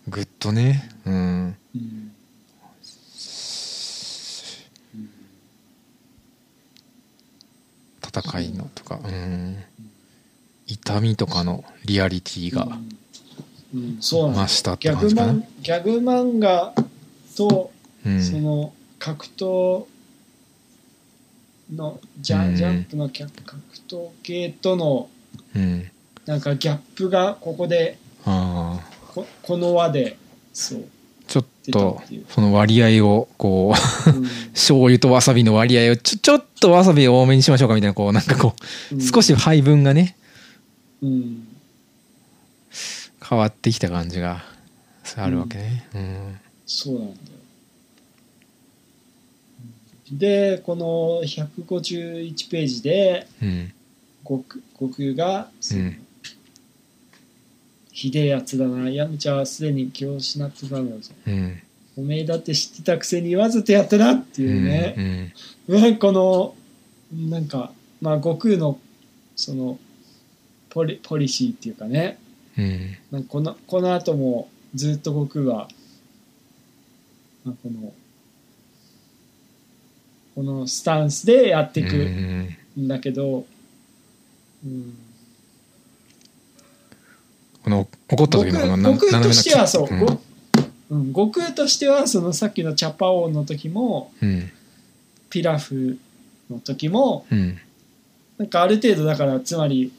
[0.07, 0.89] ぐっとね。
[1.05, 1.57] うん。
[1.75, 2.11] うん
[8.03, 8.99] 戦いのとか。
[9.03, 9.57] うん。
[10.67, 12.67] 痛みとかのリアリティが
[14.01, 15.33] 増したって感じかな。
[15.33, 16.73] 漫ギャグ漫画
[17.35, 17.71] と
[18.05, 18.23] うん。
[18.23, 19.85] その格闘
[21.73, 22.39] のジうん。
[22.41, 25.09] ャジャンプの格格闘系との
[25.55, 25.91] うん
[26.29, 30.15] なんかギャップがここでああここの輪で
[30.53, 30.85] そう、
[31.25, 33.73] ちょっとその割合をこ
[34.05, 34.27] ううん。
[34.53, 38.53] 醤油とわさびの割合をちょちょっとわさび多めにしましょうかみたいなこうなんかこ
[38.91, 39.01] ううん。
[39.01, 40.15] 少し配分がね
[41.01, 41.47] うん。
[43.27, 44.43] 変わってきた感じが
[45.15, 45.87] あるわけね。
[45.95, 46.39] うん。
[46.67, 47.17] そうなんだよ。
[50.11, 53.73] でこの151ページでうん。
[54.25, 56.05] 悟空悟空がその、うん
[57.99, 58.89] ひでえやつだな。
[58.89, 61.61] ヤムチャはすでに気を失ってたのぞうん。
[61.97, 65.33] おめえだって知ってたくせに言わずとやったなっていうね、
[65.67, 66.55] うんね この
[67.13, 68.79] なんかまあ悟空の
[69.35, 69.77] その
[70.69, 72.17] ポリポリシーっていうかね。
[72.57, 72.97] うん。
[73.11, 75.67] なんかこのこの後もずっと悟空は、
[77.43, 77.93] まあ、この
[80.35, 82.57] このスタンスでやっていくうん。
[82.77, 83.45] んだけど、
[84.65, 84.93] うん、
[87.69, 89.87] この怒った時のこのな悟空としてはそう、
[90.89, 94.51] うん、悟空としてはそのさっきのチャパオの時もうん。
[95.29, 95.99] ピラフ
[96.49, 97.59] の時もうん。
[98.39, 99.91] なんかある程度だからつまり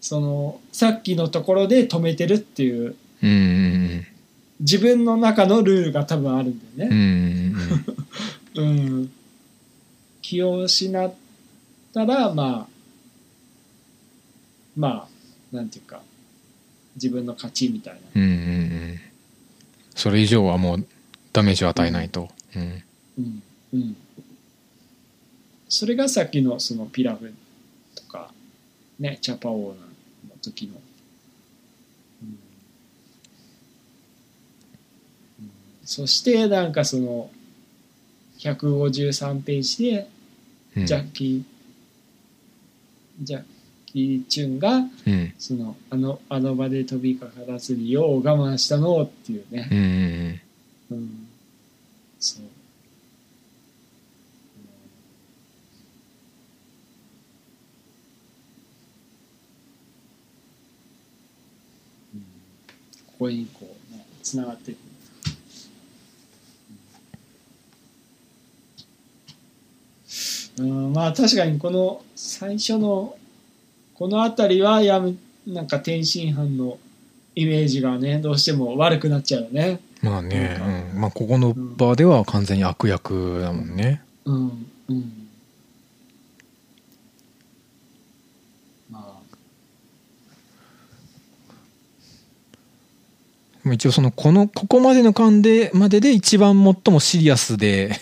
[0.00, 4.06] そのさっきのところで止めてるっていううんうん
[4.60, 7.60] 自分の中のルールが多分あるんだようんね。
[8.56, 8.64] うん。
[9.00, 9.12] うん、
[10.20, 11.14] 気を失っ
[11.94, 12.74] たらまあ
[14.76, 16.02] まあなんていうか
[16.96, 18.00] 自分の勝ちみたいな。
[18.14, 18.32] うんうんう
[18.94, 19.00] ん。
[19.94, 20.86] それ以上はもう
[21.32, 22.28] ダメージを与えないと。
[22.56, 22.82] うん。
[23.18, 23.42] うん。
[23.74, 23.96] うん、
[25.68, 27.32] それがさっきのそのピラフ
[27.96, 28.32] とか
[29.00, 29.88] ねチャパオーナの
[30.40, 30.74] 時の、
[32.22, 32.28] うん。
[35.40, 35.50] うん。
[35.84, 37.30] そしてなんかその
[38.38, 40.08] 153ページで
[40.76, 40.86] うん。
[40.86, 43.44] ジャッキー、ジャッ
[43.94, 50.40] 木純が、うん、そのあのあの場で飛びかからずによう我慢したのっていうね、
[50.90, 51.28] うん、うん、
[52.18, 52.42] そう、
[62.14, 62.20] うん、
[63.06, 64.78] ここにこうねつながっていく。
[70.56, 73.16] うん、まあ確かにこの最初の
[74.04, 75.16] この辺りはやむ
[75.46, 76.76] なんか天津飯の
[77.34, 79.80] イメージがねどうしても悪くなっちゃうよね。
[80.02, 80.60] まあね
[80.92, 81.00] うん。
[81.00, 84.02] まあここの場では完全に悪役だもんね。
[84.26, 85.28] うんうん。
[88.90, 89.18] ま
[93.64, 93.72] あ。
[93.72, 97.96] 一応そのこのここまでの間でまでで一番最もシリアスで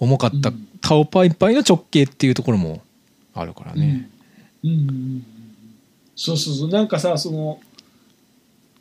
[0.00, 0.68] 重かったうん。
[0.80, 2.82] タオパイパイの直径っていうところも
[3.34, 4.10] あるからね、
[4.64, 4.78] うんうん。
[4.80, 5.33] うんうん
[6.16, 6.68] そうそうそう。
[6.68, 7.60] なんかさその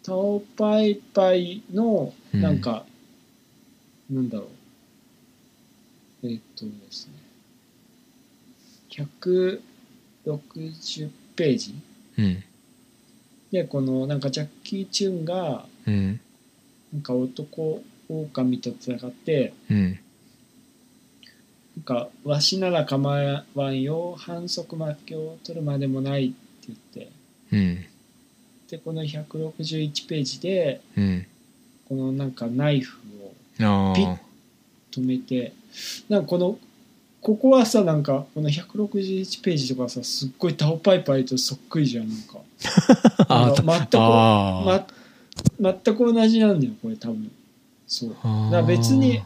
[0.03, 2.41] タオパイパイのうん。
[2.41, 2.85] なんか、
[4.09, 4.47] なんだろ
[6.23, 6.27] う。
[6.27, 7.13] えっとですね。
[10.25, 11.75] 160ページ。
[12.17, 12.43] うん。
[13.51, 16.19] でこのなんかジャッキー・チュンがうん。
[16.91, 19.99] なんか男狼と戦ってうん。
[21.77, 23.09] なんかわしなら構
[23.55, 24.15] わんよ。
[24.17, 26.35] 反則負けを取るまでもないって
[26.67, 27.11] 言って
[27.53, 27.85] うん。
[28.69, 31.25] でこの161ページでうん。
[31.87, 34.17] このなんかナイフをあピッ
[34.91, 35.53] 止めて
[36.09, 36.57] なんかこの
[37.21, 42.39] ここはさなんかこの161ページとかさすっごいタオパイパイとそっくりじゃんなんか。
[43.59, 43.85] 全
[44.77, 44.93] く
[45.59, 47.31] 全く同じなんだよこれ多分。
[47.87, 48.15] そう。
[48.23, 49.21] あだから別に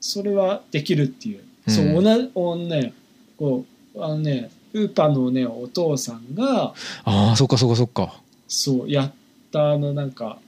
[0.00, 2.04] それはできるっていう、そううん。
[2.04, 2.92] 同じおね
[3.38, 3.64] こ
[3.94, 6.74] うあのねウーパのねお父さんが
[7.04, 8.20] ああそっかそっかそっか。
[8.48, 9.12] そうやっ
[9.50, 10.38] たあのなんか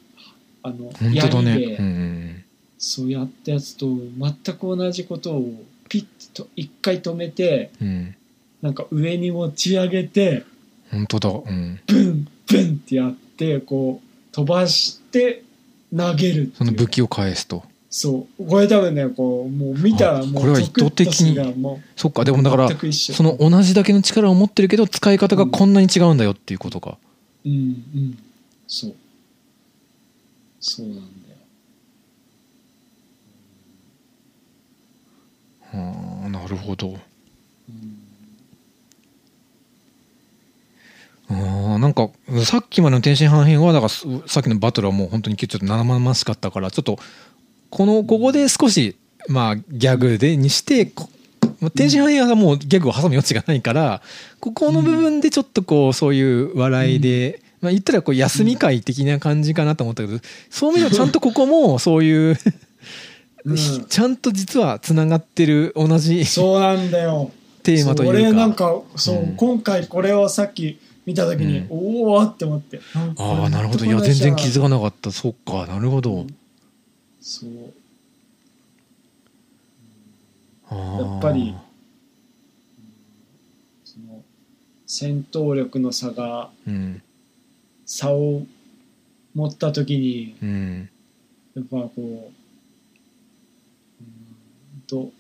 [0.63, 1.77] あの本当だね。
[1.79, 2.45] うん
[2.79, 8.17] そうやったやつと全く同じことをピッと一回止めてうん。
[8.63, 10.45] なんか上に持ち上げて
[10.91, 11.31] 本当だ。
[11.31, 11.81] うん。
[11.87, 15.43] ブンブンってやってこう飛ばして
[15.95, 17.63] 投げるその武器を返すと
[17.97, 21.39] そうこれ多分ねこうもう見たらあもうこれは意図的に。
[21.95, 26.99] そっかでもだからその同じだけの力を持ってるけど使い方がこんなに違うんだよっていうことか、
[27.47, 28.19] うんうん
[28.66, 28.95] そう。
[30.59, 31.05] そうなんだよ。
[35.71, 36.89] はあなるほど。
[36.89, 36.99] うん。
[41.29, 42.11] あーなんか
[42.45, 46.99] さっきまでの天津飯編はだからすさっきのバトルはもう本当にちょっと生々しかったからちょっと
[47.75, 48.97] このここで少し
[49.29, 50.93] まあギャグでにして
[51.75, 54.01] 天津飯編はもうギャグを挟む余地がないから
[54.39, 60.21] ここの部分でちょっとこうそういう笑いで、まあ言ったらこう休み会的な感じかなと思ったけど
[60.51, 62.39] そういう意味ではちゃんとここもそういう
[63.45, 63.57] うん。
[63.89, 67.33] ちゃんと実はつながってる同じそうなんだよ。
[67.65, 68.19] テーマというか。
[68.19, 69.37] 俺なんかそう、うん。
[69.37, 76.27] 今回これをさっき見た時に、うんおおって思ってああなるほどいや全然気づかなかったそっかなるほど、
[77.27, 77.51] そう。
[80.71, 81.55] やっぱり
[83.83, 84.23] その
[84.87, 87.03] 戦闘力の差がうん。
[87.87, 88.43] 差を
[89.35, 90.91] 持った時にうん。
[91.55, 92.31] やっぱこううん
[94.87, 95.11] と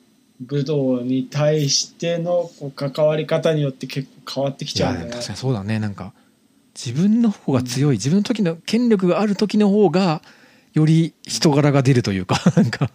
[0.42, 5.78] 武道に対してのこう関わり方によって結構変わってきいちゃうんだよねや確かにそうだね。
[5.78, 6.12] なんか
[6.74, 10.20] 自分の方が強い、自分の時の権力がある時の方が
[10.74, 12.90] より人柄が出るというか なんか。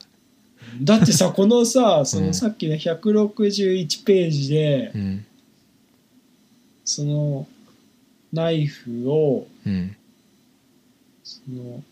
[0.82, 5.26] だってさこのさそうのんさっきの161ページで、うん。
[6.86, 7.48] その
[8.32, 9.96] ナイフをうん。
[11.24, 11.84] その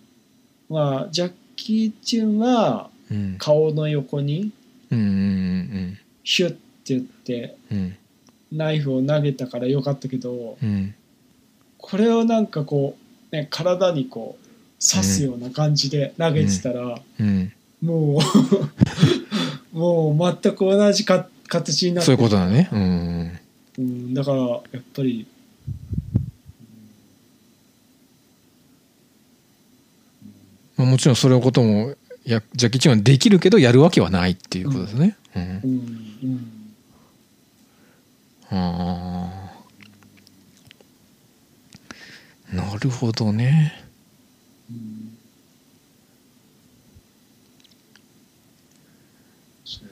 [0.69, 3.35] まあジャッキー・チュンはうん。
[3.37, 4.51] 顔の横に
[4.89, 7.97] ヒュッて言ってうんうん。
[8.51, 10.93] ナイフを投げたからよかったけどうん。
[11.77, 12.97] これをなんかこ
[13.31, 14.46] う、ね、体にこう
[14.79, 17.51] 刺すような感じで投げてたら、うん。
[17.81, 18.19] も
[19.73, 22.69] う もう全く同じか形になってそういうことだね。
[22.71, 23.39] うん。
[23.77, 25.27] うん、だからやっぱり、
[30.75, 31.95] まあ、もちろんそれのことも
[32.25, 35.41] やジャッキー・チェンはできるけどやるわけはないっていうことですね、うん。
[35.41, 36.17] うん。
[36.23, 36.57] うん。
[38.49, 39.51] あ
[42.51, 43.73] あなるほどね
[44.69, 45.17] うん
[49.65, 49.89] そう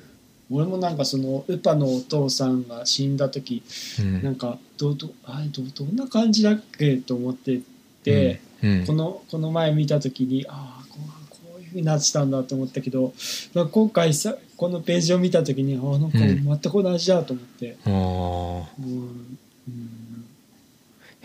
[0.56, 3.62] 俺もなんかそのウパのお父さんが死んだ時
[4.00, 4.24] うん。
[4.24, 7.60] なんかどうどあれどどんな感じだっけと思って
[8.04, 8.86] て、うん。
[8.86, 13.14] このこの前見た時にああこうこういうふうになってたんだと思ったけど
[13.54, 16.44] 今回さこのページを見た時にああなんかうん。
[16.44, 19.38] 全く同じだと思って、ああうん。
[19.68, 20.26] うん。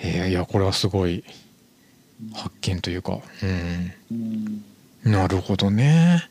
[0.02, 1.22] いやいやこれはすごい
[2.34, 3.20] 発見というか。
[3.42, 3.92] うん。
[4.10, 4.64] うん。
[5.04, 6.28] なるほどね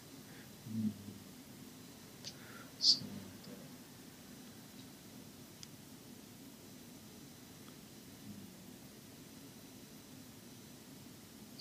[2.79, 3.01] そう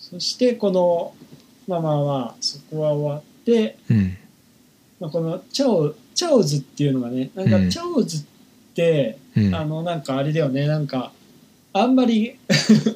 [0.09, 1.13] そしてこの
[1.67, 4.17] まあまあまあそこは終わって、うん。
[4.99, 7.69] まあ、このチャオチャオズっていうのがねなんかうん。
[7.69, 8.25] チャオズっ
[8.73, 9.55] て、うん。
[9.55, 10.67] あのなんかあれだよね。
[10.67, 11.11] なんか
[11.73, 12.37] あんまり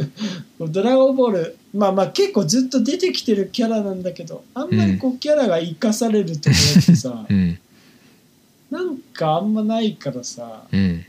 [0.60, 7.60] ドラゴンボールまあまあ結構ずっと出てきてるキャラなんだけどあんまりこうキャラが生かされるところってさ、うん。
[8.72, 11.06] なんかあんまないからさうん。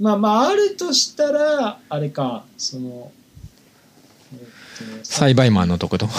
[0.00, 3.17] まあまああるとしたらあれかそのえっと
[5.02, 6.06] 栽培マンのとこと。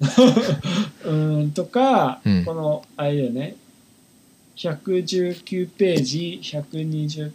[0.00, 2.44] うーんとか、うん。
[2.44, 3.56] このあれだよね。
[4.56, 7.30] 119ページ120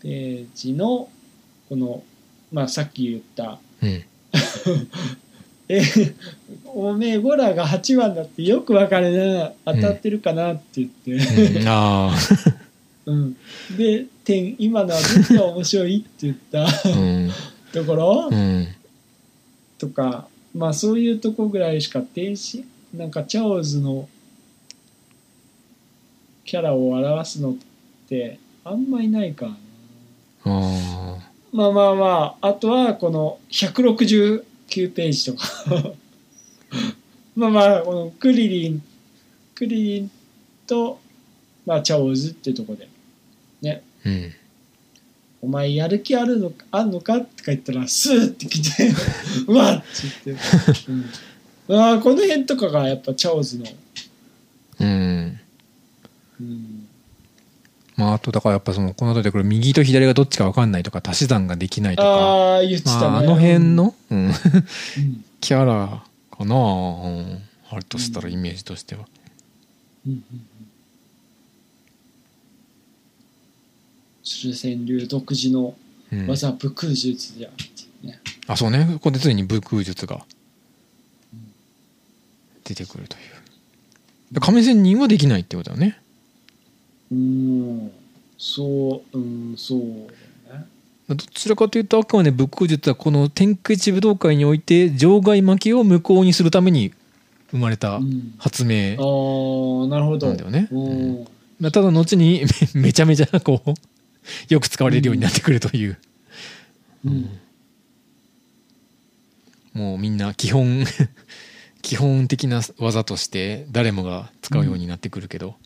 [0.00, 1.08] ページの
[1.68, 2.02] この
[2.52, 4.04] まあさっき言ったうん
[5.68, 5.82] 「え
[6.66, 9.52] おめえボラが8番だってよくわかるな。
[9.64, 11.12] 当たってるかな」って言って、
[11.58, 11.68] うん。
[11.68, 12.16] あ
[13.06, 13.36] うん。
[13.76, 16.66] で点今のはどっが面白いって言った
[17.72, 18.28] ところ？
[18.30, 18.68] うん
[19.78, 22.64] とかまあそういうとこぐらいしか停止
[22.94, 24.08] なんかチャオズの
[26.44, 27.54] キャラを表すのっ
[28.08, 29.56] てあんまりないからな。
[30.44, 31.18] あ
[31.52, 34.44] まあまあまああとはこの169
[34.94, 35.46] ページとか。
[37.36, 38.82] まあまあこのクリリン
[39.54, 40.10] クリリン
[40.66, 41.00] と、
[41.66, 42.88] まあ、チャオズってとこで。
[43.60, 43.82] ね。
[44.04, 44.32] あうん
[45.40, 48.90] お前やる気あるのあんのかとか言ったらスーって来て
[49.46, 49.86] うわっって
[50.26, 50.42] 言って、
[51.68, 53.66] うん、あこの辺とかがやっぱチャオズの、
[54.80, 55.40] うん。
[56.40, 56.88] うん、
[57.96, 62.08] まああとだからやっぱそのこの後でこれ右と左がどっちか分かんないとか足し算ができないとか。
[62.08, 64.34] ああ言ってたね、まああの辺の、うん、うん、
[65.40, 66.02] キャラ
[66.36, 69.06] かな、うん、あるとしたらイメージとしては。
[70.06, 70.48] うんうんうん
[74.28, 75.74] 鶴川流独自の
[76.12, 76.26] うん。
[76.26, 78.88] 技武空術であるっていうね、あそうね。
[78.94, 80.24] ここでついに武空術が
[82.64, 83.22] 出てくるという。
[84.32, 85.98] で亀仙人はできないってことだよね。
[87.10, 87.90] うん。
[88.38, 90.66] そううんそうだよね。
[91.08, 96.92] どちらかというとあくまで武空術はこの天空一武道会において場外負けを無効にするために
[97.50, 98.34] 生まれたうん。
[98.38, 100.28] 発明ああなるほど。
[100.28, 101.26] なんだよね、うん。
[101.60, 102.44] まあただ後に
[102.74, 103.74] めめちゃめちゃこう
[104.48, 105.98] よく使われるようになってくるという、
[107.04, 107.38] うん。
[109.74, 110.84] もうみんな基本
[111.82, 115.56] 基本的な技として誰もが使うようになってくるけど、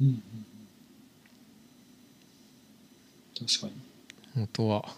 [0.00, 0.06] うん。
[0.08, 0.22] うん
[3.38, 3.72] 確かに。
[4.34, 4.96] 元は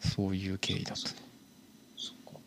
[0.00, 2.40] そういう経緯だったそっか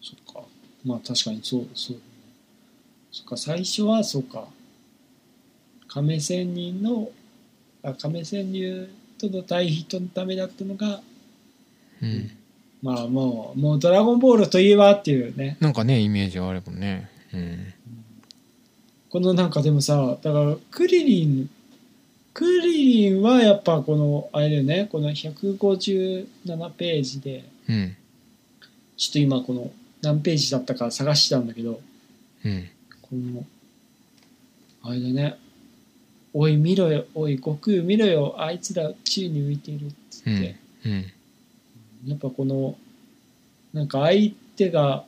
[0.00, 0.48] そっか
[0.84, 1.96] まあ確かにそうそう。
[3.10, 4.46] そっか最初はそうか。
[5.88, 7.10] 亀仙人の
[7.82, 8.88] あ亀仙流
[9.18, 11.02] との対比のためだったのが
[12.02, 12.30] うん、
[12.82, 15.56] まあもうもう「ドラゴンボール」といえばっていうね。
[15.60, 17.08] なんかねイメージはあるもんね。
[17.32, 17.58] うん。
[19.08, 21.50] このなんかでもさだからクリリン
[22.34, 24.88] クリリンはやっぱこのあれだよね。
[24.90, 27.96] この157ページでうん。
[28.96, 29.70] ちょっと今この
[30.02, 31.80] 何ページだったか探してたんだけど
[32.44, 32.68] うん。
[33.02, 33.44] この
[34.82, 35.36] あれだね
[36.34, 40.56] 「おい見ろよおい悟空見ろよあいつら宙に浮いている」っつって、
[40.86, 41.04] うん
[42.04, 42.76] やっぱこの
[43.72, 45.04] なんか相手が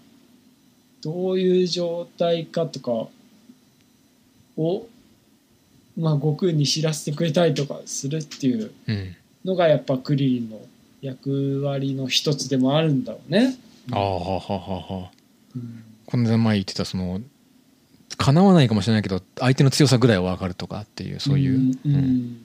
[1.03, 3.09] どういう状態かとか
[4.57, 4.87] を
[5.97, 10.61] まあ悟空に知らせてくれたりとかするっていううんのがやっぱクリリンの
[11.03, 13.57] 役割の一つでもあるんだろうね。
[13.93, 15.11] ああはははは
[15.55, 15.85] うん。
[16.07, 17.21] この前言ってたその
[18.17, 21.95] 叶わないかもしれないけど相手の強さぐらいは分かるとかっていうそういう、んうん。
[21.97, 22.37] ん。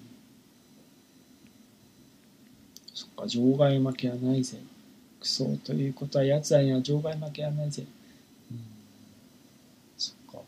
[2.94, 4.58] そっか場外負けはないぜ。
[5.20, 7.84] クソということは奴らには場外負けはないぜ、
[8.52, 8.60] うん、
[9.98, 10.40] そっか、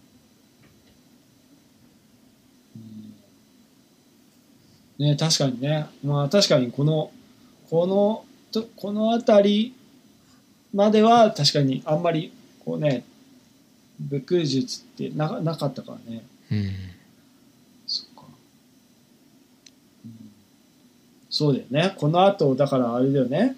[5.00, 5.88] うん、ね確かにね。
[6.04, 7.12] まあ確かにこの
[7.70, 9.76] このとこの辺り
[10.74, 12.32] までは確かにあんまり
[12.64, 13.04] こうね
[14.10, 16.24] 武空術ってななかったからね。
[16.52, 16.72] うん。
[17.86, 18.24] そっか。
[20.06, 20.12] うん。
[21.30, 21.96] そうだよね。
[21.98, 23.56] この後、だからあれだよね。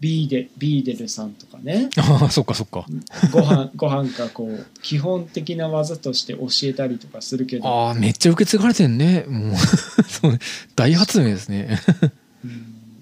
[0.00, 1.88] ビーデビーデルさんとかね。
[1.96, 2.84] ああそっかそっか。
[3.32, 7.66] ご飯ご飯かこう基本的な技として教えたりとかするけど。
[7.66, 9.24] ああめっちゃ受け継がれてんね。
[9.26, 9.56] もう
[10.06, 10.40] そうね
[10.76, 11.80] 大発明ですね。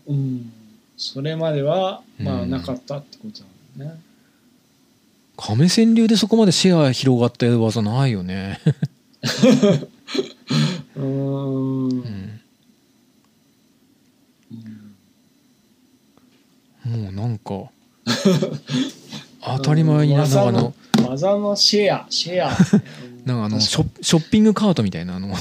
[0.06, 0.52] うん、うん、
[1.03, 3.41] それまではまあうんなかったってこと
[3.83, 4.01] なんだね、
[5.37, 8.61] 亀川流でそこまでシェア広がった技ないよね。
[10.95, 12.41] うーん。
[16.87, 17.03] うん。
[17.03, 17.70] もうなんか
[19.45, 20.74] 当たり前にな なんかあの
[21.09, 22.57] 技のシェアシェア。
[23.24, 25.35] なんかあのショ確ッショッピングカートみたいなあの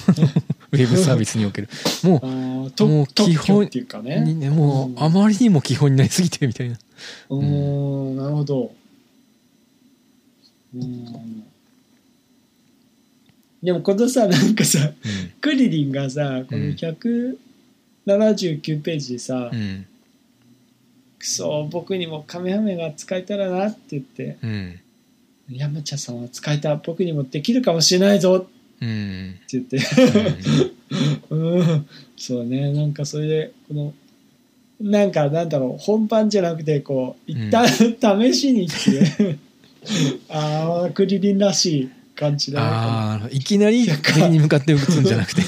[0.72, 1.70] ウェブサービスにおける。
[2.04, 4.94] もあーともう特基本許っていうかう、ねもうん。
[4.94, 6.78] うあまりにも基本になりすぎてるみたいな。
[7.30, 8.16] うーん。
[8.16, 8.74] なるほど。
[10.76, 11.44] うん。
[13.62, 14.92] でもこのさなんかさ
[15.40, 17.38] クリリンがさこのうん179
[18.82, 19.60] ページでさうん。
[19.60, 19.86] うん
[21.20, 24.38] 「くそ僕にもカメハメが使えたらな」って言って。
[24.42, 24.80] うん
[25.52, 28.48] 「山茶さんは使えた僕にもできるかもしれないぞ」
[28.82, 29.36] うん。
[29.44, 29.78] って言って
[31.30, 31.88] うん。
[32.18, 32.94] そうねなん。
[32.94, 33.94] かそれでこの
[34.82, 35.12] なん。
[35.12, 35.50] かなん。
[35.50, 39.38] だろう本番じゃなくてこう一旦、試しにって
[40.30, 45.04] ああクリリンらしい感じだねああいきなり敵に向かって打つん。
[45.04, 45.42] じゃなくて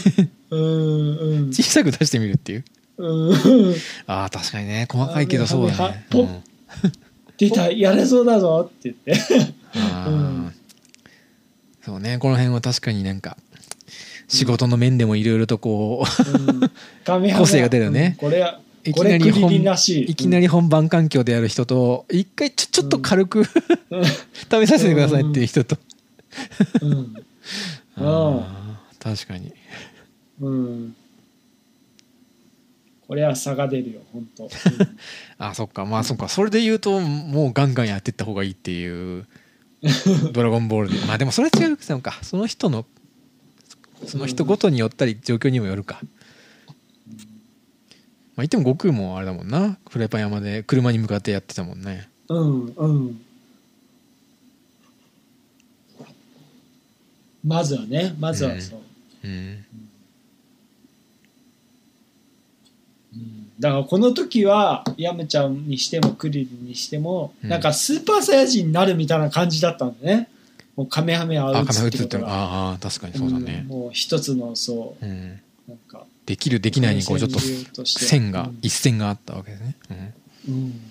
[0.51, 1.17] うん。
[1.17, 1.47] うん。
[1.53, 2.63] 小さく出してみるっていう
[2.97, 3.75] うん。
[4.07, 6.41] ああ確かにね細かいけどそうだねポッ
[7.37, 9.51] 出たやれそうだぞって言って
[10.07, 10.53] うん
[11.83, 13.37] そうねこの辺は確かになんか
[14.27, 16.71] 仕事の面でもいろいろとこうん。
[17.03, 18.17] カメハメ個性が出るね。
[18.21, 18.59] うんこれは
[19.77, 20.03] し。
[20.03, 23.45] いいきなり本番環境である人と一回ちょちょっと軽くうん。
[24.65, 25.77] 試させてくださいっていう人と。
[26.81, 27.13] うん。
[27.95, 29.53] あー確かに。
[30.41, 30.95] うん。
[33.07, 34.49] これは差が出るよ本当、
[35.37, 35.85] あそっか。
[35.85, 36.27] まあそっか。
[36.27, 39.27] それで言うともうガンガンやってった方がいいっていう
[40.31, 41.05] ドラゴンボールで。
[41.05, 42.85] まあでもそれは違うのかその人の
[44.07, 45.99] その人ごとによったり状況にもよるか。
[48.35, 49.77] まあ言っても悟空もあれだもんな。
[49.89, 52.09] フライパン山で車に向かってやってたもんね。
[52.29, 53.21] うんうん。
[57.43, 58.79] まずはねまずはそう、
[59.25, 59.65] うん
[63.63, 67.49] だからこの時はヤムちゃんにしてもクリリンにしても、うん。
[67.49, 70.27] なんかスーパーサイヤ人になるみたいな感じだったんだね。
[70.75, 73.61] もうカメハメはあ打つっててってことがるああ確かにそうだね。
[73.61, 75.09] んもう一つのそうん。
[75.09, 78.03] うなんかできるできないにこうちょっと戦略として。
[78.03, 78.59] 線がうん。
[78.61, 80.13] 一線があったわけですね。
[80.49, 80.53] うん。
[80.55, 80.81] うん。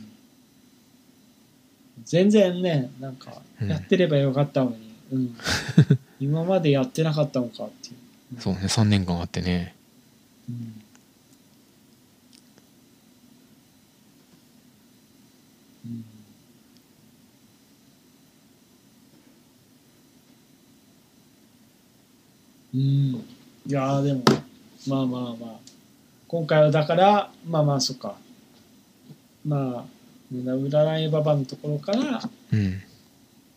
[2.07, 3.69] 全然ねなんかうん。
[3.69, 5.37] やってればよかったのに、うん。
[6.21, 7.93] 今までやってなかったのかってい
[8.39, 9.75] う、そうね3年間あってね。
[10.49, 10.83] うん
[15.87, 16.05] うん。
[22.75, 22.81] うん。
[23.67, 24.23] いやーでも
[24.89, 25.57] まあまあまあ。
[26.29, 28.17] 今回はだからまあまあそっか。
[29.47, 29.85] まあ
[30.33, 32.23] 占いババのところから
[32.53, 32.83] うん。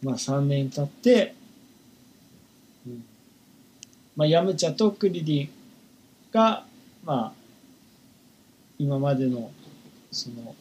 [0.01, 1.35] まあ3年経って、
[2.85, 3.05] うん。
[4.15, 5.49] まあ、ヤムチャとクリリン
[6.31, 6.65] が、
[7.03, 7.33] まあ、
[8.79, 9.51] 今までの
[10.11, 10.55] その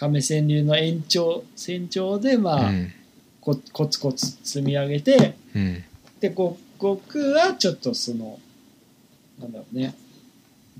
[0.00, 2.92] 亀川流の延長線上で、まあうん。
[3.42, 5.84] こコツコツ積み上げてうん。
[6.20, 8.38] でご悟空はちょっとその
[9.38, 9.94] なんだろうね。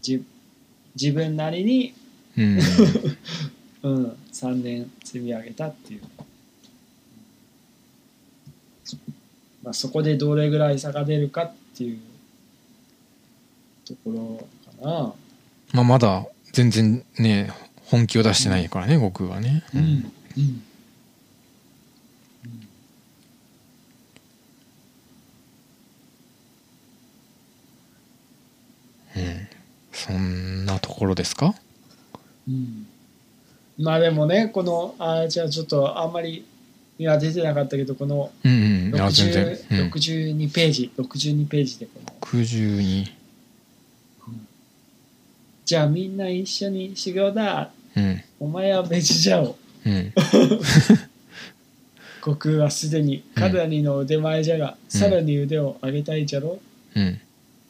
[0.00, 0.24] じ
[0.98, 1.92] 自分なりに、
[2.38, 2.60] うん。
[3.82, 6.00] うん、3年積み上げたっていう、
[9.62, 11.98] まあ、そこでどれぐらい差が出るかっていう
[13.84, 14.48] ところ
[14.80, 15.14] かな。
[15.72, 17.50] まあまだ全然ね
[17.90, 19.64] 本気を出してないからね悟空はね。
[19.74, 19.80] うん。
[19.80, 19.84] う
[20.40, 20.62] ん。
[29.16, 29.48] うん。
[29.92, 31.54] そんなところですか？
[32.48, 32.86] うん。
[33.78, 36.46] まあでもねこのあじゃあちょっとあんまり
[36.98, 38.94] には出てなかったけどこのうんうん。
[38.94, 40.92] 60うん、62ページ。
[40.96, 42.12] 62ページでこの。
[42.20, 43.10] 62
[45.64, 48.22] じゃあみんな一緒に修行だうん。
[48.40, 49.56] お前は別じゃお
[49.86, 50.12] うん。
[52.20, 56.60] 悟空はすでにかなりの腕前じゃが、さらに腕を上げたいじゃろ。
[56.94, 57.20] うん。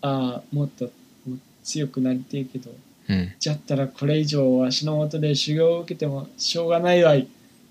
[0.03, 0.91] ああもっと
[1.27, 2.71] も強くなりてえけど。
[3.09, 3.33] うん。
[3.39, 7.29] じゃったらこれ以上わしのもとで修行を受けてもしょうがないわい、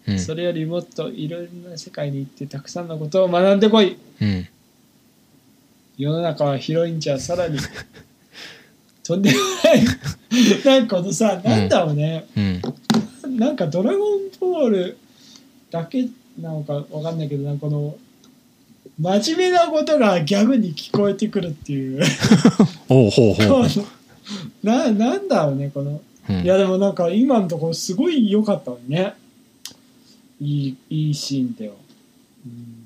[0.08, 0.20] うん。
[0.20, 3.98] それよりもっといろいろな世界に行ってたくさんのことを学んでこい。
[4.22, 4.48] うん。
[5.98, 7.60] 世の中は広いんじゃさらに
[9.10, 9.84] とんでもない。
[10.64, 13.38] なんかこのさなんだろうね、うん。
[13.38, 14.98] なんか「ドラゴンボール」
[15.72, 16.08] だけ
[16.40, 17.98] なのかわかんないけどなんかこの
[19.00, 22.04] 真面目なことがギャグに聞こえてくるっていう。
[22.88, 23.68] おうほうほう。
[24.62, 26.02] ななんだろうねこの。
[26.30, 26.44] うん。
[26.44, 29.16] いやでもなんか今のところすごい良かったのにね。
[30.40, 31.74] いいいいシーンだよ、
[32.46, 32.86] うん。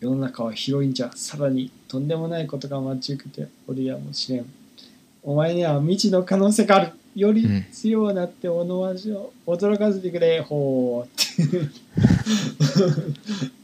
[0.00, 4.46] 世の中は広いんじゃさらにとんでもないことが待ち受けておるやもしれん。
[5.22, 6.92] お前には未知の可能性がある。
[7.16, 11.42] よりうん強くなっておの味を驚かせてくれほうって。
[11.42, 11.70] いう、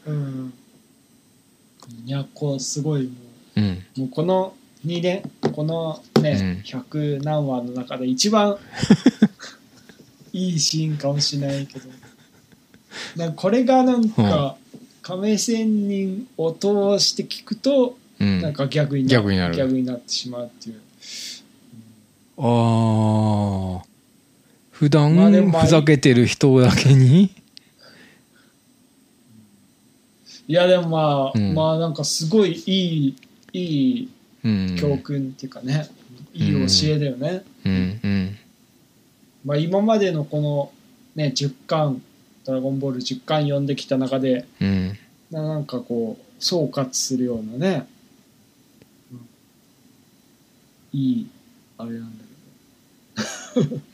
[0.06, 0.52] うん、
[2.04, 3.10] いやこうすごいも
[3.56, 3.60] う。
[3.60, 3.86] うん。
[3.96, 4.54] もうこの
[4.86, 8.56] 2年このね、う100何話の中で一番
[10.32, 11.88] いいシーンかもしれないけど。
[13.16, 14.56] なんかこれがなんか
[15.02, 19.54] 亀仙人を通して聞くと、うんなんか逆に逆になる。
[19.54, 20.80] 逆になってしまうっていう。
[22.36, 23.84] ああ
[24.70, 27.30] 普段まあでもまあふざけてる人だけに？
[30.46, 31.54] いやでもまあ、うん。
[31.54, 33.16] まあなんかすごいいい
[33.52, 33.60] い
[34.02, 34.08] い
[34.44, 34.76] うん。
[34.78, 35.88] 教訓っていうかね、
[36.34, 38.36] いい教えだよね、うんうん。
[39.44, 40.72] まあ、今までのこの
[41.14, 42.02] ね10巻
[42.44, 44.98] 「ドラゴンボール」10巻読んできた中でうん。
[45.30, 47.86] ななんかこう総括するようなね、
[49.12, 49.20] うん
[50.94, 51.26] いい
[51.76, 52.24] あれなんだ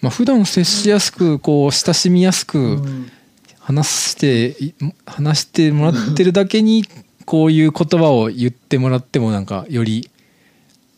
[0.03, 3.11] まあ普段接しやすくこう親しみやすけど、くうん。
[3.59, 4.75] 話してい
[5.07, 6.85] 話してもらってるだけに
[7.25, 10.11] こういう言葉を言ってもらってもなんかより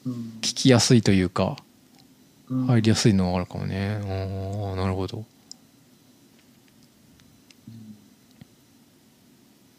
[0.05, 0.13] うん。
[0.41, 1.57] 聞きやすいというか
[2.49, 2.67] うん。
[2.67, 4.01] 入りやすいのはあるかもね。
[4.03, 5.25] ああなるほど。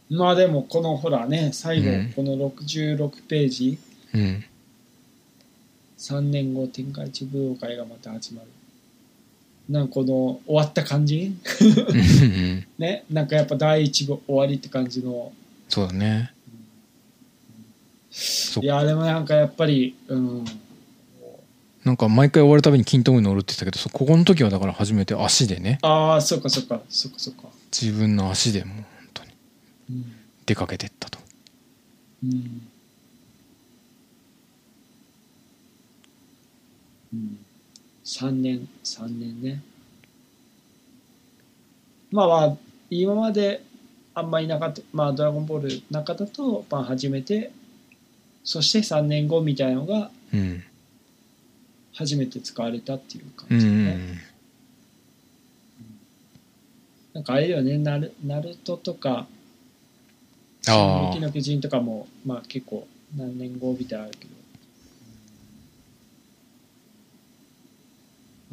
[0.10, 2.14] まあでもこのほらね最後うん。
[2.16, 3.78] この66ページ、
[4.14, 4.46] うん
[6.04, 8.48] 3年後天下一武道会がまた始まる。
[9.70, 11.34] なんかこの終わった感じ？
[11.62, 11.68] うん。
[11.70, 11.72] う
[12.60, 13.06] んね？
[13.10, 15.32] なんかやっぱ第一部終わりって感じの。
[15.70, 16.34] そうだね。
[18.12, 20.46] そいやでもなんかやっぱりうん。
[21.86, 25.80] なんか毎回終わるたびに均等に乗るって言ってたけどそここの時はだから初めて足でね。
[25.84, 26.82] ああそっかそっか。
[26.90, 27.44] そっかそっか。
[27.72, 29.30] 自分の足でもう本当に
[29.92, 30.06] うん。
[30.46, 31.18] 出かけてったと。
[32.26, 32.68] うん
[37.14, 37.38] うん。
[38.04, 39.64] 3年3年ね。
[42.12, 42.58] まあまあ
[42.90, 43.64] 今まで
[44.14, 47.52] あんまりなかったまあ「ドラゴンボール」の中だと、まあ、初めて
[48.44, 50.64] そして3年後みたいのがうん。
[51.96, 54.18] 初めて使われたっていう感うんうじ、ねん。
[57.14, 59.28] なんかあれだよねナルナルトとか
[60.64, 64.33] 「進あ撃の巨人」とかもまあ結構何年後みたいなのあるけど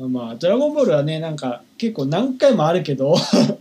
[0.00, 3.14] まあまあ「ドラゴンボール」はねなんか結構何回もあるけど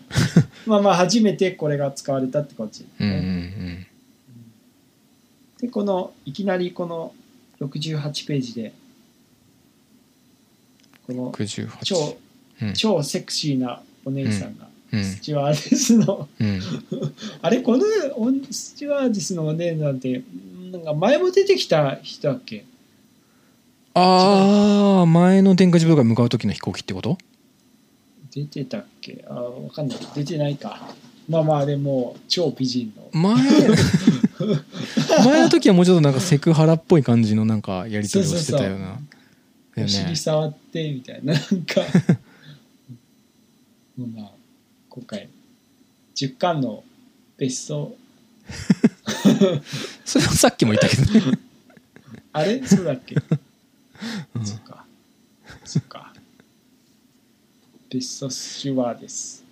[0.66, 3.86] まあまあ初めてこれが使われたって感じ、うんうんうん。
[5.61, 7.14] でこのいきなりこの
[7.60, 8.72] 68ページで
[11.07, 12.18] この68超
[12.61, 12.74] うん。
[12.74, 15.03] 超セクシーなお姉さんが、うん。
[15.03, 16.61] スチュワーデスのうん。
[17.41, 17.84] あれこの
[18.16, 20.24] おスチュワーデスのお姉さんって
[20.72, 22.66] なんか前も出てきた人だっけ？
[24.02, 27.18] ああ前の天下自分が向かう時の飛行機ってこと？
[28.32, 29.26] 出てたっけ？
[29.28, 29.98] あわかんない。
[30.16, 30.94] 出てないか。
[31.28, 33.10] まあまあでも超美人の。
[33.14, 33.36] 前
[35.26, 39.00] 前の時はもうちょっとなんかセクハラっぽい感じのなんかやり取りをしてたような。
[39.76, 41.82] だお尻触ってみたいななんか。
[43.98, 44.32] まあ
[44.90, 45.30] 今回
[46.16, 46.84] 10巻の
[47.38, 47.96] 別荘
[50.06, 51.38] それはさっきも言ったけどね。
[52.34, 52.66] あれ？
[52.66, 53.16] そうだっけ、
[54.36, 54.46] うん。
[54.46, 54.86] そっか。
[55.66, 56.14] そっか。
[57.92, 59.44] 別荘スチュワーです、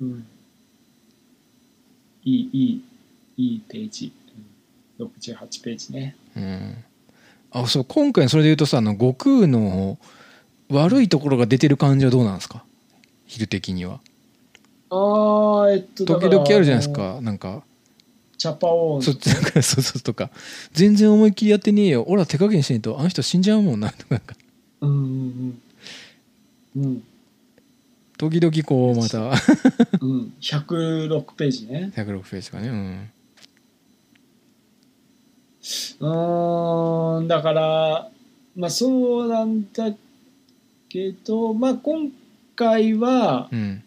[0.00, 0.26] うん、
[2.24, 2.82] いいいい
[3.38, 4.12] いいページ、
[4.98, 6.14] うん、68ページね。
[6.36, 6.84] うん。
[7.52, 9.98] あそう今回それで言うとさあの悟空の
[10.68, 12.62] 悪いところが出てる感じはどうなんですか？
[13.26, 14.00] 昼的には。
[14.90, 17.20] ああえっと時々あるじゃないですか。
[17.22, 17.62] なんか
[18.38, 19.02] チャパオーン。
[19.02, 19.12] そ
[19.62, 20.30] そうそうとか。
[20.72, 22.04] 全然思いっきりやってねえよ。
[22.06, 23.90] 俺ら手加減しないとあの人死んじゃうもんな。
[23.96, 24.20] とか。
[24.80, 25.60] うんうん
[26.74, 26.84] うん。
[26.84, 27.02] うん。
[28.18, 29.18] 時々こうまた。
[30.00, 30.32] うん。
[30.40, 31.92] 106ページね。
[31.96, 32.68] 106ページかね。
[32.68, 33.10] うん。
[36.00, 37.28] うーん。
[37.28, 38.10] だから
[38.56, 39.94] まあそうなんだ
[40.88, 42.10] けどまあ今
[42.54, 43.82] 回は、うん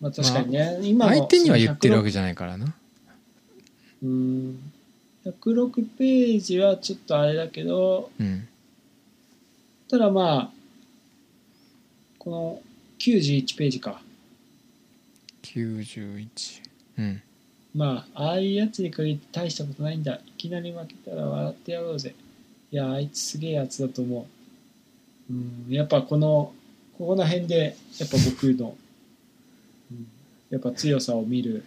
[0.00, 2.74] まあ、確かにね、今の相手には言ってるわけけじゃないからな。
[4.02, 4.72] うん。
[5.24, 8.48] 106ページはちょっとあれだけどうん。
[9.90, 10.50] ただまあ
[12.18, 12.62] この
[12.98, 14.00] 91ページか。
[15.42, 16.28] 91
[16.98, 17.22] うん。
[17.74, 20.14] まあああいうやつに限って大したことないんだ。
[20.14, 22.14] いきなり負けたら笑ってやろうぜ。
[22.70, 24.26] いやあいつすげえやつだと思
[25.30, 25.32] う。
[25.32, 25.66] うん。
[25.68, 26.52] やっぱこの
[26.98, 28.76] ここの辺でやっぱ僕の、うん、
[30.50, 31.64] やっぱ強さを見る、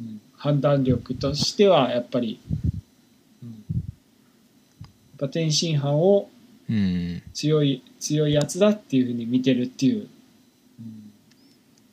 [0.00, 2.40] うん、判断力としてはやっぱり、
[3.42, 6.28] うん、やっぱ天津飯を
[6.68, 7.22] うん。
[7.34, 10.08] 強い強いやつだっていうふうに見てるっていう、
[10.78, 11.04] うん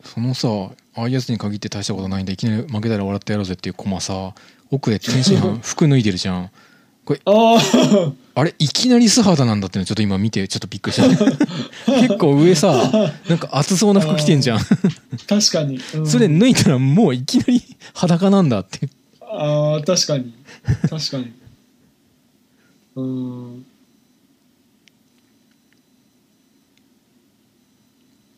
[0.03, 0.47] そのさ
[0.95, 4.33] ああいうやつに限って大したことないんでいきなり負けたら笑ってやろうぜっていうコマさ
[4.71, 6.51] 奥で天津飯 服脱いでるじゃん
[7.25, 11.07] あああれいきなり素肌なんだってのちょっと今見てちょっとびっくりした。
[12.01, 14.59] 結構上さなんか厚そうな服着てんじゃん。
[15.27, 16.07] 確かに、うん。
[16.07, 17.61] それ脱いだらもういきなり
[17.93, 18.89] 裸なんだって。
[19.21, 20.33] ああ確かに。
[20.89, 21.31] 確かに。
[22.95, 23.65] うーん。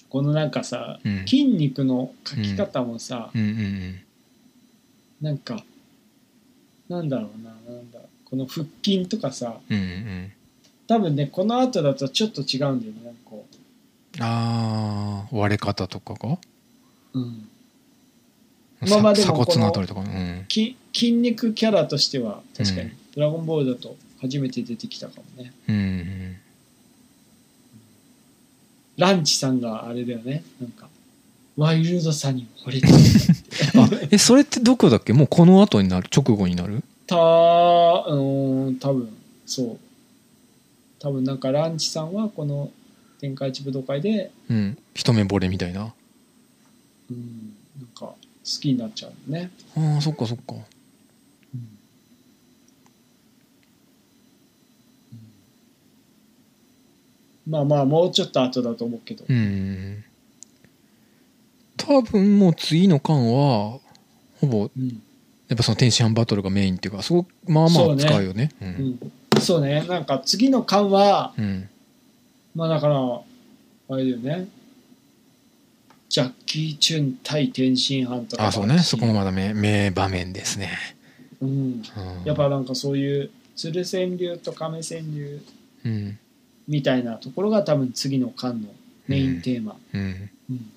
[0.10, 1.20] このなんかさ、うん。
[1.28, 3.42] 筋肉の描き方もさ、うん。
[3.42, 4.00] うん
[5.22, 5.64] なんか
[6.90, 8.00] なんだろうななんだ
[8.34, 9.84] この腹筋とかさうんうん。
[9.84, 10.32] うん
[10.88, 13.20] 多分ねこの後だとちょっと違うんだよねなんか。
[13.26, 13.46] こ
[14.20, 16.38] あー割れ方とかが？
[17.14, 17.48] う、うん、
[18.90, 20.76] まあまあでも鎖骨の筋
[21.14, 22.98] 肉キャラとしては確かに、うん。
[23.16, 25.54] ドラゴンボールだと初めて出てきたかもね。
[25.70, 26.36] うんうん
[28.98, 30.88] ランチさんがあれだよねなんか。
[31.56, 32.88] ワイルドさに惚れて
[34.12, 35.14] えそれってどこだっけ？
[35.14, 36.10] もうこの後になる？
[36.14, 36.84] 直後になる？
[37.08, 39.10] たうーん多分
[39.46, 39.80] そう。
[41.00, 42.72] 多分なんかランチさんはこの
[43.20, 44.78] 天下一武道会で、うん。
[44.94, 45.94] 一目惚れみたいな。
[47.12, 50.56] うん、なんか好きになっちゃうのね、ああそっかそっか。
[57.46, 60.04] まあまあもうちょっと後だと思うけど、うん。
[61.76, 63.80] 多分もう次の巻は
[64.40, 65.03] ほぼうん
[65.54, 68.04] やっぱその天津飯バトルがメインっていうかそこまあまあそうね。
[68.04, 68.50] 使うよね。
[68.60, 68.72] ううん。
[68.72, 69.00] ん
[69.40, 69.86] そうね。
[69.88, 71.70] なんか次の巻はうん。
[72.56, 74.48] まあだからあれだよね。
[76.10, 78.44] ジャッキー・チュン対天津飯とか。
[78.44, 78.80] もあそうね。
[78.80, 80.72] そこもまだ名名場面ですね、
[81.40, 81.84] うん、うん、
[82.26, 85.40] やっぱなんかそういう鶴川流と亀川流
[85.86, 86.20] うん。
[86.68, 88.70] みたいなところが多分次の巻の
[89.08, 90.02] メインテーマ、うん。
[90.02, 90.30] うん。
[90.50, 90.73] うん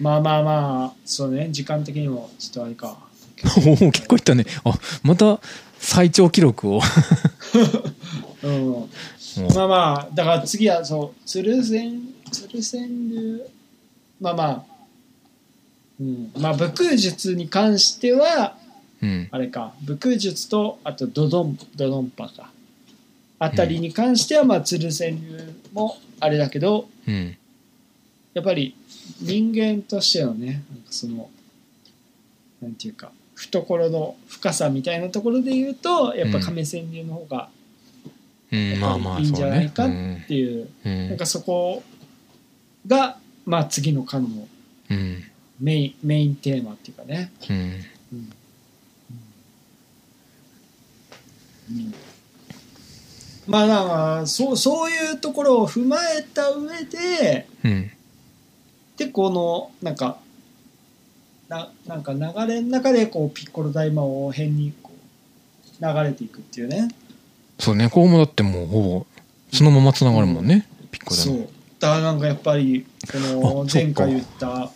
[0.00, 2.98] まあまあまあそうね時間的にもちょっとあれか。
[3.82, 4.44] おお結構いったね。
[4.64, 5.40] あまた
[5.78, 6.80] 最長記録を。
[8.42, 8.60] うん。
[8.70, 8.88] も
[9.54, 11.82] まあまあだから次はそう鶴川
[12.30, 13.42] 鶴川流。
[14.20, 14.64] まあまあ。
[16.00, 16.32] うん。
[16.38, 18.56] まあ武空術に関しては
[19.02, 19.28] ううん。
[19.30, 19.74] あれか。
[19.82, 22.50] 武空術とあとドドンドドンパか。
[23.38, 27.36] あたりに関してはまあ鶴川流もあれだけどうん
[28.34, 28.76] やっぱり
[29.20, 31.30] 人間としてのねなんかその
[32.62, 37.48] なんていうか懐の深さみたいなところで言うとやっぱ亀川流の方が
[38.52, 38.80] うん。
[38.80, 39.88] まあまあいいんじゃないかっ
[40.26, 41.08] ていう、うん。
[41.08, 41.82] なんかそこ
[42.86, 44.48] がまあ次の巻の
[44.90, 45.24] うん。
[45.60, 47.56] メインメインテーマっていうかね、うん。
[47.56, 48.32] うん。
[51.70, 51.94] うん。
[53.46, 57.90] まあなんかそうそういうところを踏まえた上でうん
[59.00, 60.18] でこのなんか
[61.48, 64.92] ななんか流れの中でこうピッコロ大魔王編にこ
[65.80, 66.88] う流れていくっていうね。
[67.58, 69.06] そうねここもだってもうほぼ
[69.50, 71.34] そのままつながるもんね、ピッコそう。
[71.34, 71.48] でも
[71.78, 74.70] だからなんかやっぱりこの前回言った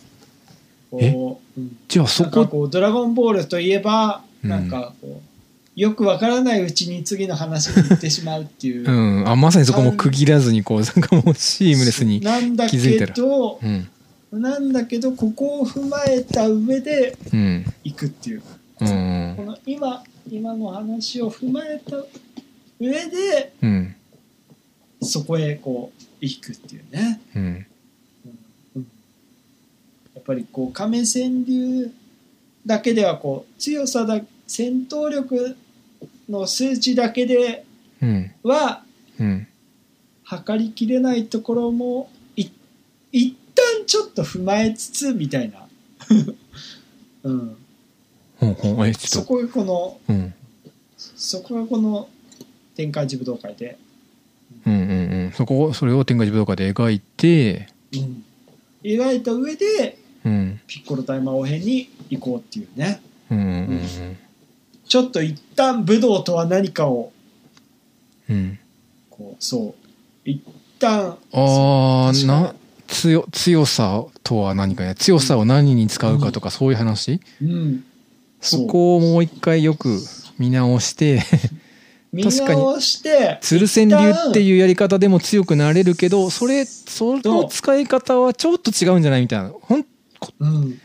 [0.99, 1.77] えこう、うん。
[1.87, 2.47] じゃあそこ？
[2.47, 4.49] こう「ドラゴンボール」といえばうん。
[4.49, 5.21] なんかこ
[5.77, 8.89] う、よくわからないうちに次の話に行ってしまうっていう。
[8.89, 9.29] う、ん。
[9.29, 13.13] あまさにそこも区切らずにこうなんかもうシームレスになんだけ気づいたら。
[13.13, 13.87] どうん
[14.35, 17.65] なんだけどここを踏まえた上でうん。
[17.83, 18.43] 行くっていう。
[18.81, 19.33] うん。
[19.37, 21.97] この今今の話を踏まえた
[22.79, 23.95] 上でうん。
[25.01, 27.65] そこへこう行くっていうね、うん。
[30.15, 31.91] やっぱりこう亀川流
[32.65, 35.55] だけではこう強さだ戦闘力
[36.29, 37.65] の数値だけで
[38.01, 38.31] うん。
[38.43, 38.83] は
[39.19, 39.47] うん。
[40.23, 42.49] 測りきれないところもい
[43.11, 45.67] 一旦ちょっと踏まえつつみたいな、
[47.23, 47.57] うん、
[48.37, 49.07] ほうほうえちょっと。
[49.07, 50.33] そこがこのうん。
[50.97, 52.09] そこがこの
[52.75, 53.77] 天下一武道会で、
[54.65, 54.93] うんうんう
[55.27, 55.31] ん。
[55.35, 57.69] そこそれを天下一武道会で描いて。
[57.93, 58.23] うん、
[58.83, 60.59] 描いた上でうん。
[60.67, 63.01] ピッコロ大魔王編に行こうっていうね、
[63.31, 64.17] うんうんうん
[64.87, 67.11] ちょっと一旦武道とは何かを
[68.29, 68.59] うん。
[69.09, 69.75] こうそ
[70.25, 70.29] う。
[70.29, 70.43] 一
[70.79, 72.55] 旦ああな
[72.87, 77.83] 強強さとは何かね強さを何に使うかとかそういう話、うん。
[78.41, 79.97] そこをもう一回よく
[80.37, 81.21] 見直して
[82.13, 89.51] 見確かに直して鶴川流っていうやり方でも強くなれるけどそれその使い方はちょっと違うんじゃないみたいな。
[89.59, 89.85] ほん
[90.39, 90.79] うん。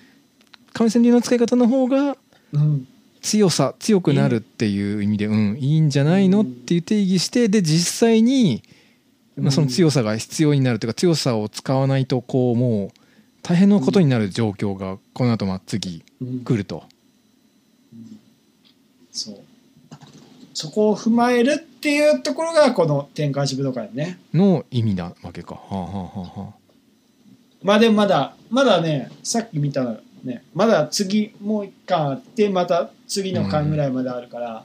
[0.72, 2.16] 上川流の使い方の方が
[2.52, 2.86] うん。
[3.22, 6.40] 強さ強くなるっていう意味で、うん、いいんじゃないの？
[6.40, 8.62] っていう定義してで実際に、
[9.36, 13.00] まあ、その強さが必要になるというか強さを使わないとこうもう
[13.42, 16.40] 大変なことになる状況がこの後まあ次うん。
[16.40, 16.84] 来ると。
[19.10, 19.38] そう。
[20.52, 24.18] そこを踏まえるっていうところがこの天下一武道会ね。
[24.34, 25.54] の意味なわけか。
[25.54, 26.52] はあ、はあはあは
[27.62, 34.64] まあでもまだまだねさっき見たらねまだ次もう一巻あってまた次の巻ぐらいまであるから、あ、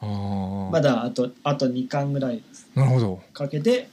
[0.00, 0.70] あー。
[0.70, 2.42] まだあとあと2巻ぐらい
[2.74, 3.22] なるほど。
[3.32, 3.88] かけて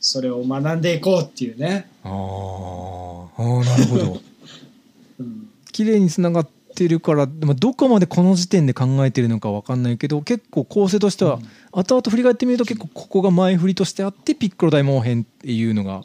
[0.00, 2.10] それを学んでいこうっていうね、あー。
[2.10, 4.20] あーなるほど。
[5.20, 5.48] うん。
[5.70, 11.38] 綺麗につながってるからでもどこまでこの時点で考えてるのか分かんないけど結構構成としては、
[11.70, 16.04] 後々振り返ってみると結構ここが前振りとしてあってピッコロ大門編っていうのが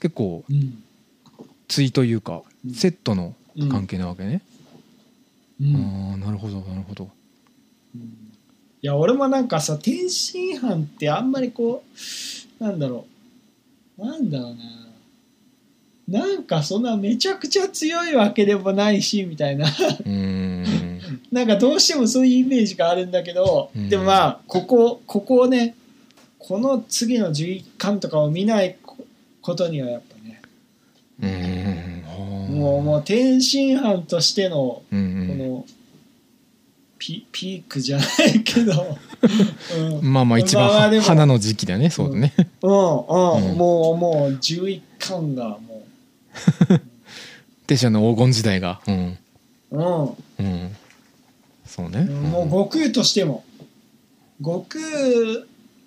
[0.00, 0.82] 結構うん。
[1.68, 2.72] 対というかうん。
[2.72, 4.40] セットのうん関係なわけね。
[5.60, 5.76] うん。
[5.76, 7.10] ああなるほどなるほど。
[8.84, 11.82] いや俺もなんかさ天津飯ってあんまりこ
[12.60, 13.06] うなんだろ
[13.96, 14.04] う。
[14.06, 16.20] なんだろうな。
[16.26, 19.64] なんかそんなめちゃくちゃ強いわけでもないしみたいな。
[21.32, 23.88] なんかどうしてもそういうイメージがあるんだけど、うん。
[23.88, 25.74] でもまあここここをね
[26.38, 28.98] この次の11巻とかを見ないこ
[29.40, 32.02] ことにはやっぱね
[32.50, 35.64] もうもう天津飯としてのこの
[37.04, 38.96] ピピークじゃないけど、
[40.00, 42.32] うん、まあまあ一番まあ花の時期だねそうだね。
[42.62, 42.70] うん。
[42.70, 43.58] うん、うん。
[43.58, 45.84] もうもう11巻がも
[47.66, 48.80] テシャの黄金時代が。
[48.86, 49.18] うん。
[49.72, 50.02] う、うん。
[50.38, 50.76] うん。
[51.66, 52.04] そうね。
[52.04, 53.44] もう悟空としても。
[54.40, 54.82] 悟空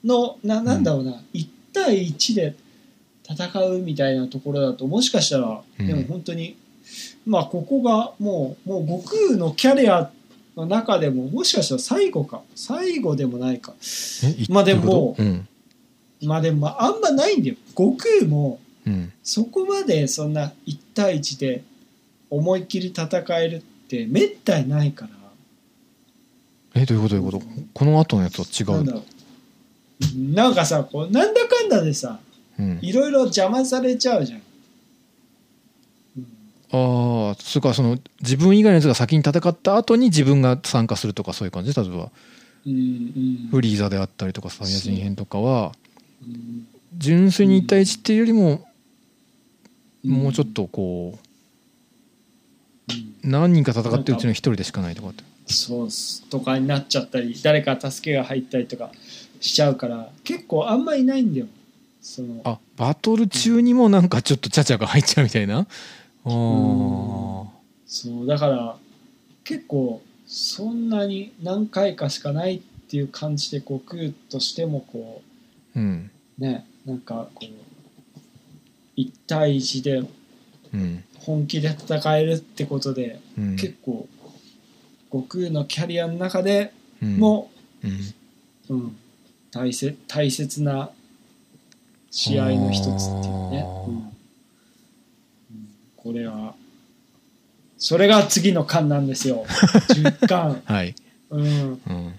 [0.03, 2.55] のななんだろうな、1対1で
[3.27, 5.87] 戦うみたいなところだともしかしたら、うん。
[5.87, 6.57] でも本当に
[7.25, 10.11] まあここがもうもう悟空のキャリア
[10.57, 12.41] の中でももしかしたら最後か。
[12.55, 13.73] 最後でもないか。
[14.49, 15.47] まあでもどうん。
[16.23, 17.55] まあでもまああんまないんだよ。
[17.69, 19.13] 悟空もうん。
[19.23, 21.63] そこまでそんな1対1で
[22.29, 23.07] 思いっきり戦
[23.39, 25.11] えるってめったにないから。
[26.81, 27.15] えどういうこと？
[27.15, 27.45] どういうこと？
[27.73, 28.83] この後のやつは違う。
[28.83, 29.01] なんだ
[30.15, 32.19] なんかさこうなんだかんだでさ
[32.59, 32.79] うん。
[32.81, 34.41] いろいろ邪魔されちゃうじゃん
[36.71, 41.73] ああそれからその自分以外のやつが先に戦った後に自分が参加するとかそういう感じ？
[41.73, 42.11] 例えば
[42.65, 43.47] うんうん。
[43.49, 45.71] フリーザであったりとかサイヤ人編とかは。
[46.21, 46.67] うん。
[46.97, 48.67] 純粋に1対1っていうよりも
[50.03, 50.11] うん。
[50.11, 51.17] もうちょっとこ
[52.89, 52.95] うん。
[52.95, 55.23] う何人か戦ってるうちの1人でしかないとかって。
[55.47, 56.23] そうっす。
[56.29, 58.91] とかになっちゃったり誰か助けが入ったりとか
[59.39, 61.47] しちゃうから結構あんまいないんだよ。
[62.01, 62.41] その。
[62.43, 65.67] あバトル中にもなんかちょっとチャチャが入っちゃうみたいな
[67.85, 68.77] そうだから
[69.43, 72.59] 結構そんなに何回かしかないっ
[72.89, 75.21] ていう感じで悟空としてもこ
[75.75, 76.11] うん。
[76.39, 80.03] うねなんかこう1対1で
[80.73, 81.03] うん。
[81.19, 83.55] 本気で戦えるってことで、うん。
[83.55, 84.07] 結構
[85.11, 87.17] 悟空のキャリアの中でうん。
[87.17, 87.49] も、
[87.83, 88.75] うん。
[88.75, 88.97] うん。
[89.51, 90.89] 大切大切な
[92.11, 93.65] 試合の一つっていうね、
[96.07, 96.55] これは
[97.77, 99.45] それが次の巻なんですよ。
[99.91, 100.95] 10巻はい。
[101.29, 102.13] うん、うん、っうん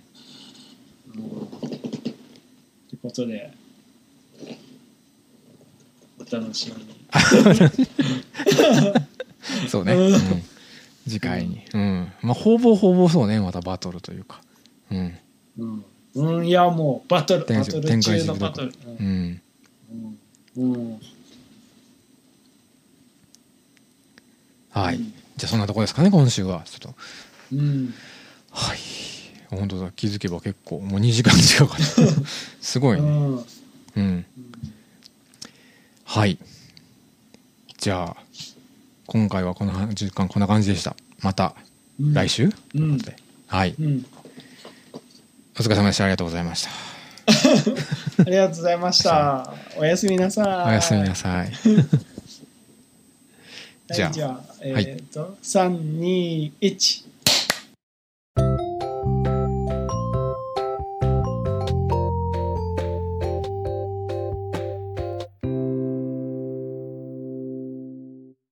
[2.91, 3.51] てことで
[6.19, 6.99] お楽しみに。
[9.71, 10.13] そうね、うん。
[10.13, 10.21] うん。
[11.09, 13.41] 次回に、うん、まあほぼほぼそうね。
[13.41, 14.43] またバトルというか。
[14.91, 15.17] うん。
[15.57, 15.83] うん、
[16.15, 18.75] うん、いやもうバトル展バトル中のバトル。
[19.01, 19.41] う、ん。
[20.59, 20.75] うん。
[20.75, 21.01] うん
[24.79, 25.13] はい、うん。
[25.37, 26.63] じゃあそんなとこですかね今週は。
[26.65, 26.95] ちょっと。
[27.53, 27.95] うん、
[28.51, 28.79] はい。
[29.51, 29.91] 本当だ。
[29.93, 31.77] 気づけば結構もう2時間近く
[32.61, 33.09] すごいね。
[33.09, 33.45] うん。
[33.97, 34.25] うん。
[36.05, 36.39] はい。
[37.79, 38.17] じゃあ
[39.07, 40.95] 今回はこの時間こんな感じでした。
[41.21, 41.55] また
[42.01, 42.15] うん。
[42.15, 42.99] 来週、うん。
[43.47, 43.75] はい。
[43.81, 44.07] うん。
[45.59, 46.05] お疲れ様でした。
[46.05, 46.71] ありがとうございました。
[48.25, 49.53] ありがとうございました。
[49.77, 50.69] おやすみなさい。
[50.69, 51.53] おやすみなさい
[53.95, 57.08] じゃあえっ、と、三二一。